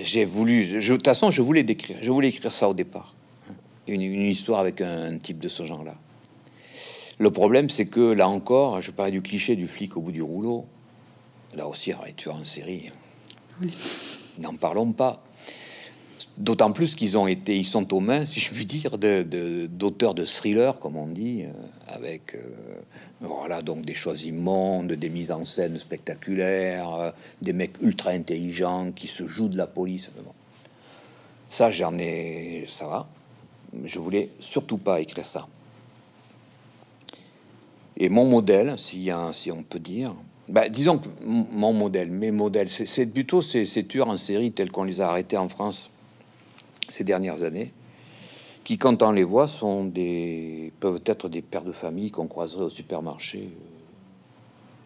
j'ai 0.00 0.24
voulu, 0.24 0.66
de 0.66 0.86
toute 0.86 1.04
façon, 1.04 1.30
je 1.30 1.42
voulais 1.42 1.62
décrire, 1.62 1.96
je 2.00 2.10
voulais 2.10 2.28
écrire 2.28 2.52
ça 2.52 2.68
au 2.68 2.74
départ, 2.74 3.14
une, 3.88 4.00
histoire 4.02 4.60
avec 4.60 4.80
un, 4.80 5.18
type 5.18 5.38
de 5.38 5.48
ce 5.48 5.64
genre-là. 5.64 5.94
Le 7.18 7.30
problème, 7.30 7.70
c'est 7.70 7.86
que 7.86 8.00
là 8.00 8.28
encore, 8.28 8.80
je 8.80 8.90
parlais 8.90 9.12
du 9.12 9.22
cliché 9.22 9.56
du 9.56 9.66
flic 9.66 9.96
au 9.96 10.00
bout 10.00 10.12
du 10.12 10.22
rouleau. 10.22 10.66
Là 11.54 11.68
aussi, 11.68 11.92
les 12.06 12.14
tueurs 12.14 12.36
en 12.36 12.44
série, 12.44 12.90
n'en 14.38 14.54
parlons 14.54 14.92
pas. 14.92 15.22
D'autant 16.38 16.72
plus 16.72 16.94
qu'ils 16.94 17.18
ont 17.18 17.26
été, 17.26 17.58
ils 17.58 17.66
sont 17.66 17.92
aux 17.92 18.00
mains, 18.00 18.24
si 18.24 18.40
je 18.40 18.50
puis 18.50 18.64
dire, 18.64 18.96
d'auteurs 18.96 20.14
de, 20.14 20.24
thrillers, 20.24 20.78
comme 20.80 20.96
on 20.96 21.06
dit, 21.06 21.42
euh, 21.42 21.52
avec 21.86 22.34
euh, 22.34 22.40
voilà 23.20 23.60
donc 23.60 23.84
des 23.84 23.92
choses 23.92 24.22
immondes, 24.22 24.92
des 24.92 25.10
mises 25.10 25.30
en 25.30 25.44
scène 25.44 25.78
spectaculaires, 25.78 26.94
euh, 26.94 27.10
des 27.42 27.52
mecs 27.52 27.80
ultra 27.82 28.10
intelligents 28.10 28.92
qui 28.92 29.08
se 29.08 29.26
jouent 29.26 29.50
de 29.50 29.58
la 29.58 29.66
police. 29.66 30.10
Ça, 31.50 31.70
j'en 31.70 31.98
ai, 31.98 32.64
ça 32.66 32.86
va. 32.86 33.06
Je 33.84 33.98
voulais 33.98 34.30
surtout 34.40 34.78
pas 34.78 35.00
écrire 35.02 35.26
ça. 35.26 35.46
Et 37.98 38.08
mon 38.08 38.24
modèle, 38.24 38.78
si, 38.78 39.10
si 39.32 39.52
on 39.52 39.62
peut 39.62 39.78
dire, 39.78 40.14
bah, 40.48 40.70
disons 40.70 40.96
que 40.96 41.08
mon 41.22 41.74
modèle, 41.74 42.10
mes 42.10 42.30
modèles, 42.30 42.70
c'est 42.70 43.06
plutôt 43.06 43.42
ces, 43.42 43.66
ces 43.66 43.84
tueurs 43.84 44.08
en 44.08 44.16
série 44.16 44.50
tels 44.50 44.70
qu'on 44.70 44.84
les 44.84 45.02
a 45.02 45.10
arrêtés 45.10 45.36
en 45.36 45.50
France 45.50 45.90
ces 46.92 47.04
dernières 47.04 47.42
années, 47.42 47.72
qui, 48.64 48.76
quand 48.76 49.02
on 49.02 49.10
les 49.12 49.24
voit, 49.24 49.48
sont 49.48 49.84
des, 49.84 50.72
peuvent 50.78 51.02
être 51.06 51.28
des 51.28 51.42
pères 51.42 51.64
de 51.64 51.72
famille 51.72 52.10
qu'on 52.10 52.28
croiserait 52.28 52.64
au 52.64 52.70
supermarché, 52.70 53.50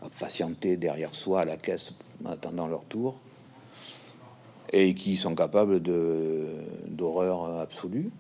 euh, 0.03 0.07
à 0.07 0.09
patienter 0.09 0.77
derrière 0.77 1.15
soi 1.15 1.41
à 1.41 1.45
la 1.45 1.57
caisse 1.57 1.93
en 2.25 2.31
attendant 2.31 2.69
leur 2.69 2.85
tour, 2.85 3.17
et 4.73 4.95
qui 4.95 5.17
sont 5.17 5.35
capables 5.35 5.81
d'horreur 5.81 7.59
absolue. 7.59 8.11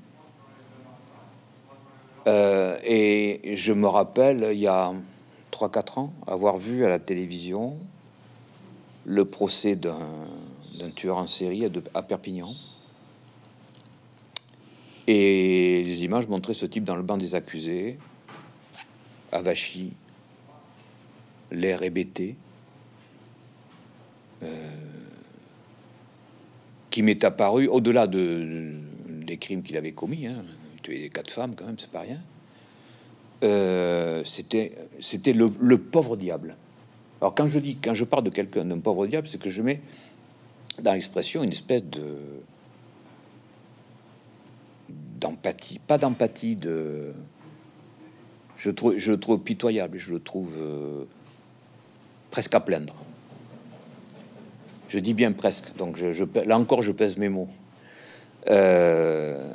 Euh, 2.26 2.76
et 2.84 3.57
je 3.57 3.72
me 3.72 3.87
rappelle, 3.87 4.49
il 4.53 4.59
y 4.59 4.66
a 4.66 4.93
3-4 5.53 6.01
ans, 6.01 6.12
avoir 6.26 6.57
vu 6.57 6.84
à 6.84 6.89
la 6.89 6.99
télévision 6.99 7.76
le 9.05 9.24
procès 9.24 9.76
d'un 9.76 10.91
tueur 10.97 11.18
en 11.18 11.28
série 11.28 11.70
à 11.95 12.03
Perpignan. 12.03 12.53
Et 15.07 15.84
les 15.84 16.04
images 16.04 16.26
montraient 16.26 16.54
ce 16.54 16.66
type 16.66 16.84
dans 16.84 16.96
le 16.96 17.02
banc 17.02 17.16
des 17.16 17.34
accusés, 17.34 17.98
avachi, 19.30 19.92
l'air 21.52 21.82
hébété, 21.82 22.36
euh, 24.42 24.46
qui 26.90 27.02
m'est 27.02 27.22
apparu 27.24 27.68
au-delà 27.68 28.07
de, 28.07 28.72
des 29.09 29.36
crimes 29.36 29.62
qu'il 29.62 29.76
avait 29.76 29.92
commis. 29.92 30.26
Hein, 30.26 30.42
des 30.84 31.09
quatre 31.09 31.30
femmes, 31.30 31.54
quand 31.57 31.66
même, 31.66 31.78
c'est 31.78 31.90
pas 31.90 32.00
rien. 32.00 32.20
Euh, 33.44 34.24
c'était 34.24 34.72
c'était 35.00 35.32
le, 35.32 35.52
le, 35.61 35.78
pauvre 35.78 36.16
diable. 36.16 36.57
Alors 37.20 37.34
quand 37.34 37.46
je 37.46 37.59
dis, 37.59 37.76
quand 37.76 37.94
je 37.94 38.04
parle 38.04 38.24
de 38.24 38.30
quelqu'un 38.30 38.64
d'un 38.64 38.78
pauvre 38.78 39.07
diable, 39.07 39.28
c'est 39.30 39.38
que 39.38 39.50
je 39.50 39.62
mets 39.62 39.80
dans 40.80 40.92
l'expression 40.94 41.42
une 41.42 41.52
espèce 41.52 41.84
de 41.84 42.16
pas 45.87 45.99
d'empathie, 45.99 46.57
de 46.57 47.12
je 48.57 48.70
trouve, 48.70 48.99
je 48.99 49.12
le 49.12 49.20
trouve 49.20 49.39
pitoyable, 49.41 49.99
je 49.99 50.12
le 50.12 50.20
trouve 50.20 50.55
euh, 50.59 51.05
presque 52.31 52.55
à 52.55 52.61
plaindre. 52.61 52.95
Je 54.89 54.99
dis 54.99 55.14
bien 55.14 55.33
presque, 55.33 55.77
donc 55.77 55.97
je, 55.97 56.24
là 56.47 56.59
encore 56.59 56.83
je 56.83 56.93
pèse 56.93 57.16
mes 57.18 57.29
mots. 57.29 57.49
Euh, 58.49 59.55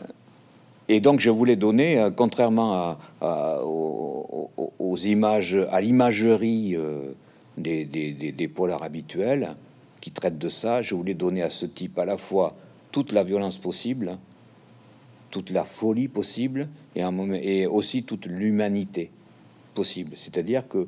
et 0.88 1.00
donc 1.00 1.20
je 1.20 1.30
voulais 1.30 1.56
donner, 1.56 2.00
euh, 2.00 2.12
contrairement 2.12 2.98
à, 3.22 3.62
aux, 3.64 4.98
images, 4.98 5.58
à 5.72 5.80
l'imagerie 5.80 6.76
des, 7.58 7.86
des 7.86 8.48
polars 8.48 8.84
habituels 8.84 9.56
qui 10.02 10.12
traitent 10.12 10.38
de 10.38 10.50
ça, 10.50 10.82
je 10.82 10.94
voulais 10.96 11.14
donner 11.14 11.44
à 11.44 11.50
ce 11.50 11.66
type 11.66 11.98
à 11.98 12.06
la 12.06 12.18
fois 12.18 12.56
toute 12.92 13.14
la 13.14 13.24
violence 13.24 13.58
possible, 13.58 14.18
toute 15.32 15.50
la 15.50 15.64
folie 15.64 16.08
possible 16.08 16.68
et, 16.96 17.66
aussi 17.66 18.04
toute 18.04 18.26
l'humanité 18.26 19.10
possible. 19.74 20.14
C'est-à-dire 20.18 20.68
que 20.68 20.88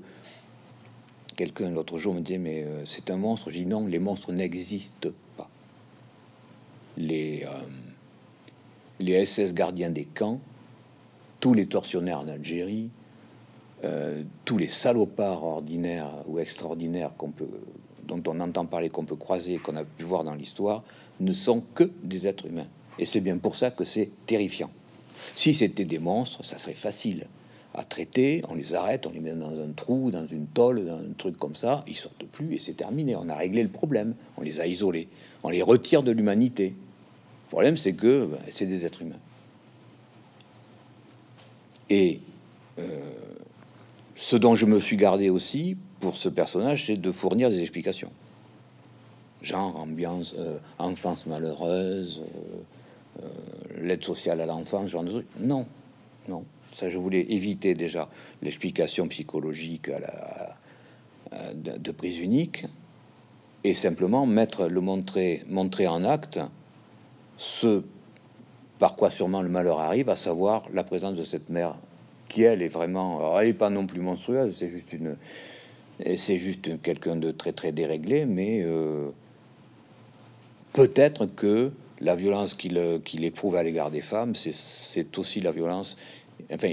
quelqu'un 1.35 1.71
l'autre 1.71 1.97
jour 1.97 2.13
me 2.13 2.21
disait 2.21 2.37
mais 2.37 2.63
euh, 2.63 2.85
c'est 2.85 3.09
un 3.09 3.17
monstre. 3.17 3.49
Je 3.49 3.59
dis 3.59 3.65
non, 3.65 3.87
les 3.87 3.99
monstres 3.99 4.31
n'existent 4.31 5.09
pas. 5.37 5.49
Les, 6.97 7.45
euh, 9.01 9.25
SS 9.25 9.53
gardiens 9.53 9.89
des 9.89 10.05
camps, 10.05 10.39
tous 11.39 11.53
les 11.53 11.65
tortionnaires 11.65 12.19
en 12.19 12.27
Algérie, 12.27 12.91
euh, 13.83 14.23
tous 14.45 14.57
les 14.57 14.67
salopards 14.67 15.43
ordinaires 15.43 16.11
ou 16.27 16.39
extraordinaires 16.39 17.11
dont 18.07 18.23
on 18.27 18.39
entend 18.39 18.65
parler, 18.65 18.89
qu'on 18.89 19.05
peut 19.05 19.15
croiser, 19.15 19.57
qu'on 19.57 19.75
a 19.75 19.83
pu 19.83 20.03
voir 20.03 20.23
dans 20.23 20.35
l'histoire, 20.35 20.83
ne 21.19 21.31
sont 21.31 21.63
que 21.73 21.89
des 22.03 22.27
êtres 22.27 22.45
humains. 22.45 22.67
Et 22.99 23.05
c'est 23.05 23.21
bien 23.21 23.37
pour 23.37 23.55
ça 23.55 23.71
que 23.71 23.83
c'est 23.83 24.09
terrifiant. 24.25 24.69
Si 25.35 25.53
c'était 25.53 25.85
des 25.85 25.99
monstres, 25.99 26.43
ça 26.43 26.57
serait 26.57 26.73
facile 26.73 27.25
à 27.73 27.83
traiter. 27.83 28.43
On 28.49 28.55
les 28.55 28.75
arrête, 28.75 29.07
on 29.07 29.11
les 29.11 29.19
met 29.19 29.33
dans 29.33 29.59
un 29.59 29.71
trou, 29.75 30.11
dans 30.11 30.25
une 30.25 30.45
tôle, 30.47 30.85
dans 30.85 30.97
un 30.97 31.13
truc 31.17 31.37
comme 31.37 31.55
ça. 31.55 31.83
Ils 31.87 31.95
sortent 31.95 32.25
plus 32.25 32.53
et 32.53 32.59
c'est 32.59 32.73
terminé. 32.73 33.15
On 33.15 33.29
a 33.29 33.35
réglé 33.35 33.63
le 33.63 33.69
problème. 33.69 34.15
On 34.37 34.41
les 34.41 34.59
a 34.59 34.67
isolés. 34.67 35.07
On 35.43 35.49
les 35.49 35.61
retire 35.61 36.03
de 36.03 36.11
l'humanité. 36.11 36.67
Le 36.67 37.49
problème, 37.49 37.77
c'est 37.77 37.93
que 37.93 38.25
ben, 38.25 38.39
c'est 38.49 38.65
des 38.65 38.85
êtres 38.85 39.01
humains. 39.01 39.19
Et 41.89 42.21
euh, 42.79 42.99
ce 44.15 44.35
dont 44.35 44.55
je 44.55 44.65
me 44.65 44.79
suis 44.79 44.97
gardé 44.97 45.29
aussi 45.29 45.77
pour 45.99 46.15
ce 46.15 46.29
personnage, 46.29 46.87
c'est 46.87 46.97
de 46.97 47.11
fournir 47.11 47.49
des 47.49 47.61
explications. 47.61 48.11
Genre 49.41 49.77
ambiance, 49.79 50.35
euh, 50.37 50.57
enfance 50.79 51.25
malheureuse, 51.25 52.21
euh, 52.23 52.61
euh, 53.21 53.27
l'aide 53.81 54.03
sociale 54.03 54.41
à 54.41 54.45
l'enfance, 54.45 54.89
genre 54.89 55.03
de 55.03 55.11
truc. 55.11 55.27
Non, 55.39 55.65
non. 56.27 56.45
Ça, 56.73 56.89
je 56.89 56.97
voulais 56.97 57.25
éviter 57.29 57.75
déjà 57.75 58.09
l'explication 58.41 59.07
psychologique 59.07 59.89
à 59.89 59.99
la, 59.99 60.57
de, 61.53 61.91
prise 61.91 62.19
unique 62.19 62.65
et 63.63 63.73
simplement 63.73 64.25
mettre 64.25 64.67
le 64.67 64.81
montrer, 64.81 65.43
montrer 65.47 65.87
en 65.87 66.03
acte 66.03 66.39
ce 67.37 67.83
par 68.79 68.95
quoi 68.95 69.09
sûrement 69.09 69.41
le 69.41 69.49
malheur 69.49 69.79
arrive, 69.79 70.09
à 70.09 70.15
savoir 70.15 70.63
la 70.73 70.83
présence 70.83 71.15
de 71.15 71.23
cette 71.23 71.49
mère 71.49 71.75
qui 72.27 72.43
elle 72.43 72.61
est 72.61 72.67
vraiment, 72.67 73.39
elle 73.39 73.49
est 73.49 73.53
pas 73.53 73.69
non 73.69 73.85
plus 73.85 74.01
monstrueuse, 74.01 74.55
c'est 74.55 74.67
juste 74.67 74.93
une, 74.93 75.15
c'est 76.17 76.37
juste 76.37 76.81
quelqu'un 76.81 77.15
de 77.15 77.31
très 77.31 77.53
très 77.53 77.71
déréglé, 77.71 78.25
mais 78.25 78.61
euh, 78.63 79.09
peut-être 80.73 81.27
que 81.27 81.71
la 81.99 82.15
violence 82.15 82.53
qu'il 82.53 83.23
éprouve 83.23 83.55
à 83.55 83.63
l'égard 83.63 83.91
des 83.91 84.01
femmes, 84.01 84.35
c'est 84.35 85.17
aussi 85.17 85.39
la 85.39 85.51
violence. 85.51 85.97
Enfin, 86.51 86.69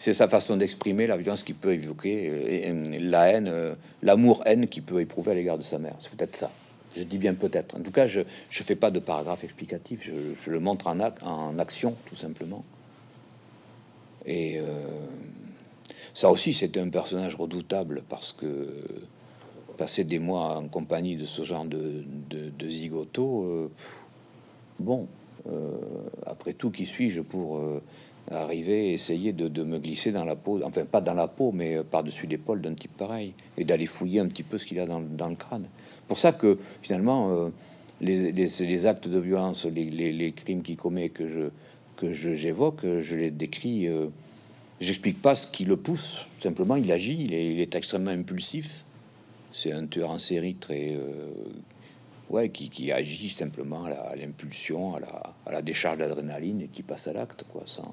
c'est 0.00 0.14
sa 0.14 0.28
façon 0.28 0.56
d'exprimer 0.56 1.06
la 1.06 1.16
violence 1.16 1.42
qu'il 1.42 1.54
peut 1.54 1.74
évoquer, 1.74 2.66
et, 2.66 2.98
la 2.98 3.28
haine, 3.28 3.48
euh, 3.48 3.74
l'amour-haine 4.02 4.66
qu'il 4.66 4.82
peut 4.82 5.00
éprouver 5.00 5.32
à 5.32 5.34
l'égard 5.34 5.58
de 5.58 5.62
sa 5.62 5.78
mère. 5.78 5.94
C'est 5.98 6.10
peut-être 6.12 6.36
ça. 6.36 6.50
Je 6.96 7.02
dis 7.02 7.18
bien 7.18 7.34
peut-être. 7.34 7.76
En 7.76 7.80
tout 7.80 7.92
cas, 7.92 8.06
je 8.06 8.20
ne 8.20 8.24
fais 8.50 8.74
pas 8.74 8.90
de 8.90 8.98
paragraphe 8.98 9.44
explicatif. 9.44 10.10
Je, 10.10 10.50
le 10.50 10.60
montre 10.60 10.88
en, 10.88 11.58
action, 11.58 11.94
tout 12.06 12.16
simplement. 12.16 12.64
Et 14.26 14.58
euh, 14.58 14.88
ça 16.14 16.30
aussi, 16.30 16.52
c'était 16.52 16.80
un 16.80 16.88
personnage 16.88 17.34
redoutable 17.36 18.02
parce 18.08 18.32
que 18.32 18.84
passer 19.80 20.04
des 20.04 20.18
mois 20.18 20.58
en 20.58 20.68
compagnie 20.68 21.16
de 21.16 21.24
ce 21.24 21.42
genre 21.42 21.64
de, 21.64 22.04
zigoto, 22.68 23.44
euh, 23.44 23.70
bon, 24.78 25.08
euh, 25.50 25.70
après 26.26 26.52
tout, 26.52 26.70
qui 26.70 26.84
suis-je 26.84 27.22
pour 27.22 27.56
euh, 27.56 27.82
arriver, 28.30 28.92
essayer 28.92 29.32
de, 29.32 29.62
me 29.62 29.78
glisser 29.78 30.12
dans 30.12 30.26
la 30.26 30.36
peau, 30.36 30.60
enfin 30.62 30.84
pas 30.84 31.00
dans 31.00 31.14
la 31.14 31.28
peau, 31.28 31.50
mais 31.52 31.82
par-dessus 31.82 32.26
l'épaule 32.26 32.60
d'un 32.60 32.74
type 32.74 32.94
pareil, 32.94 33.32
et 33.56 33.64
d'aller 33.64 33.86
fouiller 33.86 34.20
un 34.20 34.28
petit 34.28 34.42
peu 34.42 34.58
ce 34.58 34.66
qu'il 34.66 34.78
a 34.80 34.84
dans, 34.84 35.00
le 35.00 35.34
crâne. 35.34 35.64
Pour 36.06 36.18
ça 36.18 36.32
que 36.32 36.58
finalement, 36.82 37.50
les, 38.02 38.86
actes 38.86 39.08
de 39.08 39.18
violence, 39.18 39.64
les, 39.64 40.32
crimes 40.32 40.60
qu'il 40.60 40.76
commet, 40.76 41.08
que 41.08 41.26
je 41.26 41.48
que 41.96 42.12
j'évoque, 42.12 42.82
je, 43.00 43.16
les 43.16 43.30
décris. 43.30 43.88
J'explique 44.78 45.22
pas 45.22 45.34
ce 45.36 45.46
qui 45.46 45.64
le 45.64 45.76
pousse. 45.78 46.26
Simplement, 46.42 46.76
il 46.76 46.92
agit. 46.92 47.18
Il 47.24 47.32
il 47.32 47.60
est 47.60 47.74
extrêmement 47.74 48.10
impulsif. 48.10 48.84
C'est 49.52 49.72
un 49.72 49.86
tueur 49.86 50.10
en 50.10 50.18
série 50.18 50.54
très, 50.54 50.94
euh, 50.94 51.32
ouais, 52.30 52.48
qui, 52.50 52.68
qui, 52.68 52.92
agit 52.92 53.30
simplement 53.30 53.84
à 53.84 54.16
l'impulsion, 54.16 54.94
à 54.94 55.00
la, 55.00 55.34
à 55.46 55.52
la, 55.52 55.62
décharge 55.62 55.98
d'adrénaline 55.98 56.62
et 56.62 56.68
qui 56.68 56.82
passe 56.82 57.08
à 57.08 57.12
l'acte, 57.12 57.44
quoi, 57.52 57.62
sans, 57.64 57.92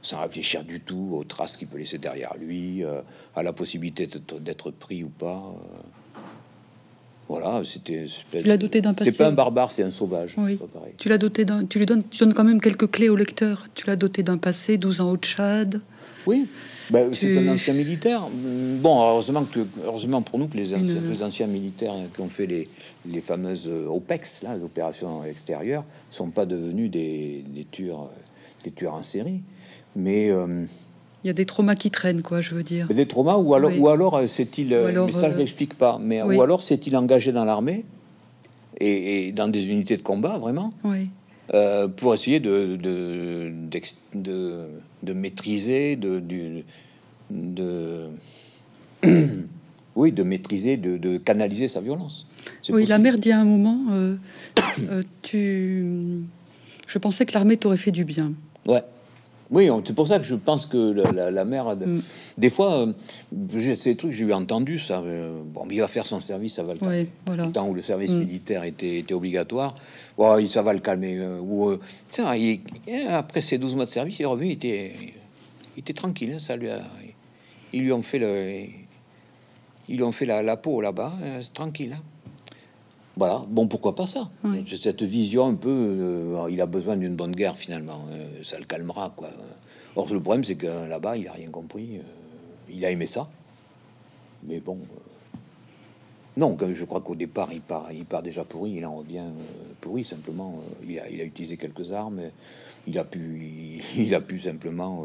sans 0.00 0.20
réfléchir 0.20 0.64
du 0.64 0.80
tout 0.80 1.10
aux 1.12 1.24
traces 1.24 1.56
qu'il 1.56 1.68
peut 1.68 1.78
laisser 1.78 1.98
derrière 1.98 2.34
lui, 2.38 2.84
euh, 2.84 3.02
à 3.36 3.42
la 3.42 3.52
possibilité 3.52 4.08
d'être 4.40 4.70
pris 4.70 5.04
ou 5.04 5.08
pas. 5.08 5.54
Voilà, 7.28 7.62
c'était. 7.64 8.06
Tu 8.30 8.42
l'as 8.42 8.56
doté 8.56 8.80
d'un 8.80 8.92
passé. 8.94 9.10
C'est 9.10 9.16
pas 9.16 9.28
un 9.28 9.32
barbare, 9.32 9.70
c'est 9.70 9.82
un 9.82 9.90
sauvage. 9.90 10.34
Oui. 10.36 10.58
Tu 10.98 11.08
l'as 11.08 11.18
doté 11.18 11.44
d'un. 11.44 11.64
Tu 11.64 11.78
lui 11.78 11.86
donnes, 11.86 12.02
tu 12.10 12.18
donnes 12.18 12.34
quand 12.34 12.44
même 12.44 12.60
quelques 12.60 12.90
clés 12.90 13.08
au 13.08 13.16
lecteur. 13.16 13.68
Tu 13.74 13.86
l'as 13.86 13.96
doté 13.96 14.22
d'un 14.22 14.38
passé, 14.38 14.76
12 14.76 15.00
ans 15.00 15.10
au 15.10 15.16
Tchad. 15.16 15.80
Oui. 16.26 16.46
Ben, 16.90 17.12
C'est 17.14 17.38
un 17.38 17.48
ancien 17.48 17.74
militaire. 17.74 18.22
Bon, 18.32 19.00
heureusement, 19.08 19.44
que, 19.44 19.60
heureusement 19.84 20.22
pour 20.22 20.38
nous 20.38 20.48
que 20.48 20.56
les 20.56 20.74
anciens, 20.74 21.00
les 21.10 21.22
anciens 21.22 21.46
militaires 21.46 21.94
qui 22.14 22.20
ont 22.20 22.28
fait 22.28 22.46
les, 22.46 22.68
les 23.08 23.20
fameuses 23.20 23.68
OPEX, 23.88 24.42
là, 24.42 24.56
l'opération 24.56 25.24
extérieure, 25.24 25.84
sont 26.10 26.30
pas 26.30 26.44
devenus 26.46 26.90
des, 26.90 27.44
des, 27.48 27.64
tueurs, 27.70 28.10
des 28.64 28.70
tueurs 28.70 28.94
en 28.94 29.02
série. 29.02 29.42
Mais. 29.96 30.30
Euh, 30.30 30.64
il 31.24 31.28
y 31.28 31.30
a 31.30 31.34
des 31.34 31.46
traumas 31.46 31.76
qui 31.76 31.90
traînent, 31.90 32.22
quoi, 32.22 32.40
je 32.40 32.54
veux 32.54 32.64
dire. 32.64 32.88
Des 32.88 33.06
traumas, 33.06 33.36
ou 33.36 33.54
alors, 33.54 33.70
ou 33.78 33.88
alors 33.88 34.16
euh, 34.16 34.26
c'est-il, 34.26 34.74
euh, 34.74 35.06
mais 35.06 35.12
ça 35.12 35.30
je 35.30 35.38
l'explique 35.38 35.78
pas, 35.78 35.98
mais 36.00 36.20
ou 36.20 36.42
alors 36.42 36.62
c'est-il 36.62 36.96
engagé 36.96 37.30
dans 37.30 37.44
l'armée 37.44 37.84
et, 38.80 39.30
dans 39.30 39.46
des 39.46 39.68
unités 39.68 39.96
de 39.96 40.02
combat, 40.02 40.38
vraiment, 40.38 40.70
oui. 40.82 41.10
Euh, 41.54 41.88
pour 41.88 42.14
essayer 42.14 42.40
de 42.40 42.76
de, 42.76 43.52
de, 44.14 44.66
de 45.02 45.12
maîtriser, 45.12 45.96
de, 45.96 46.22
de, 47.30 48.08
oui, 49.96 50.12
de 50.12 50.22
maîtriser, 50.22 50.76
de, 50.76 51.18
canaliser 51.18 51.68
sa 51.68 51.80
violence. 51.80 52.26
Oui, 52.70 52.86
la 52.86 52.98
mère 52.98 53.18
dit 53.18 53.32
à 53.32 53.40
un 53.40 53.44
moment, 53.44 53.78
euh, 53.92 54.16
tu, 55.22 55.84
je 56.86 56.98
pensais 56.98 57.26
que 57.26 57.32
l'armée 57.32 57.56
t'aurait 57.56 57.76
fait 57.76 57.90
du 57.90 58.04
bien. 58.04 58.32
Ouais. 58.66 58.82
Oui, 59.52 59.68
c'est 59.84 59.94
pour 59.94 60.06
ça 60.06 60.18
que 60.18 60.24
je 60.24 60.34
pense 60.34 60.64
que 60.64 60.78
la, 61.12 61.44
mère, 61.44 61.76
mm. 61.76 62.00
des 62.38 62.48
fois, 62.48 62.86
euh, 62.86 62.92
ces 63.76 63.94
trucs, 63.96 64.10
j'ai 64.10 64.24
eu 64.24 64.32
entendu 64.32 64.78
ça. 64.78 65.00
Euh, 65.00 65.42
bon, 65.44 65.66
il 65.70 65.78
va 65.78 65.88
faire 65.88 66.06
son 66.06 66.20
service, 66.20 66.54
ça 66.54 66.62
va 66.62 66.72
le 66.72 66.78
calmer. 66.78 67.08
voilà. 67.26 67.46
Le 67.46 67.52
temps 67.52 67.68
où 67.68 67.74
le 67.74 67.82
service 67.82 68.10
mm. 68.10 68.18
militaire 68.18 68.64
était, 68.64 69.00
était 69.00 69.12
obligatoire, 69.12 69.74
bon, 70.16 70.44
ça 70.46 70.62
va 70.62 70.72
le 70.72 70.80
calmer. 70.80 71.18
Euh, 71.18 71.38
ou, 71.38 71.78
après 73.10 73.42
ces 73.42 73.58
12 73.58 73.74
mois 73.74 73.84
de 73.84 73.90
service, 73.90 74.18
il 74.18 74.22
est 74.22 74.26
revenu, 74.26 74.48
il 74.48 74.52
était, 74.52 74.92
il 75.76 75.80
était 75.80 75.92
tranquille. 75.92 76.32
Hein, 76.34 76.38
ça 76.38 76.56
lui 76.56 76.70
a, 76.70 76.80
ils 77.74 77.82
lui 77.82 77.92
ont 77.92 78.02
fait 78.02 78.18
le, 78.18 78.64
ils 79.86 79.96
lui 79.96 80.02
ont 80.02 80.12
fait 80.12 80.24
la, 80.24 80.56
peau 80.56 80.80
là-bas, 80.80 81.12
c'est 81.42 81.52
tranquille. 81.52 81.94
Hein. 81.98 82.02
Voilà, 83.16 83.44
bon, 83.46 83.68
pourquoi 83.68 83.94
pas 83.94 84.06
ça 84.06 84.30
Cette 84.80 85.02
vision 85.02 85.46
un 85.46 85.54
peu, 85.54 85.68
euh, 85.68 86.48
il 86.50 86.60
a 86.60 86.66
besoin 86.66 86.96
d'une 86.96 87.14
bonne 87.14 87.32
guerre 87.32 87.56
finalement, 87.56 88.06
euh, 88.10 88.42
ça 88.42 88.58
le 88.58 88.64
calmera 88.64 89.12
quoi. 89.14 89.28
Or, 89.94 90.10
le 90.10 90.20
problème, 90.20 90.42
c'est 90.42 90.54
que 90.54 90.88
là-bas, 90.88 91.18
il 91.18 91.28
a 91.28 91.32
rien 91.32 91.50
compris. 91.50 91.98
Euh, 91.98 92.02
il 92.70 92.82
a 92.86 92.90
aimé 92.90 93.04
ça, 93.04 93.28
mais 94.44 94.60
bon, 94.60 94.78
non, 96.38 96.56
je 96.58 96.84
crois 96.86 97.02
qu'au 97.02 97.14
départ, 97.14 97.52
il 97.52 97.60
part, 97.60 97.92
il 97.92 98.06
part 98.06 98.22
déjà 98.22 98.44
pourri, 98.44 98.72
il 98.76 98.86
en 98.86 98.96
revient 98.96 99.26
pourri 99.82 100.04
simplement. 100.04 100.62
il, 100.88 100.98
a, 100.98 101.10
il 101.10 101.20
a 101.20 101.24
utilisé 101.24 101.58
quelques 101.58 101.92
armes, 101.92 102.22
il 102.86 102.98
a 102.98 103.04
pu, 103.04 103.82
il, 103.98 104.14
a 104.14 104.22
pu 104.22 104.38
simplement 104.38 105.04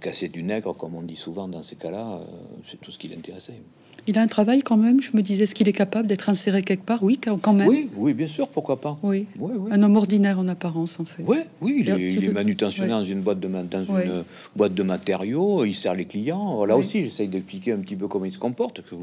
casser 0.00 0.28
du 0.28 0.42
nègre, 0.42 0.76
comme 0.76 0.96
on 0.96 1.02
dit 1.02 1.14
souvent 1.14 1.46
dans 1.46 1.62
ces 1.62 1.76
cas-là. 1.76 2.20
c'est 2.66 2.80
tout 2.80 2.90
ce 2.90 2.98
qui 2.98 3.06
l'intéressait. 3.06 3.60
Il 4.08 4.16
a 4.16 4.22
un 4.22 4.26
travail 4.26 4.62
quand 4.62 4.78
même. 4.78 5.02
Je 5.02 5.10
me 5.12 5.20
disais, 5.20 5.44
est-ce 5.44 5.54
qu'il 5.54 5.68
est 5.68 5.74
capable 5.74 6.08
d'être 6.08 6.30
inséré 6.30 6.62
quelque 6.62 6.84
part? 6.84 7.02
Oui, 7.02 7.20
quand 7.20 7.52
même. 7.52 7.68
Oui, 7.68 7.90
oui, 7.94 8.14
bien 8.14 8.26
sûr, 8.26 8.48
pourquoi 8.48 8.80
pas. 8.80 8.98
Oui. 9.02 9.26
Un 9.70 9.82
homme 9.82 9.96
ordinaire 9.96 10.38
en 10.38 10.48
apparence, 10.48 10.98
en 10.98 11.04
fait. 11.04 11.22
Oui, 11.26 11.36
oui, 11.60 11.76
il 11.80 11.90
est, 11.90 12.12
il 12.14 12.30
manutentionnaire 12.32 13.00
dans 13.00 13.04
une 13.04 13.20
boîte 13.20 13.38
de 13.38 13.48
dans 13.48 13.84
une 13.84 14.24
boîte 14.56 14.72
de 14.72 14.82
matériaux. 14.82 15.66
Il 15.66 15.74
sert 15.74 15.94
les 15.94 16.06
clients. 16.06 16.64
Là 16.64 16.78
aussi, 16.78 17.02
j'essaye 17.02 17.28
d'expliquer 17.28 17.72
un 17.72 17.78
petit 17.80 17.96
peu 17.96 18.08
comment 18.08 18.24
il 18.24 18.32
se 18.32 18.38
comporte. 18.38 18.80
Que 18.80 18.96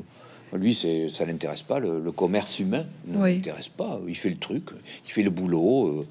lui, 0.57 0.73
c'est 0.73 1.07
ça 1.07 1.23
l'intéresse 1.23 1.61
pas. 1.61 1.79
Le, 1.79 2.11
commerce 2.11 2.57
humain 2.59 2.85
ne 3.07 3.27
l'intéresse 3.27 3.69
pas. 3.69 4.01
Il 4.07 4.15
fait 4.15 4.29
le 4.29 4.37
truc, 4.37 4.69
il 5.05 5.11
fait 5.11 5.23
le 5.23 5.29
boulot. 5.29 5.87
Euh, 5.87 6.05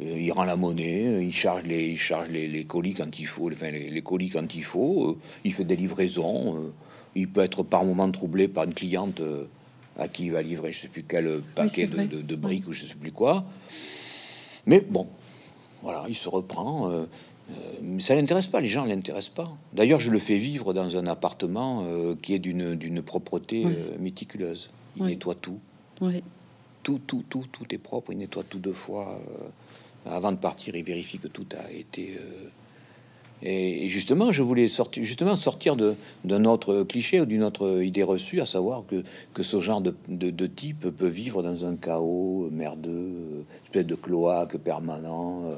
il 0.00 0.32
rend 0.32 0.44
la 0.44 0.56
monnaie, 0.56 1.22
il 1.22 1.32
charge 1.32 1.64
les, 1.64 1.84
il 1.84 1.98
charge 1.98 2.30
les, 2.30 2.64
colis 2.64 2.94
quand 2.94 3.20
il 3.20 3.26
faut, 3.26 3.50
enfin 3.50 3.70
les, 3.70 4.02
colis 4.02 4.30
quand 4.30 4.54
il 4.54 4.64
faut, 4.64 5.10
euh, 5.10 5.18
il 5.44 5.52
fait 5.52 5.64
des 5.64 5.76
livraisons. 5.76 6.56
Euh, 6.56 6.72
il 7.14 7.28
peut 7.28 7.42
être 7.42 7.62
par 7.62 7.84
moment 7.84 8.10
troublé 8.10 8.48
par 8.48 8.64
une 8.64 8.74
cliente 8.74 9.20
euh, 9.20 9.44
à 9.98 10.08
qui 10.08 10.26
il 10.26 10.32
va 10.32 10.42
livrer 10.42 10.72
je 10.72 10.80
sais 10.80 10.88
plus 10.88 11.02
quel 11.02 11.42
paquet 11.54 11.86
de, 11.86 12.36
briques 12.36 12.66
ou 12.68 12.72
je 12.72 12.84
sais 12.84 12.94
plus 12.94 13.12
quoi. 13.12 13.44
Mais 14.66 14.80
bon, 14.80 15.06
voilà, 15.82 16.04
il 16.08 16.14
se 16.14 16.28
reprend. 16.28 16.90
Euh, 16.90 17.04
euh, 17.50 17.54
mais 17.82 18.00
ça 18.00 18.14
l'intéresse 18.14 18.46
pas, 18.46 18.60
les 18.60 18.68
gens 18.68 18.84
l'intéressent 18.84 19.34
pas. 19.34 19.56
D'ailleurs, 19.72 20.00
je 20.00 20.10
le 20.10 20.18
fais 20.18 20.36
vivre 20.36 20.72
dans 20.72 20.96
un 20.96 21.06
appartement 21.06 21.84
qui 22.22 22.34
est 22.34 22.38
d'une 22.38 23.02
propreté 23.02 23.66
méticuleuse. 23.98 24.70
Il 24.96 25.04
nettoie 25.04 25.34
tout. 25.34 25.58
Tout, 26.82 27.00
tout, 27.06 27.24
tout, 27.28 27.44
tout 27.52 27.74
est 27.74 27.78
propre. 27.78 28.12
Il 28.12 28.18
nettoie 28.18 28.44
tout 28.44 28.58
deux 28.58 28.72
fois. 28.72 29.20
avant 30.06 30.32
de 30.32 30.36
partir, 30.36 30.74
il 30.76 30.84
vérifie 30.84 31.18
que 31.18 31.28
tout 31.28 31.46
a 31.58 31.70
été 31.70 32.16
et 33.44 33.88
justement, 33.88 34.30
je 34.30 34.42
voulais 34.42 34.68
sortir, 34.68 35.02
justement 35.02 35.34
sortir 35.34 35.74
de 35.76 35.96
d'un 36.24 36.44
autre 36.44 36.84
cliché 36.84 37.20
ou 37.20 37.26
d'une 37.26 37.42
autre 37.42 37.82
idée 37.82 38.04
reçue, 38.04 38.40
à 38.40 38.46
savoir 38.46 38.84
que, 38.86 39.02
que 39.34 39.42
ce 39.42 39.60
genre 39.60 39.80
de, 39.80 39.94
de, 40.08 40.46
type 40.46 40.88
peut 40.90 41.08
vivre 41.08 41.42
dans 41.42 41.64
un 41.64 41.76
chaos 41.76 42.48
merdeux, 42.52 43.44
espèce 43.64 43.86
de 43.86 43.94
cloaque 43.94 44.56
permanent. 44.58 45.44
Euh, 45.44 45.56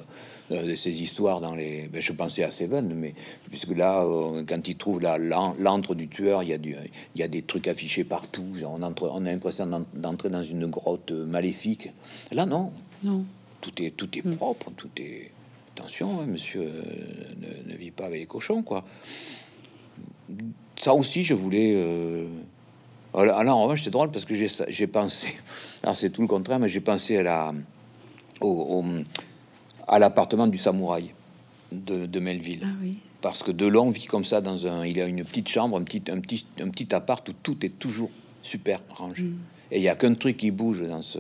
de 0.51 0.75
ces 0.75 1.03
histoires 1.03 1.41
dans 1.41 1.55
les. 1.55 1.89
Ben, 1.91 2.03
je 2.03 2.13
pensais 2.13 2.43
à 2.45 2.51
Seven, 2.51 2.93
mais 2.95 3.15
puisque 3.49 3.75
là, 3.75 4.03
euh, 4.03 4.45
quand 4.47 4.69
il 4.69 4.77
trouve 4.77 5.01
l'antre 5.01 5.95
du 5.95 6.07
tueur, 6.07 6.43
il 6.43 6.51
y, 6.51 6.53
a 6.53 6.59
du, 6.59 6.77
il 7.15 7.21
y 7.21 7.25
a 7.25 7.29
des 7.29 7.41
trucs 7.41 7.67
affichés 7.67 8.05
partout. 8.05 8.45
On, 8.67 8.83
entre, 8.83 9.11
on 9.11 9.25
a 9.25 9.31
l'impression 9.31 9.67
d'entrer 9.95 10.29
dans 10.29 10.43
une 10.43 10.67
grotte 10.67 11.13
maléfique. 11.13 11.93
Là, 12.31 12.45
non. 12.45 12.73
Non. 13.03 13.25
Tout 13.63 13.83
est, 13.83 13.93
tout 13.93 14.19
est 14.19 14.25
hmm. 14.25 14.37
propre, 14.37 14.71
tout 14.77 14.91
est 14.99 15.31
attention, 15.75 16.21
hein, 16.21 16.27
monsieur 16.27 16.63
euh, 16.63 17.63
ne, 17.67 17.75
vit 17.75 17.91
pas 17.91 18.07
avec 18.07 18.21
les 18.21 18.27
cochons, 18.27 18.63
quoi. 18.63 18.85
Ça 20.77 20.95
aussi, 20.95 21.23
je 21.23 21.35
voulais. 21.35 21.73
Euh... 21.75 22.27
Alors, 23.15 23.59
en 23.59 23.63
revanche, 23.63 23.81
c'était 23.81 23.91
drôle 23.91 24.11
parce 24.11 24.25
que 24.25 24.35
j'ai 24.35 24.87
pensé. 24.87 25.35
Alors, 25.83 25.97
c'est 25.97 26.11
tout 26.11 26.23
le 26.23 26.29
contraire, 26.29 26.59
mais 26.59 26.69
j'ai 26.69 26.81
pensé 26.81 27.17
à 27.17 27.23
la, 27.23 27.55
au, 28.41 28.85
à 29.87 29.99
l'appartement 29.99 30.47
du 30.47 30.59
samouraï 30.59 31.11
de, 31.73 32.21
Melville. 32.21 32.63
Ah 32.65 32.85
parce 33.21 33.43
que 33.43 33.51
Delon 33.51 33.91
vit 33.91 34.07
comme 34.07 34.25
ça 34.25 34.41
dans 34.41 34.67
un. 34.67 34.85
Il 34.85 35.01
a 35.01 35.07
une 35.07 35.25
petite 35.25 35.49
chambre, 35.49 35.79
un 35.79 35.83
petit, 35.83 36.03
un 36.11 36.21
petit, 36.21 36.45
un 36.61 36.69
petit 36.69 36.95
appart 36.95 37.27
où 37.29 37.33
tout 37.43 37.65
est 37.65 37.79
toujours 37.79 38.11
super 38.43 38.81
rangé. 38.91 39.25
Mm. 39.25 39.39
Et 39.71 39.79
il 39.79 39.83
y 39.83 39.89
a 39.89 39.97
qu'un 39.97 40.15
truc 40.15 40.37
qui 40.37 40.51
bouge 40.51 40.83
dans 40.87 41.03
ce 41.03 41.19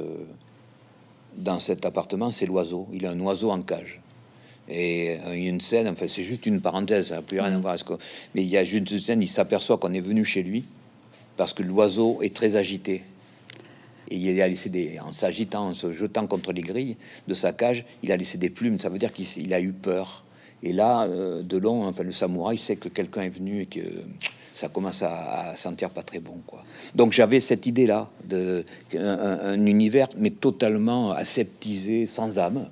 dans 1.36 1.58
cet 1.58 1.84
appartement, 1.84 2.30
c'est 2.30 2.46
l'oiseau. 2.46 2.86
Il 2.92 3.06
a 3.06 3.10
un 3.10 3.20
oiseau 3.20 3.50
en 3.50 3.60
cage. 3.62 4.00
Et 4.68 5.18
euh, 5.26 5.36
il 5.36 5.44
y 5.44 5.46
a 5.46 5.50
une 5.50 5.60
scène, 5.60 5.88
enfin 5.88 6.06
c'est 6.08 6.22
juste 6.22 6.46
une 6.46 6.60
parenthèse, 6.60 7.08
ça 7.08 7.16
n'a 7.16 7.22
plus 7.22 7.40
rien 7.40 7.54
à 7.54 7.58
voir. 7.58 7.76
Mais 8.34 8.42
il 8.42 8.48
y 8.48 8.56
a 8.56 8.64
juste 8.64 8.90
une 8.90 9.00
scène, 9.00 9.22
il 9.22 9.28
s'aperçoit 9.28 9.78
qu'on 9.78 9.92
est 9.92 10.00
venu 10.00 10.24
chez 10.24 10.42
lui 10.42 10.64
parce 11.36 11.52
que 11.52 11.62
l'oiseau 11.62 12.20
est 12.22 12.34
très 12.34 12.56
agité. 12.56 13.02
Et 14.08 14.16
il 14.16 14.40
a 14.40 14.48
laissé 14.48 14.68
des, 14.68 14.98
en 15.00 15.12
s'agitant, 15.12 15.68
en 15.68 15.74
se 15.74 15.90
jetant 15.90 16.26
contre 16.26 16.52
les 16.52 16.62
grilles 16.62 16.96
de 17.26 17.34
sa 17.34 17.52
cage, 17.52 17.84
il 18.02 18.12
a 18.12 18.16
laissé 18.16 18.38
des 18.38 18.50
plumes. 18.50 18.78
Ça 18.78 18.88
veut 18.88 18.98
dire 18.98 19.12
qu'il 19.12 19.52
a 19.54 19.60
eu 19.60 19.72
peur. 19.72 20.24
Et 20.62 20.72
là, 20.72 21.04
euh, 21.04 21.42
de 21.42 21.56
long, 21.58 21.84
enfin 21.84 22.02
le 22.02 22.12
samouraï 22.12 22.58
sait 22.58 22.76
que 22.76 22.88
quelqu'un 22.88 23.22
est 23.22 23.30
venu 23.30 23.62
et 23.62 23.66
que 23.66 23.80
ça 24.54 24.68
commence 24.68 25.02
à, 25.02 25.54
sentir 25.56 25.90
pas 25.90 26.02
très 26.02 26.20
bon, 26.20 26.40
quoi. 26.46 26.64
Donc 26.94 27.12
j'avais 27.12 27.40
cette 27.40 27.66
idée-là 27.66 28.08
de 28.24 28.64
un 28.96 29.66
univers 29.66 30.08
mais 30.16 30.30
totalement 30.30 31.10
aseptisé, 31.12 32.06
sans 32.06 32.38
âme. 32.38 32.68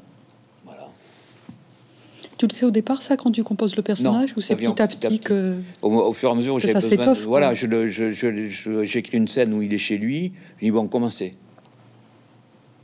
Tu 2.43 2.49
le 2.49 2.53
sais 2.55 2.65
au 2.65 2.73
départ, 2.73 3.03
ça, 3.03 3.17
quand 3.17 3.31
tu 3.31 3.45
composes 3.45 3.77
le 3.77 3.83
personnage, 3.83 4.37
ou 4.37 4.41
c'est 4.41 4.57
petit 4.57 4.83
à 4.83 4.89
petit 4.89 5.21
que. 5.21 5.61
Au, 5.81 6.13
fur 6.13 6.29
et 6.29 6.33
à 6.33 6.35
mesure 6.35 6.59
j'ai 6.59 6.75
besoin. 6.75 7.13
voilà, 7.13 7.55
je, 7.55 7.87
je, 7.87 8.83
j'écris 8.85 9.19
une 9.19 9.29
scène 9.29 9.55
où 9.55 9.63
il 9.63 9.73
est 9.73 9.79
chez 9.79 9.97
lui, 9.97 10.33
je 10.59 10.65
dis 10.65 10.73
bon, 10.73 10.89
commencez. 10.89 11.35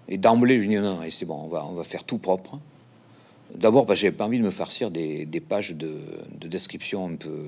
Et 0.09 0.17
d'emblée, 0.17 0.61
je 0.61 0.69
dis 0.69 0.77
non, 0.77 0.95
non 0.99 1.03
et 1.03 1.11
c'est 1.11 1.25
bon, 1.25 1.41
on 1.43 1.49
va, 1.49 1.67
on 1.69 1.73
va 1.73 1.83
faire 1.83 2.05
tout 2.05 2.19
propre. 2.19 2.61
D'abord, 3.53 3.85
parce 3.85 3.99
que 3.99 4.03
j'avais 4.03 4.17
pas 4.17 4.27
envie 4.27 4.39
de 4.39 4.45
me 4.45 4.51
farcir 4.51 4.93
des, 4.93 5.27
des 5.27 5.41
pages 5.41 5.75
de, 5.75 5.91
de, 6.41 6.47
description 6.47 7.09
un 7.09 7.17
peu, 7.17 7.47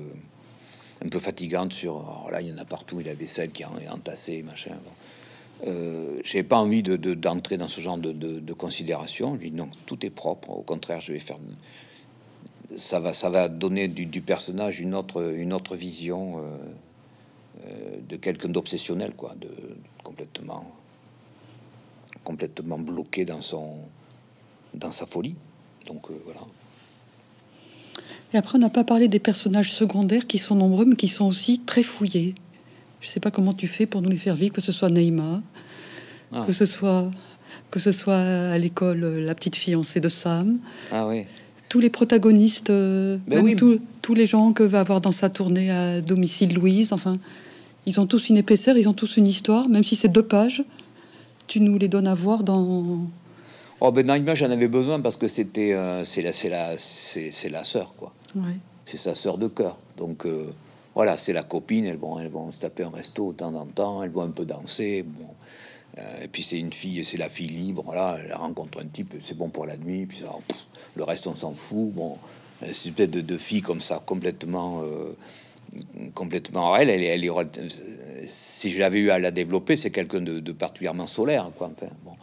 un 1.05 1.07
peu 1.07 1.19
fatigantes 1.19 1.71
sur. 1.71 2.27
là, 2.29 2.41
il 2.41 2.49
y 2.49 2.51
en 2.51 2.57
a 2.57 2.65
partout, 2.65 2.99
il 2.99 3.07
avait 3.07 3.25
celle 3.25 3.51
qui 3.51 3.63
est 3.63 3.89
entassée, 3.89 4.43
machin. 4.43 4.71
euh, 5.65 6.19
j'ai 6.25 6.43
pas 6.43 6.57
envie 6.57 6.83
de, 6.83 6.97
d'entrer 7.13 7.57
dans 7.57 7.69
ce 7.69 7.79
genre 7.79 7.97
de, 7.97 8.11
de, 8.11 8.53
considération. 8.53 9.35
Je 9.35 9.47
dis 9.47 9.51
non, 9.51 9.69
tout 9.85 10.05
est 10.05 10.09
propre. 10.09 10.49
Au 10.49 10.63
contraire, 10.63 10.99
je 10.99 11.13
vais 11.13 11.19
faire. 11.19 11.37
Ça 12.77 12.99
va, 12.99 13.13
ça 13.13 13.29
va 13.29 13.49
donner 13.49 13.87
du, 13.87 14.21
personnage 14.21 14.79
une 14.79 14.95
autre, 14.95 15.33
une 15.35 15.53
autre 15.53 15.75
vision 15.75 16.37
euh, 16.37 16.41
euh, 17.65 17.97
de 18.07 18.15
quelqu'un 18.15 18.49
d'obsessionnel, 18.49 19.13
quoi, 19.15 19.35
de 19.39 19.49
complètement, 20.03 20.71
complètement 22.23 22.79
bloqué 22.79 23.25
dans 23.25 23.41
son, 23.41 23.75
dans 24.73 24.91
sa 24.91 25.05
folie. 25.05 25.35
Donc 25.87 26.07
voilà. 26.25 26.41
Et 28.33 28.37
après, 28.37 28.57
on 28.57 28.61
n'a 28.61 28.69
pas 28.69 28.85
parlé 28.85 29.07
des 29.07 29.19
personnages 29.19 29.73
secondaires 29.73 30.25
qui 30.25 30.37
sont 30.37 30.55
nombreux, 30.55 30.85
mais 30.85 30.95
qui 30.95 31.09
sont 31.09 31.25
aussi 31.25 31.59
très 31.59 31.83
fouillés. 31.83 32.35
Je 33.01 33.07
sais 33.07 33.19
pas 33.19 33.31
comment 33.31 33.53
tu 33.53 33.67
fais 33.67 33.85
pour 33.85 34.01
nous 34.01 34.09
les 34.09 34.17
faire 34.17 34.35
vivre, 34.35 34.53
que 34.53 34.61
ce 34.61 34.71
soit 34.71 34.89
Neymar, 34.89 35.41
ah. 36.31 36.43
que 36.45 36.51
ce 36.51 36.65
soit 36.65 37.09
que 37.71 37.79
ce 37.79 37.91
soit 37.91 38.17
à 38.17 38.57
l'école 38.57 39.03
euh, 39.03 39.25
la 39.25 39.33
petite 39.33 39.55
fiancée 39.55 40.01
de 40.01 40.09
Sam. 40.09 40.59
Ah 40.91 41.07
oui. 41.07 41.25
Tous 41.71 41.79
les 41.79 41.89
protagonistes, 41.89 42.69
euh, 42.69 43.17
ben 43.27 43.41
même 43.41 43.79
tous 44.01 44.13
les 44.13 44.25
gens 44.25 44.51
que 44.51 44.61
va 44.61 44.81
avoir 44.81 44.99
dans 44.99 45.13
sa 45.13 45.29
tournée 45.29 45.71
à 45.71 46.01
domicile 46.01 46.53
Louise, 46.53 46.91
enfin, 46.91 47.15
ils 47.85 48.01
ont 48.01 48.07
tous 48.07 48.27
une 48.27 48.35
épaisseur, 48.35 48.75
ils 48.75 48.89
ont 48.89 48.93
tous 48.93 49.15
une 49.15 49.25
histoire, 49.25 49.69
même 49.69 49.85
si 49.85 49.95
c'est 49.95 50.09
deux 50.09 50.27
pages, 50.37 50.65
tu 51.47 51.61
nous 51.61 51.77
les 51.77 51.87
donnes 51.87 52.07
à 52.07 52.13
voir 52.13 52.43
dans. 52.43 53.07
Oh 53.79 53.91
ben 53.93 54.05
Neymar, 54.05 54.35
j'en 54.35 54.51
avais 54.51 54.67
besoin 54.67 54.99
parce 54.99 55.15
que 55.15 55.29
c'était 55.29 55.71
euh, 55.71 56.03
c'est 56.03 56.21
la 56.21 56.33
c'est 56.33 56.49
la 56.49 56.75
c'est 56.77 57.49
la 57.49 57.63
sœur 57.63 57.93
quoi. 57.97 58.11
Ouais. 58.35 58.57
C'est 58.83 58.97
sa 58.97 59.15
sœur 59.15 59.37
de 59.37 59.47
cœur, 59.47 59.77
donc 59.95 60.25
voilà, 60.93 61.15
c'est 61.15 61.31
la 61.31 61.43
copine, 61.43 61.85
elles 61.85 61.95
vont, 61.95 62.19
elles 62.19 62.27
vont 62.27 62.51
se 62.51 62.59
taper 62.59 62.83
un 62.83 62.89
resto 62.89 63.31
de 63.31 63.37
temps 63.37 63.53
en 63.55 63.65
temps, 63.65 64.03
elles 64.03 64.09
vont 64.09 64.23
un 64.23 64.31
peu 64.31 64.43
danser. 64.43 65.05
Bon. 65.07 65.27
Euh, 65.97 66.23
et 66.23 66.27
puis 66.27 66.43
c'est 66.43 66.57
une 66.57 66.73
fille, 66.73 67.03
c'est 67.03 67.17
la 67.17 67.29
fille 67.29 67.49
libre, 67.49 67.83
voilà, 67.85 68.17
elle 68.23 68.33
rencontre 68.33 68.81
un 68.81 68.85
type, 68.85 69.15
c'est 69.19 69.37
bon 69.37 69.49
pour 69.49 69.65
la 69.65 69.77
nuit, 69.77 70.05
puis 70.05 70.17
ça, 70.19 70.31
le 70.95 71.03
reste 71.03 71.27
on 71.27 71.35
s'en 71.35 71.53
fout. 71.53 71.91
Bon, 71.91 72.17
c'est 72.71 72.93
peut-être 72.93 73.11
de, 73.11 73.37
filles 73.37 73.61
comme 73.61 73.81
ça, 73.81 74.01
complètement, 74.05 74.83
euh, 74.83 75.15
complètement. 76.13 76.75
Elle, 76.75 76.89
elle, 76.89 77.03
elle, 77.03 77.25
elle, 77.25 77.69
si 78.25 78.71
je 78.71 78.79
l'avais 78.79 78.99
eu 78.99 79.09
à 79.09 79.19
la 79.19 79.31
développer, 79.31 79.75
c'est 79.75 79.89
quelqu'un 79.89 80.21
de, 80.21 80.51
particulièrement 80.51 81.07
solaire, 81.07 81.49
quoi. 81.57 81.71
Enfin, 81.71 81.91
bon. 82.05 82.13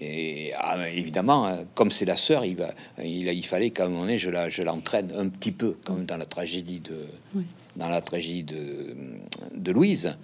Et 0.00 0.52
ah, 0.56 0.88
évidemment, 0.88 1.58
comme 1.74 1.90
c'est 1.90 2.06
la 2.06 2.16
sœur, 2.16 2.44
il 2.44 2.56
va, 2.56 2.72
il, 3.02 3.28
il 3.28 3.46
fallait 3.46 3.70
qu'à 3.70 3.84
un 3.84 3.88
moment 3.88 4.02
donné, 4.02 4.16
je 4.16 4.30
la, 4.30 4.48
je 4.48 4.62
l'entraîne 4.62 5.12
un 5.14 5.28
petit 5.28 5.52
peu, 5.52 5.76
comme 5.84 6.06
dans 6.06 6.16
la 6.16 6.26
tragédie 6.26 6.80
de 6.80 7.06
dans 7.76 7.88
la 7.88 8.00
tragédie 8.00 8.44
de, 8.44 8.94
de 9.54 9.72
Louise. 9.72 10.16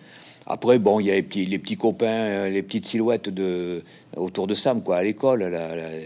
Après, 0.47 0.79
bon, 0.79 1.01
il 1.01 1.07
y 1.07 1.11
a 1.11 1.15
les 1.15 1.23
petits, 1.23 1.45
les 1.45 1.59
petits 1.59 1.77
copains, 1.77 2.07
euh, 2.07 2.49
les 2.49 2.63
petites 2.63 2.87
silhouettes 2.87 3.29
de, 3.29 3.83
autour 4.17 4.47
de 4.47 4.55
Sam, 4.55 4.81
quoi, 4.81 4.99
à 4.99 5.03
l'école, 5.03 5.45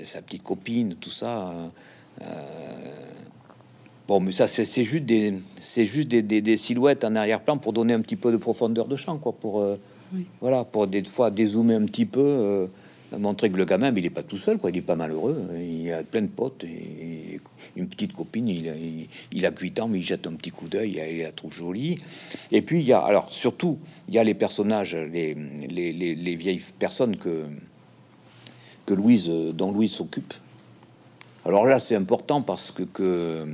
sa 0.04 0.22
petite 0.22 0.42
copine, 0.42 0.94
tout 0.94 1.10
ça. 1.10 1.52
Euh, 2.22 2.24
bon, 4.08 4.20
mais 4.20 4.32
ça, 4.32 4.46
c'est 4.46 4.84
juste 4.84 5.04
des, 5.04 5.34
c'est 5.58 5.84
juste 5.84 6.08
des, 6.08 6.22
des, 6.22 6.56
silhouettes 6.56 7.04
en 7.04 7.14
arrière-plan 7.16 7.58
pour 7.58 7.74
donner 7.74 7.92
un 7.92 8.00
petit 8.00 8.16
peu 8.16 8.32
de 8.32 8.38
profondeur 8.38 8.86
de 8.86 8.96
champ, 8.96 9.18
quoi, 9.18 9.32
pour, 9.32 9.60
euh, 9.60 9.74
voilà, 10.40 10.64
pour 10.64 10.86
des 10.86 11.04
fois 11.04 11.30
dézoomer 11.30 11.74
un 11.74 11.84
petit 11.84 12.06
peu 12.06 12.68
montrer 13.18 13.50
que 13.50 13.56
le 13.56 13.64
gamin, 13.64 13.92
il 13.96 14.06
est 14.06 14.10
pas 14.10 14.22
tout 14.22 14.36
seul, 14.36 14.58
quoi. 14.58 14.70
Il 14.70 14.76
est 14.76 14.82
pas 14.82 14.96
malheureux. 14.96 15.48
Il 15.58 15.92
a 15.92 16.02
plein 16.02 16.22
de 16.22 16.28
potes 16.28 16.64
et 16.64 17.40
une 17.76 17.88
petite 17.88 18.12
copine. 18.12 18.48
Il 18.48 18.68
a, 18.68 18.72
il, 19.32 19.46
a 19.46 19.50
8 19.50 19.80
ans, 19.80 19.88
mais 19.88 19.98
il 19.98 20.04
jette 20.04 20.26
un 20.26 20.32
petit 20.32 20.50
coup 20.50 20.68
d'œil. 20.68 21.00
Il 21.10 21.22
la 21.22 21.32
trouve 21.32 21.52
jolie. 21.52 21.98
Et 22.52 22.62
puis 22.62 22.80
il 22.80 22.86
y 22.86 22.92
a, 22.92 23.00
alors 23.00 23.32
surtout, 23.32 23.78
il 24.08 24.14
y 24.14 24.18
a 24.18 24.24
les 24.24 24.34
personnages, 24.34 24.94
les, 24.94 25.34
les, 25.68 25.92
les, 25.92 26.34
vieilles 26.36 26.62
personnes 26.78 27.16
que 27.16 27.44
que 28.86 28.94
Louise, 28.94 29.28
dont 29.28 29.70
Louise 29.70 29.92
s'occupe. 29.92 30.34
Alors 31.44 31.64
là, 31.66 31.78
c'est 31.78 31.94
important 31.94 32.42
parce 32.42 32.70
que, 32.70 32.82
que 32.82 33.46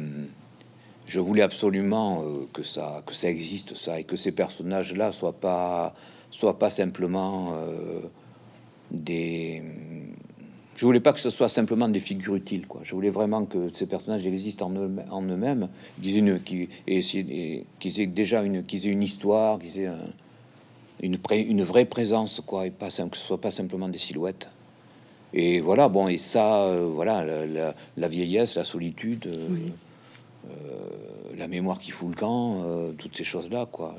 je 1.07 1.21
voulais 1.21 1.43
absolument 1.43 2.23
euh, 2.23 2.49
que 2.53 2.63
ça 2.63 3.03
que 3.07 3.15
ça 3.15 3.29
existe 3.29 3.75
ça 3.75 4.01
et 4.01 4.05
que 4.05 4.17
ces 4.17 4.33
personnages-là 4.33 5.13
soient 5.13 5.39
pas 5.39 5.95
soient 6.31 6.59
pas 6.59 6.71
simplement 6.71 7.55
euh, 7.55 8.01
des. 8.91 9.63
Je 10.77 10.85
voulais 10.85 11.01
pas 11.01 11.15
que 11.15 11.21
ce 11.21 11.31
soit 11.31 11.49
simplement 11.49 11.89
des 11.89 12.01
figures 12.01 12.35
utiles, 12.35 12.67
quoi. 12.67 12.83
Je 12.85 12.95
voulais 12.95 13.11
vraiment 13.11 13.47
que 13.47 13.71
ces 13.73 13.87
personnages 13.87 14.27
existent 14.27 14.67
en, 14.67 15.23
eux, 15.23 15.37
mêmes 15.37 15.69
qu'ils 16.03 16.17
aient 16.17 16.19
une, 16.19 16.41
qui, 16.41 16.69
et, 16.87 17.65
qu'ils 17.79 18.01
aient 18.01 18.07
déjà 18.07 18.43
une, 18.43 18.63
qu'ils 18.63 18.87
aient 18.87 18.91
une 18.91 19.03
histoire, 19.03 19.59
qu'ils 19.59 19.81
aient 19.81 19.91
une, 21.03 21.17
une 21.31 21.63
vraie 21.63 21.87
présence, 21.87 22.43
quoi, 22.45 22.67
et 22.67 22.71
pas 22.71 22.89
que 22.89 23.17
ce 23.17 23.27
soit 23.27 23.41
pas 23.41 23.51
simplement 23.51 23.89
des 23.89 23.97
silhouettes. 23.97 24.51
Et 25.39 25.61
voilà, 25.61 25.89
bon, 25.89 26.09
et 26.09 26.17
ça, 26.17 26.63
euh, 26.63 26.89
voilà, 26.91 27.25
la, 27.97 28.09
vieillesse, 28.09 28.55
la 28.55 28.65
solitude, 28.65 29.27
euh, 29.27 29.49
euh, 30.49 30.89
la 31.37 31.49
mémoire 31.49 31.79
qui 31.79 31.91
fout 31.91 32.09
le 32.09 32.15
camp, 32.15 32.65
toutes 32.97 33.17
ces 33.17 33.25
choses-là, 33.25 33.67
quoi. 33.71 33.95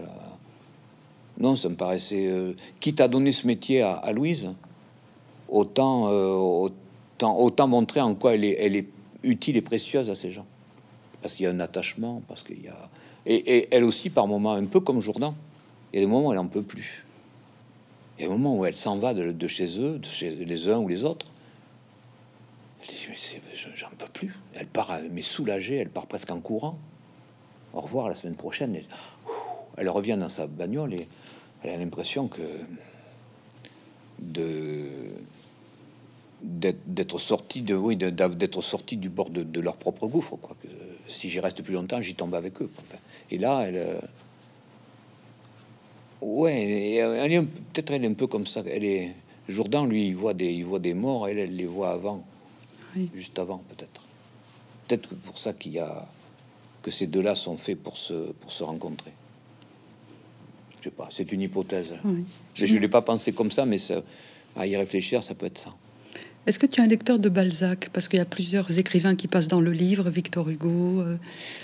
Non, 1.40 1.56
ça 1.56 1.70
me 1.70 1.76
paraissait. 1.76 2.56
quitte 2.80 3.00
à 3.00 3.08
donner 3.08 3.32
ce 3.32 3.46
métier 3.46 3.84
à, 3.84 3.94
à 3.94 4.12
Louise, 4.12 4.50
autant, 5.50 6.10
euh, 6.10 6.34
autant, 6.34 7.40
autant 7.40 7.68
montrer 7.68 8.02
en 8.02 8.16
quoi 8.16 8.36
elle 8.36 8.44
est, 8.44 8.58
elle 8.60 8.76
est 8.76 8.88
utile 9.24 9.58
et 9.58 9.62
précieuse 9.62 10.10
à 10.10 10.16
ces 10.16 10.32
gens. 10.32 10.46
Parce 11.22 11.34
qu'il 11.34 11.44
y 11.46 11.48
a 11.48 11.52
un 11.52 11.60
attachement, 11.60 12.22
parce 12.28 12.44
qu'il 12.44 12.62
y 12.62 12.68
a... 12.68 12.90
Et, 13.26 13.68
elle 13.72 13.84
aussi, 13.84 14.10
par 14.10 14.26
moments, 14.26 14.54
un 14.54 14.66
peu 14.66 14.80
comme 14.80 15.02
Jourdain, 15.02 15.36
il 15.92 15.98
y 15.98 16.00
a 16.00 16.06
des 16.06 16.12
moments 16.12 16.30
où 16.30 16.32
elle 16.32 16.40
en 16.40 16.48
peut 16.48 16.62
plus. 16.62 17.04
Il 18.18 18.22
y 18.22 18.26
a 18.26 18.28
des 18.28 18.34
moments 18.34 18.56
où 18.56 18.66
elle 18.66 18.74
s'en 18.74 18.98
va 18.98 19.14
de, 19.14 19.48
chez 19.48 19.80
eux, 19.80 20.00
de 20.00 20.06
chez 20.06 20.30
les 20.30 20.70
uns 20.70 20.78
ou 20.78 20.88
les 20.88 21.04
autres. 21.04 21.26
Elle 22.82 22.96
dit, 22.96 23.40
j'en 23.76 23.90
peux 23.98 24.08
plus. 24.08 24.34
Elle 24.54 24.68
part, 24.68 24.94
mais 25.12 25.22
soulagée, 25.22 25.76
elle 25.76 25.90
part 25.90 26.06
presque 26.06 26.32
en 26.32 26.40
courant. 26.40 26.78
Au 27.74 27.82
revoir 27.82 28.08
la 28.08 28.16
semaine 28.16 28.36
prochaine. 28.36 28.76
Elle, 28.76 28.86
elle 29.76 29.90
revient 29.90 30.18
dans 30.18 30.30
sa 30.30 30.48
bagnole 30.48 30.94
et 30.94 31.08
elle 31.64 31.72
a 31.72 31.78
l'impression 31.78 32.28
que 32.28 32.42
de 34.20 34.88
d'être 36.42 37.18
sorti 37.18 37.62
de 37.62 37.76
oui 37.76 37.96
d'être 37.96 38.62
sorti 38.62 38.98
du 38.98 39.10
bord 39.10 39.30
de, 39.30 39.60
leur 39.60 39.76
propre 39.76 40.08
gouffre 40.08 40.36
quoi 40.36 40.56
que 40.62 40.68
si 41.08 41.30
j'y 41.30 41.40
reste 41.40 41.64
plus 41.64 41.74
longtemps 41.74 42.02
j'y 42.02 42.14
tombe 42.14 42.36
avec 42.36 42.62
eux 42.62 42.70
et 43.32 43.38
là 43.38 43.64
elle 43.66 43.76
euh, 43.78 44.00
ouais 46.22 46.94
elle 46.96 47.34
est 47.34 47.42
peut-être 47.42 47.92
elle 47.92 48.04
est 48.04 48.08
un 48.08 48.14
peu 48.14 48.28
comme 48.28 48.46
ça 48.46 48.62
elle 48.68 48.84
est 48.84 49.14
Jourdain 49.50 49.88
lui 49.88 50.08
il 50.08 50.16
voit 50.16 50.34
des 50.34 50.52
il 50.52 50.66
voit 50.66 50.80
des 50.80 50.94
morts 50.94 51.28
elle 51.28 51.40
elle 51.40 51.56
les 51.56 51.66
voit 51.66 51.92
avant 51.92 52.24
juste 53.14 53.38
avant 53.40 53.62
peut-être. 53.70 54.02
Peut-être 54.88 55.10
que 55.10 55.16
pour 55.16 55.38
ça 55.38 55.54
qu'il 55.54 55.74
y 55.74 55.80
a 55.80 56.08
que 56.82 56.92
ces 56.92 57.08
deux 57.08 57.22
là 57.22 57.36
sont 57.36 57.58
faits 57.58 57.82
pour 57.82 57.98
se 57.98 58.32
pour 58.34 58.52
se 58.52 58.64
rencontrer. 58.64 59.12
Je 60.80 60.86
sais 60.86 60.92
pas 60.92 61.10
c'est 61.12 61.32
une 61.32 61.42
hypothèse. 61.42 61.94
Je 62.54 62.66
ne 62.66 62.80
l'ai 62.80 62.88
pas 62.88 63.02
pensé 63.02 63.34
comme 63.34 63.52
ça 63.52 63.66
mais 63.66 63.78
ça, 63.78 64.02
à 64.56 64.66
y 64.68 64.76
réfléchir 64.76 65.24
ça 65.24 65.36
peut 65.36 65.46
être 65.46 65.58
ça 65.58 65.74
est-ce 66.48 66.58
que 66.60 66.66
tu 66.66 66.80
es 66.80 66.84
un 66.84 66.88
lecteur 66.88 67.20
de 67.20 67.30
Balzac? 67.30 67.90
Parce 67.92 68.08
qu'il 68.08 68.18
y 68.18 68.22
a 68.22 68.26
plusieurs 68.26 68.80
écrivains 68.80 69.16
qui 69.16 69.28
passent 69.28 69.50
dans 69.50 69.62
le 69.62 69.72
livre, 69.72 70.10
Victor 70.10 70.50
Hugo. 70.50 71.02
Euh. 71.02 71.18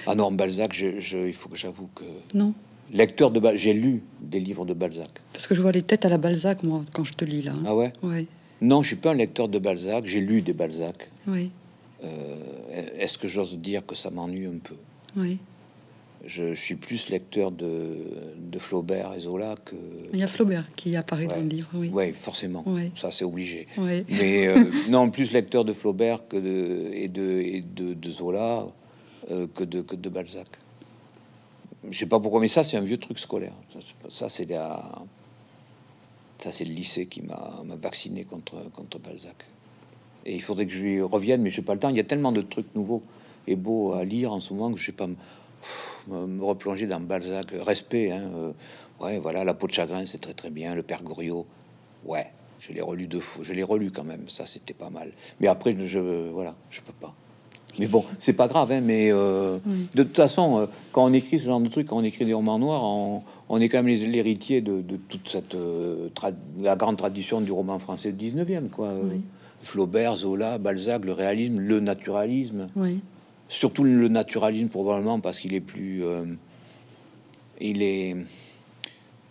Ah 0.06 0.14
non, 0.14 0.32
Balzac, 0.32 0.74
je, 0.74 1.28
il 1.28 1.34
faut 1.34 1.50
que 1.50 1.56
j'avoue 1.56 1.90
que. 1.96 2.04
Non. 2.34 2.54
Lecteur 2.92 3.32
de 3.32 3.40
Balzac, 3.40 3.60
j'ai 3.60 3.74
lu 3.74 4.04
des 4.22 4.40
livres 4.40 4.66
de 4.66 4.74
Balzac. 4.74 5.10
Parce 5.32 5.48
que 5.48 5.56
je 5.56 5.62
vois 5.62 5.72
les 5.72 5.82
têtes 5.82 6.06
à 6.06 6.10
la 6.10 6.18
Balzac, 6.18 6.64
moi, 6.64 6.84
quand 6.92 7.06
je 7.06 7.14
te 7.14 7.24
lis 7.24 7.42
là. 7.42 7.54
Ah 7.66 7.76
ouais? 7.76 7.94
Oui. 8.04 8.28
Non, 8.62 8.82
je 8.82 8.88
suis 8.88 8.96
pas 8.98 9.12
un 9.12 9.16
lecteur 9.16 9.48
de 9.48 9.58
Balzac, 9.58 10.06
j'ai 10.06 10.20
lu 10.20 10.42
des 10.42 10.54
Balzac. 10.54 11.10
Oui. 11.28 11.50
Euh, 12.04 12.36
est-ce 13.00 13.18
que 13.18 13.28
j'ose 13.28 13.58
dire 13.58 13.86
que 13.86 13.96
ça 13.96 14.10
m'ennuie 14.10 14.46
un 14.46 14.60
peu? 14.62 14.76
Oui. 15.16 15.38
Je, 16.26 16.54
suis 16.54 16.76
plus 16.76 17.10
lecteur 17.10 17.52
de, 17.52 17.98
Flaubert 18.60 19.14
et 19.14 19.22
Zola 19.22 19.56
que. 19.66 19.76
Il 20.14 20.20
y 20.20 20.24
a 20.24 20.28
Flaubert 20.28 20.66
qui 20.76 20.96
apparaît 20.96 21.28
dans 21.28 21.36
le 21.36 21.48
livre, 21.48 21.70
oui. 21.74 21.90
Oui, 21.94 22.14
forcément. 22.14 22.64
Ça, 22.96 23.12
c'est 23.12 23.26
obligé. 23.26 23.68
Oui. 23.78 24.06
Mais 24.10 24.48
euh, 24.48 24.72
non, 24.90 25.10
plus 25.10 25.32
lecteur 25.32 25.66
de 25.66 25.74
Flaubert 25.74 26.28
que 26.28 26.38
de, 26.38 26.92
et, 26.94 27.10
de, 27.10 27.42
et 27.42 27.62
de, 27.62 28.12
Zola 28.12 28.68
euh, 29.32 29.48
que, 29.54 29.64
de, 29.64 29.82
que 29.82 29.96
de 29.96 30.10
Balzac. 30.10 30.48
Je 31.90 31.98
sais 31.98 32.06
pas 32.06 32.20
pourquoi, 32.20 32.40
mais 32.40 32.48
ça, 32.48 32.64
c'est 32.64 32.78
un 32.78 32.82
vieux 32.82 32.98
truc 32.98 33.20
scolaire. 33.20 33.54
Ça, 34.10 34.30
c'est 34.30 34.50
la... 34.50 35.04
Ça, 36.38 36.52
c'est 36.52 36.66
le 36.66 36.74
lycée 36.74 37.06
qui 37.06 37.22
m'a 37.22 37.64
vacciné 37.82 38.24
contre, 38.24 38.56
contre 38.74 39.00
Balzac. 39.00 39.46
Et 40.26 40.36
il 40.36 40.42
faudrait 40.42 40.66
que 40.66 40.74
je 40.74 41.02
revienne, 41.02 41.42
mais 41.42 41.50
je 41.50 41.60
n'ai 41.60 41.66
pas 41.66 41.74
le 41.74 41.80
temps. 41.80 41.90
Il 41.90 41.98
y 41.98 42.02
a 42.02 42.06
tellement 42.06 42.32
de 42.32 42.42
trucs 42.42 42.74
nouveaux 42.76 43.02
et 43.48 43.56
beaux 43.56 43.94
à 43.94 44.06
lire 44.06 44.32
en 44.32 44.40
ce 44.40 44.54
moment 44.54 44.72
que 44.72 44.80
je 44.80 44.86
sais 44.86 44.92
pas 44.92 45.08
me 46.08 46.44
replonger 46.44 46.88
dans 46.88 47.00
Balzac. 47.00 47.48
Respect, 47.52 48.12
hein, 48.12 48.30
euh, 48.36 48.52
ouais, 49.02 49.20
voilà, 49.20 49.44
La 49.44 49.54
peau 49.54 49.68
de 49.68 49.74
chagrin, 49.74 50.06
c'est 50.06 50.22
très 50.22 50.34
très 50.34 50.50
bien. 50.50 50.76
Le 50.76 50.84
Père 50.84 51.04
Goriot, 51.04 51.46
ouais, 52.06 52.28
je 52.60 52.72
l'ai 52.72 52.82
relu 52.82 53.08
deux 53.08 53.20
fois. 53.20 53.44
Je 53.44 53.54
l'ai 53.54 53.64
relu 53.64 53.92
quand 53.92 54.04
même, 54.04 54.30
ça 54.30 54.46
c'était 54.46 54.74
pas 54.74 54.90
mal. 54.90 55.12
Mais 55.40 55.48
après, 55.48 55.76
je, 55.76 56.00
voilà, 56.30 56.56
je 56.70 56.82
peux 56.82 56.94
pas. 56.94 57.14
Mais 57.80 57.88
bon, 57.88 58.04
c'est 58.20 58.34
pas 58.34 58.48
grave, 58.48 58.72
hein, 58.72 58.82
mais 58.82 59.12
euh, 59.12 59.58
de 59.96 60.04
toute 60.04 60.16
façon, 60.16 60.60
euh, 60.60 60.66
quand 60.92 61.06
on 61.06 61.14
écrit 61.14 61.40
ce 61.40 61.48
genre 61.48 61.60
de 61.60 61.70
truc, 61.70 61.88
quand 61.88 61.98
on 61.98 62.04
écrit 62.04 62.26
des 62.26 62.34
romans 62.34 62.60
noirs, 62.60 62.84
on, 62.84 63.60
est 63.60 63.70
quand 63.70 63.82
même 63.82 63.88
l'héritier 63.88 64.62
de, 64.62 64.84
toute 65.10 65.28
cette 65.28 65.56
euh, 65.56 66.10
la 66.62 66.76
grande 66.76 66.98
tradition 66.98 67.42
du 67.42 67.52
roman 67.52 67.80
français 67.80 68.12
du 68.12 68.32
19e, 68.32 68.70
quoi. 68.70 68.94
Flaubert, 69.62 70.18
Zola, 70.18 70.58
Balzac, 70.58 71.06
le 71.06 71.14
réalisme, 71.14 71.60
le 71.60 71.80
naturalisme. 71.80 72.68
Oui. 72.76 73.00
Surtout 73.50 73.84
le 73.84 74.08
naturalisme, 74.08 74.70
probablement, 74.70 75.20
parce 75.20 75.40
qu'il 75.40 75.54
est 75.54 75.62
plus. 75.62 76.04
il 77.62 77.84
est. 77.84 78.16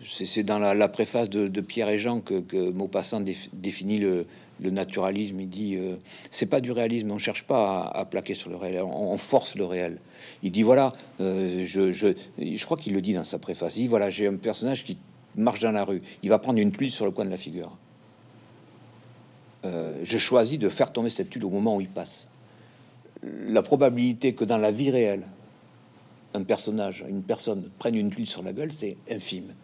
C'est 0.05 0.43
dans 0.43 0.59
la, 0.59 0.89
préface 0.89 1.31
de, 1.31 1.61
Pierre 1.61 1.89
et 1.89 1.99
Jean 1.99 2.21
que, 2.21 2.71
Maupassant 2.71 3.23
définit 3.53 3.99
le, 3.99 4.27
le 4.63 4.71
naturalisme, 4.71 5.41
il 5.41 5.49
dit 5.49 5.77
euh, 5.77 5.97
c'est 6.31 6.47
pas 6.47 6.61
du 6.61 6.73
réalisme, 6.73 7.11
on 7.11 7.19
cherche 7.19 7.45
pas 7.45 7.83
à, 7.83 8.05
plaquer 8.05 8.35
sur 8.35 8.51
le 8.51 8.57
réel, 8.57 8.83
on, 8.83 9.17
force 9.19 9.57
le 9.57 9.65
réel. 9.65 9.99
Il 10.43 10.53
dit 10.53 10.63
voilà, 10.63 10.93
euh, 11.21 11.65
je, 11.67 11.93
je, 11.93 12.09
je, 12.39 12.65
crois 12.65 12.77
qu'il 12.77 12.95
le 12.95 13.01
dit 13.01 13.13
dans 13.13 13.25
sa 13.25 13.39
préface. 13.39 13.77
Il 13.77 13.83
dit 13.83 13.89
voilà, 13.89 14.09
j'ai 14.09 14.27
un 14.27 14.37
personnage 14.37 14.85
qui 14.85 14.97
marche 15.37 15.61
dans 15.61 15.73
la 15.73 15.85
rue, 15.85 16.01
il 16.23 16.29
va 16.29 16.39
prendre 16.39 16.59
une 16.59 16.73
tuile 16.73 16.91
sur 16.91 17.05
le 17.05 17.11
coin 17.11 17.25
de 17.25 17.31
la 17.31 17.37
figure. 17.37 17.77
Euh, 19.65 19.99
je 20.03 20.19
choisis 20.19 20.59
de 20.59 20.69
faire 20.69 20.93
tomber 20.93 21.11
cette 21.11 21.31
tuile 21.31 21.45
au 21.45 21.51
moment 21.51 21.77
où 21.77 21.81
il 21.81 21.89
passe. 21.89 22.29
La 23.23 23.63
probabilité 23.63 24.35
que 24.35 24.45
dans 24.45 24.59
la 24.59 24.71
vie 24.71 24.91
réelle, 24.91 25.25
un 26.35 26.43
personnage, 26.43 27.05
une 27.09 27.23
personne 27.23 27.71
prenne 27.79 27.95
une 27.95 28.11
tuile 28.11 28.27
sur 28.27 28.43
la 28.43 28.53
gueule, 28.53 28.73
c'est 28.77 28.97
infime. 29.11 29.55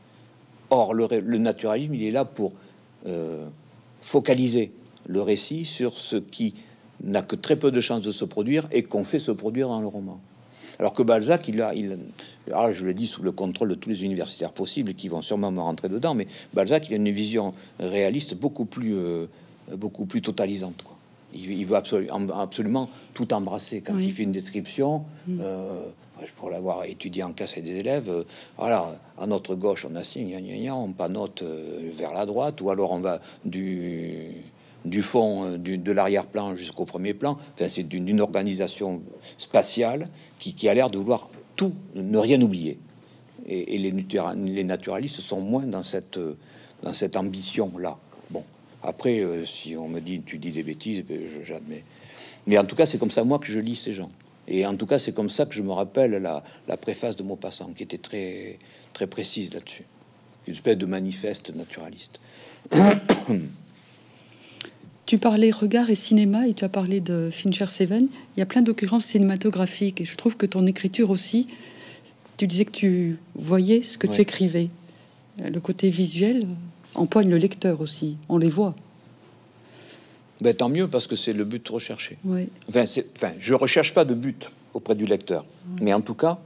Or, 0.70 0.94
le, 0.94 1.38
naturalisme, 1.38 1.94
il 1.94 2.04
est 2.04 2.11
là 2.11 2.24
pour 2.24 2.52
focaliser 4.00 4.72
le 5.06 5.22
récit 5.22 5.64
sur 5.64 5.96
ce 5.96 6.16
qui 6.16 6.54
n'a 7.02 7.22
que 7.22 7.36
très 7.36 7.56
peu 7.56 7.70
de 7.70 7.80
chances 7.80 8.02
de 8.02 8.12
se 8.12 8.24
produire 8.24 8.68
et 8.70 8.82
qu'on 8.82 9.04
fait 9.04 9.18
se 9.18 9.32
produire 9.32 9.68
dans 9.68 9.80
le 9.80 9.86
roman. 9.86 10.20
Alors 10.78 10.92
que 10.92 11.02
Balzac, 11.02 11.48
il 11.48 11.61
a, 11.61 11.72
alors 12.48 12.72
je 12.72 12.86
le 12.86 12.94
dis 12.94 13.06
sous 13.06 13.22
le 13.22 13.32
contrôle 13.32 13.70
de 13.70 13.74
tous 13.74 13.88
les 13.88 14.04
universitaires 14.04 14.52
possibles 14.52 14.94
qui 14.94 15.09
vont 15.09 15.22
sûrement 15.22 15.50
me 15.50 15.61
rentrer 15.61 15.88
dedans, 15.88 16.14
mais 16.14 16.28
Balzac, 16.54 16.88
il 16.88 16.92
a 16.92 16.96
une 16.96 17.11
vision 17.11 17.52
réaliste 17.80 18.34
beaucoup 18.34 18.64
plus, 18.64 18.94
euh, 18.94 19.26
beaucoup 19.76 20.04
plus 20.04 20.22
totalisante. 20.22 20.84
Il, 21.35 21.66
veut 21.66 21.76
absolument, 21.76 22.41
absolument 22.41 22.89
tout 23.14 23.33
embrasser. 23.35 23.83
Quand 23.83 23.99
il 23.99 24.12
fait 24.12 24.22
une 24.22 24.33
description, 24.33 25.05
mm. 25.26 25.41
euh, 25.43 25.83
pour 26.37 26.51
l'avoir 26.51 26.85
étudié 26.85 27.22
en 27.22 27.33
classe 27.33 27.53
avec 27.53 27.64
des 27.64 27.79
élèves, 27.79 28.09
euh, 28.09 28.24
voilà, 28.57 28.99
à 29.18 29.26
notre 29.26 29.55
gauche, 29.55 29.87
on 29.89 29.95
a 29.95 30.03
signe, 30.03 30.37
on 30.72 30.93
panote 30.93 31.43
vers 31.43 32.12
la 32.12 32.24
droite, 32.26 32.61
ou 32.61 32.70
alors 32.70 32.93
on 32.93 33.01
va 33.01 33.20
du 33.45 34.43
du 34.85 35.03
fond, 35.03 35.45
euh, 35.45 35.59
de 35.59 35.93
l'arrière-plan 35.93 36.55
jusqu'au 36.55 36.85
premier 36.85 37.14
plan. 37.14 37.39
Enfin, 37.55 37.68
c'est 37.68 37.83
d'une 37.83 38.20
organisation 38.20 39.03
spatiale 39.37 40.09
qui, 40.39 40.68
a 40.68 40.74
l'air 40.74 40.91
de 40.91 40.99
vouloir 40.99 41.29
tout, 41.57 41.72
ne 41.95 42.18
rien 42.18 42.41
oublier. 42.41 42.79
Et, 43.47 43.79
les, 43.79 43.91
les, 43.91 44.64
naturalistes 44.64 45.20
sont 45.20 45.41
moins 45.41 45.64
dans 45.64 45.83
cette, 45.83 46.18
dans 46.83 46.93
cette 46.93 47.16
ambition-là. 47.16 47.97
Après, 48.83 49.20
euh, 49.20 49.45
si 49.45 49.76
on 49.76 49.89
me 49.89 50.01
dit 50.01 50.22
tu 50.24 50.39
dis 50.39 50.51
des 50.51 50.62
bêtises, 50.62 51.03
ben, 51.05 51.20
j'admets. 51.43 51.85
Mais 52.47 52.59
en 52.59 52.64
tout 52.64 52.76
cas, 52.76 52.87
c'est 52.87 52.99
comme 52.99 53.11
ça 53.11 53.24
moi 53.24 53.39
que 53.39 53.47
je 53.47 53.59
lis 53.59 53.76
ces 53.76 53.93
gens. 53.93 54.11
Et 54.47 54.64
en 54.64 54.76
tout 54.76 54.87
cas, 54.87 54.99
c'est 54.99 55.12
comme 55.12 55.29
ça 55.29 55.45
que 55.45 55.55
je 55.55 55.62
me 55.62 55.72
rappelle 55.72 56.12
la, 56.12 56.43
la 56.66 56.76
préface 56.76 57.16
de 57.16 57.22
Maupassant, 57.22 57.72
qui 57.76 57.83
était 57.83 57.99
très, 57.99 58.59
très 58.95 59.07
précise 59.07 59.53
là-dessus. 59.53 59.85
Une 60.47 60.55
espèce 60.55 60.79
de 60.79 60.87
manifeste 60.87 61.55
naturaliste. 61.55 62.20
Tu 65.09 65.16
parlais 65.16 65.51
regard 65.51 65.89
et 65.89 65.95
cinéma 65.95 66.49
et 66.49 66.53
tu 66.53 66.66
as 66.66 66.68
parlé 66.68 67.01
de 67.01 67.31
Fincher 67.33 67.68
Seven. 67.68 68.09
Il 68.37 68.41
y 68.41 68.43
a 68.43 68.47
plein 68.47 68.61
d'occurrences 68.61 69.07
cinématographiques 69.07 70.03
et 70.03 70.05
je 70.05 70.14
trouve 70.18 70.37
que 70.37 70.45
ton 70.45 70.66
écriture 70.66 71.09
aussi, 71.09 71.49
tu 72.37 72.47
disais 72.47 72.66
que 72.66 72.72
tu 72.72 73.16
voyais 73.35 73.83
ce 73.83 73.97
que 73.97 74.07
tu 74.07 74.20
écrivais. 74.20 74.68
Le 75.43 75.61
côté 75.61 75.89
visuel 75.89 76.47
empoigne 76.99 77.30
le 77.30 77.36
lecteur 77.36 77.80
aussi, 77.80 78.16
on 78.28 78.38
les 78.38 78.51
voit. 78.51 78.74
Ben, 80.40 80.55
tant 80.55 80.68
mieux 80.68 80.86
parce 80.86 81.07
que 81.07 81.16
c'est 81.16 81.32
le 81.32 81.44
but 81.44 81.68
recherché. 81.68 82.16
Oui. 82.24 82.49
Enfin, 82.68 82.84
enfin, 83.16 83.32
je 83.40 83.55
recherche 83.55 83.92
pas 83.92 84.05
de 84.05 84.14
but 84.14 84.53
auprès 84.74 84.94
du 84.94 85.07
lecteur, 85.07 85.44
mais 85.80 85.92
en 85.92 86.01
tout 86.01 86.14
cas, 86.14 86.38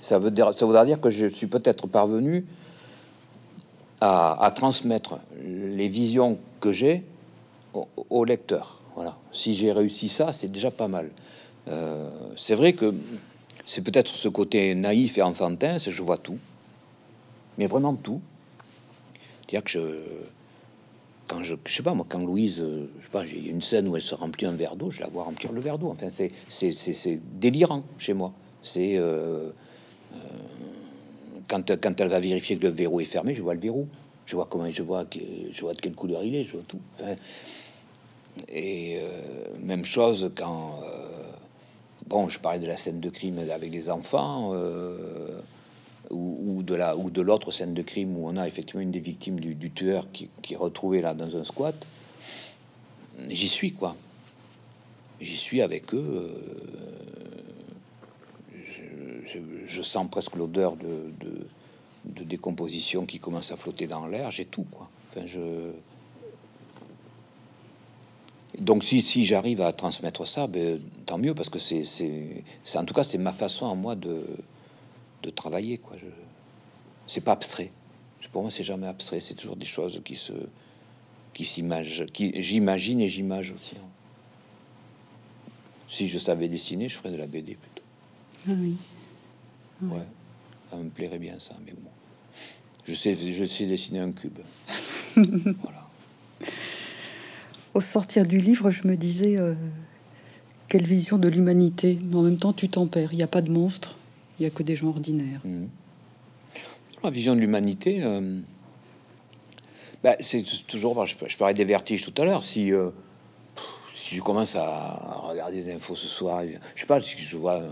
ça, 0.00 0.18
veut 0.18 0.30
dire, 0.30 0.54
ça 0.54 0.64
voudra 0.64 0.84
dire 0.84 1.00
que 1.00 1.10
je 1.10 1.26
suis 1.26 1.46
peut-être 1.46 1.86
parvenu 1.86 2.46
à, 4.00 4.42
à 4.42 4.50
transmettre 4.50 5.18
les 5.44 5.88
visions 5.88 6.38
que 6.60 6.72
j'ai 6.72 7.04
au, 8.10 8.24
lecteur. 8.24 8.80
Voilà. 8.94 9.16
Si 9.30 9.54
j'ai 9.54 9.72
réussi 9.72 10.08
ça, 10.08 10.32
c'est 10.32 10.50
déjà 10.50 10.70
pas 10.70 10.88
mal. 10.88 11.10
Euh, 11.68 12.08
c'est 12.36 12.54
vrai 12.54 12.72
que 12.72 12.94
c'est 13.66 13.82
peut-être 13.82 14.14
ce 14.14 14.28
côté 14.28 14.74
naïf 14.74 15.18
et 15.18 15.22
enfantin, 15.22 15.78
c'est 15.78 15.92
je 15.92 16.02
vois 16.02 16.18
tout, 16.18 16.38
mais 17.58 17.66
vraiment 17.66 17.94
tout. 17.94 18.20
C'est-à-dire 19.52 19.64
que 19.64 19.70
je, 19.70 19.80
quand 21.28 21.42
je, 21.42 21.56
je 21.66 21.74
sais 21.74 21.82
pas 21.82 21.92
moi, 21.92 22.06
quand 22.08 22.24
Louise, 22.24 22.60
euh, 22.62 22.86
je 22.98 23.04
sais 23.04 23.10
pas, 23.10 23.24
j'ai 23.26 23.38
une 23.38 23.60
scène 23.60 23.86
où 23.86 23.96
elle 23.96 24.02
se 24.02 24.14
remplit 24.14 24.46
un 24.46 24.52
verre 24.52 24.76
d'eau, 24.76 24.90
je 24.90 25.00
la 25.00 25.08
vois 25.08 25.24
remplir 25.24 25.52
le 25.52 25.60
verre 25.60 25.78
d'eau. 25.78 25.88
Enfin, 25.88 26.08
c'est 26.08 26.32
c'est 26.48 27.20
délirant 27.38 27.84
chez 27.98 28.14
moi. 28.14 28.32
C'est 28.62 28.96
euh, 28.96 29.50
quand, 31.48 31.76
quand 31.78 32.00
elle 32.00 32.08
va 32.08 32.18
vérifier 32.18 32.56
que 32.56 32.62
le 32.62 32.72
verrou 32.72 33.00
est 33.00 33.04
fermé, 33.04 33.34
je 33.34 33.42
vois 33.42 33.52
le 33.52 33.60
verrou. 33.60 33.88
Je 34.24 34.36
vois 34.36 34.46
comment 34.48 34.70
je 34.70 34.82
vois 34.82 35.04
je 35.50 35.60
vois 35.60 35.74
de 35.74 35.80
quelle 35.80 35.94
couleur 35.94 36.24
il 36.24 36.34
est, 36.34 36.44
je 36.44 36.52
vois 36.52 36.62
tout. 36.66 36.80
Enfin, 36.94 37.14
et 38.48 38.98
euh, 39.00 39.10
même 39.60 39.84
chose 39.84 40.30
quand, 40.34 40.80
euh, 40.82 41.32
bon, 42.06 42.30
je 42.30 42.40
parlais 42.40 42.58
de 42.58 42.66
la 42.66 42.78
scène 42.78 43.00
de 43.00 43.10
crime 43.10 43.38
avec 43.38 43.70
les 43.70 43.90
enfants, 43.90 44.54
euh, 46.12 46.16
ou, 46.16 46.62
de 46.62 46.74
la 46.74 46.96
ou 46.96 47.10
de 47.10 47.20
l'autre 47.20 47.50
scène 47.50 47.74
de 47.74 47.82
crime 47.82 48.16
où 48.16 48.28
on 48.28 48.36
a 48.36 48.46
effectivement 48.46 48.82
une 48.82 48.90
des 48.90 49.00
victimes 49.00 49.40
du, 49.40 49.70
tueur 49.70 50.10
qui, 50.12 50.28
qui, 50.42 50.54
est 50.54 50.56
retrouvée 50.56 51.00
là 51.00 51.14
dans 51.14 51.36
un 51.36 51.44
squat. 51.44 51.74
J'y 53.28 53.48
suis 53.48 53.72
quoi. 53.72 53.96
J'y 55.20 55.36
suis 55.36 55.62
avec 55.62 55.94
eux. 55.94 56.34
Je, 59.66 59.82
sens 59.82 60.06
presque 60.10 60.36
l'odeur 60.36 60.76
de, 60.76 61.10
de, 61.20 61.46
de, 62.04 62.24
décomposition 62.24 63.06
qui 63.06 63.18
commence 63.18 63.50
à 63.50 63.56
flotter 63.56 63.86
dans 63.86 64.06
l'air. 64.06 64.30
J'ai 64.30 64.44
tout 64.44 64.66
quoi. 64.70 64.90
Enfin, 65.08 65.24
je 65.24 65.72
donc 68.58 68.84
si, 68.84 69.00
si 69.00 69.24
j'arrive 69.24 69.60
à 69.62 69.72
transmettre 69.72 70.26
ça, 70.26 70.46
ben, 70.46 70.78
tant 71.06 71.18
mieux, 71.18 71.34
parce 71.34 71.48
que 71.48 71.58
c'est, 71.58 71.84
en 72.74 72.84
tout 72.84 72.94
cas, 72.94 73.02
c'est 73.02 73.18
ma 73.18 73.32
façon 73.32 73.70
à 73.70 73.74
moi 73.74 73.94
de, 73.94 74.24
de 75.22 75.30
travailler. 75.30 75.78
Quoi. 75.78 75.96
Je, 75.96 76.06
c'est 77.06 77.20
pas 77.20 77.32
abstrait. 77.32 77.70
Pour 78.30 78.42
moi, 78.42 78.50
c'est 78.50 78.64
jamais 78.64 78.86
abstrait. 78.86 79.20
C'est 79.20 79.34
toujours 79.34 79.56
des 79.56 79.66
choses 79.66 80.00
qui 80.04 80.16
se, 80.16 80.32
qui 81.34 81.44
s'imaginent, 81.44 82.06
qui 82.06 82.40
j'imagine 82.40 83.00
et 83.00 83.08
j'imagine 83.08 83.54
aussi. 83.54 83.76
Si 85.88 86.08
je 86.08 86.18
savais 86.18 86.48
dessiner, 86.48 86.88
je 86.88 86.96
ferais 86.96 87.10
de 87.10 87.18
la 87.18 87.26
BD 87.26 87.54
plutôt. 87.56 87.82
Ah 88.48 88.52
oui. 88.58 88.76
Ouais, 89.82 90.06
ça 90.70 90.76
me 90.78 90.88
plairait 90.88 91.18
bien 91.18 91.38
ça, 91.38 91.54
mais 91.66 91.72
bon. 91.72 91.90
Je 92.84 92.94
sais, 92.94 93.14
je 93.14 93.44
sais 93.44 93.66
dessiner 93.66 93.98
un 93.98 94.12
cube. 94.12 94.38
voilà 95.16 95.82
au 97.74 97.80
sortir 97.80 98.26
du 98.26 98.38
livre, 98.38 98.70
je 98.70 98.86
me 98.86 98.96
disais 98.96 99.36
euh, 99.36 99.54
quelle 100.68 100.84
vision 100.84 101.18
de 101.18 101.28
l'humanité. 101.28 101.98
Mais 102.04 102.16
en 102.16 102.22
même 102.22 102.38
temps, 102.38 102.52
tu 102.52 102.68
t'en 102.68 102.86
perds. 102.86 103.12
Il 103.12 103.16
n'y 103.16 103.22
a 103.22 103.28
pas 103.28 103.42
de 103.42 103.50
monstres, 103.50 103.96
il 104.42 104.46
n'y 104.46 104.52
a 104.52 104.56
que 104.56 104.62
des 104.62 104.76
gens 104.76 104.88
ordinaires. 104.88 105.40
Mmh. 105.44 105.66
La 107.02 107.10
vision 107.10 107.34
de 107.34 107.40
l'humanité, 107.40 108.02
euh, 108.02 108.40
bah, 110.02 110.16
c'est 110.20 110.42
toujours. 110.66 111.04
Je, 111.06 111.16
je, 111.26 111.36
parlais 111.36 111.54
des 111.54 111.64
vertiges 111.64 112.04
tout 112.04 112.22
à 112.22 112.24
l'heure. 112.24 112.44
Si, 112.44 112.72
euh, 112.72 112.90
si 113.94 114.16
je 114.16 114.22
commence 114.22 114.56
à 114.56 115.22
regarder 115.28 115.62
des 115.62 115.72
infos 115.72 115.96
ce 115.96 116.06
soir, 116.06 116.42
je 116.74 116.80
sais 116.80 116.86
pas 116.86 117.00
si 117.00 117.16
je 117.18 117.36
vois 117.36 117.62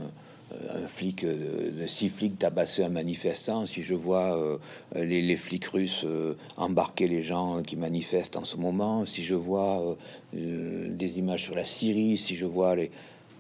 un 0.53 0.87
flic, 0.87 1.25
euh, 1.25 1.87
six 1.87 2.09
flics 2.09 2.39
tabasser 2.39 2.83
un 2.83 2.89
manifestant, 2.89 3.67
si 3.67 3.83
je 3.83 3.95
vois 3.95 4.37
euh, 4.37 4.59
les, 4.95 5.37
flics 5.37 5.67
russes 5.67 6.05
euh, 6.05 6.35
embarquer 6.57 7.07
les 7.07 7.23
gens 7.23 7.63
qui 7.63 7.77
manifestent 7.77 8.37
en 8.37 8.45
ce 8.45 8.57
moment, 8.57 9.05
si 9.05 9.23
je 9.23 9.35
vois 9.35 9.97
des 10.33 11.19
images 11.19 11.45
sur 11.45 11.55
la 11.55 11.65
Syrie, 11.65 12.17
si 12.17 12.37
je 12.37 12.47
vois 12.47 12.77
les 12.77 12.91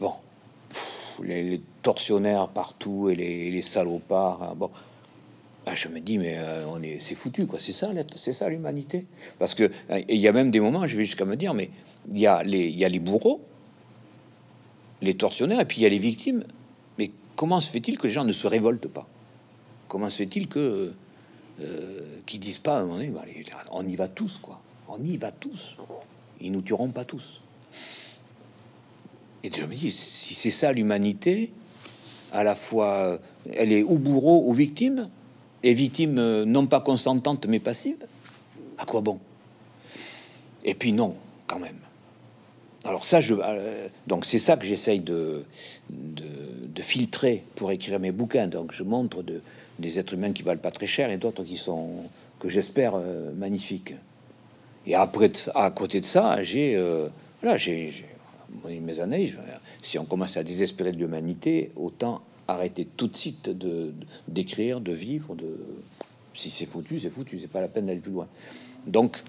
bon 0.01 0.12
les, 1.23 1.61
tortionnaires 1.83 2.49
partout 2.49 3.09
et 3.09 3.14
les, 3.14 3.62
salopards, 3.62 4.43
hein, 4.43 4.55
bon. 4.57 4.71
Ah, 5.66 5.75
je 5.75 5.89
me 5.89 6.01
dis 6.01 6.16
mais 6.16 6.39
on 6.73 6.83
est 6.83 6.99
c'est 7.01 7.14
foutu 7.14 7.47
quoi 7.47 7.59
c'est 7.59 7.73
ça 7.73 7.91
c'est 8.16 8.33
ça 8.33 8.49
l'humanité 8.49 9.07
parce 9.39 9.55
que 9.55 9.71
il 10.09 10.18
y 10.18 10.27
a 10.27 10.33
même 10.33 10.51
des 10.51 10.59
moments 10.59 10.87
je 10.87 10.97
vais 10.97 11.05
jusqu'à 11.05 11.27
me 11.27 11.37
dire 11.37 11.53
mais 11.53 11.68
il 12.11 12.18
y 12.18 12.27
a 12.27 12.43
les 12.43 12.66
il 12.66 12.79
y 12.79 12.85
a 12.85 12.89
les 12.89 12.99
bourreaux 12.99 13.43
les 15.03 15.14
tortionnaires 15.14 15.61
et 15.61 15.66
puis 15.66 15.77
il 15.81 15.83
y 15.83 15.87
a 15.87 15.91
les 15.91 15.99
victimes 15.99 16.45
comment 17.41 17.61
se 17.61 17.71
fait-il 17.71 17.97
que 17.97 18.07
les 18.07 18.12
gens 18.12 18.27
ne 18.27 18.33
se 18.33 18.47
révoltent 18.47 18.87
pas? 18.87 19.09
Comment 19.89 20.11
se 20.11 20.18
fait-il 20.18 20.47
que 20.47 20.93
euh, 21.62 22.01
qui 22.27 22.39
disent 22.39 22.59
pas 22.59 22.85
on, 22.85 23.01
on 23.71 23.89
y 23.89 23.97
va 23.97 24.09
tous 24.09 24.37
quoi 24.37 24.61
On 24.89 25.03
y 25.03 25.16
va 25.16 25.33
tous. 25.33 25.75
Ils 26.43 26.53
nous 26.53 26.61
tueront 26.61 26.91
pas 26.91 27.07
tous. 27.07 27.41
Et 29.43 29.51
je 29.55 29.64
me 29.64 29.74
dis, 29.74 29.91
si 29.91 30.34
c'est 30.34 30.51
ça 30.51 30.72
l'humanité, 30.72 31.53
à 32.32 32.45
la 32.45 32.55
fois, 32.55 33.18
elle 33.53 33.72
est 33.72 33.82
ou 33.82 33.99
bourreau 33.99 34.45
ou 34.47 34.53
victime, 34.53 35.09
et 35.62 35.74
victime 35.74 36.18
euh, 36.18 36.45
non 36.45 36.66
pas 36.66 36.80
consentante 36.80 37.47
mais 37.47 37.59
passive, 37.61 37.97
à 38.78 38.84
quoi 38.84 39.01
bon? 39.01 39.18
Et 40.64 40.74
puis 40.74 40.93
non, 40.93 41.14
quand 41.47 41.59
même. 41.59 41.76
Alors 42.84 43.05
ça, 43.05 43.20
je, 43.20 43.34
euh, 43.34 43.88
donc 44.07 44.24
c'est 44.24 44.38
ça 44.38 44.57
que 44.57 44.64
j'essaye 44.64 45.01
de, 45.01 45.45
de, 45.91 46.82
filtrer 46.82 47.45
pour 47.57 47.70
écrire 47.72 48.01
mes 48.01 48.11
bouquins. 48.11 48.47
Donc 48.47 48.72
je 48.72 48.82
montre 48.82 49.22
de, 49.22 49.43
des 49.78 49.99
êtres 49.99 50.14
humains 50.14 50.32
qui 50.32 50.43
valent 50.43 50.61
pas 50.61 50.70
très 50.70 50.86
cher 50.86 51.11
et 51.11 51.18
d'autres 51.18 51.45
qui 51.45 51.59
sont, 51.59 51.91
que 52.38 52.49
j'espère, 52.49 52.95
euh, 52.95 53.32
magnifiques. 53.34 53.93
Et 54.86 54.95
après, 54.95 55.30
à 55.55 55.70
côté 55.70 56.01
de 56.01 56.07
ça, 56.07 56.43
j'ai, 56.43 56.74
là, 57.43 57.59
j'ai 57.59 57.93
mes 58.65 59.01
années, 59.01 59.33
si 59.83 59.99
on 59.99 60.05
commence 60.05 60.37
à 60.37 60.43
désespérer 60.43 60.93
de 60.93 60.99
l'humanité, 60.99 61.73
autant 61.77 62.23
arrêter 62.49 62.85
tout 62.85 63.07
de 63.07 63.17
suite 63.17 63.51
d'écrire, 64.29 64.81
de, 64.81 64.93
vivre, 64.93 65.37
si 66.35 66.51
c'est 66.51 66.67
foutu, 66.67 66.99
c'est 66.99 67.11
foutu, 67.11 67.39
c'est 67.39 67.49
pas 67.49 67.61
la 67.61 67.69
peine 67.69 67.87
d'aller 67.87 68.01
plus 68.01 68.13
loin. 68.13 68.29
Donc 68.87 69.23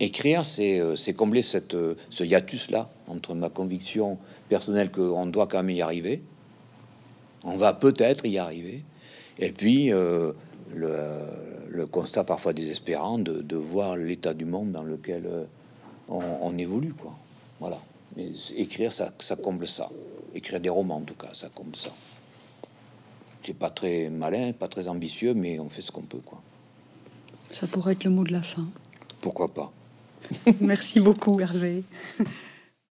écrire, 0.00 0.44
c'est 0.44 0.80
euh, 0.80 0.96
combler 1.16 1.42
euh, 1.74 1.94
ce 2.10 2.24
hiatus 2.24 2.70
là 2.70 2.90
entre 3.06 3.34
ma 3.34 3.48
conviction 3.48 4.18
personnelle 4.48 4.90
qu'on 4.90 5.26
doit 5.26 5.46
quand 5.46 5.62
même 5.62 5.70
y 5.70 5.82
arriver, 5.82 6.22
on 7.44 7.56
va 7.56 7.72
peut-être 7.72 8.26
y 8.26 8.38
arriver, 8.38 8.84
et 9.38 9.52
puis 9.52 9.92
euh, 9.92 10.32
le, 10.74 11.86
constat 11.90 12.24
parfois 12.24 12.52
désespérant 12.52 13.18
de, 13.18 13.42
de 13.42 13.56
voir 13.56 13.96
l'état 13.96 14.34
du 14.34 14.44
monde 14.44 14.72
dans 14.72 14.84
lequel 14.84 15.28
on, 16.08 16.22
on 16.40 16.56
évolue, 16.58 16.94
quoi. 16.94 17.14
Voilà. 17.60 17.78
Mais 18.16 18.30
écrire, 18.56 18.92
ça, 18.92 19.12
ça 19.18 19.36
comble 19.36 19.66
ça. 19.66 19.88
Écrire 20.34 20.60
des 20.60 20.68
romans, 20.68 20.96
en 20.96 21.02
tout 21.02 21.14
cas, 21.14 21.30
ça 21.32 21.48
comble 21.54 21.76
ça. 21.76 21.90
C'est 23.44 23.56
pas 23.56 23.70
très 23.70 24.08
malin, 24.08 24.52
pas 24.52 24.68
très 24.68 24.88
ambitieux, 24.88 25.34
mais 25.34 25.58
on 25.58 25.68
fait 25.68 25.82
ce 25.82 25.90
qu'on 25.90 26.02
peut, 26.02 26.20
quoi. 26.24 26.40
Ça 27.50 27.66
pourrait 27.66 27.92
être 27.92 28.04
le 28.04 28.10
mot 28.10 28.24
de 28.24 28.32
la 28.32 28.42
fin. 28.42 28.66
Pourquoi 29.20 29.48
pas 29.48 29.72
Merci 30.60 31.00
beaucoup, 31.00 31.40
Hervé. 31.40 31.84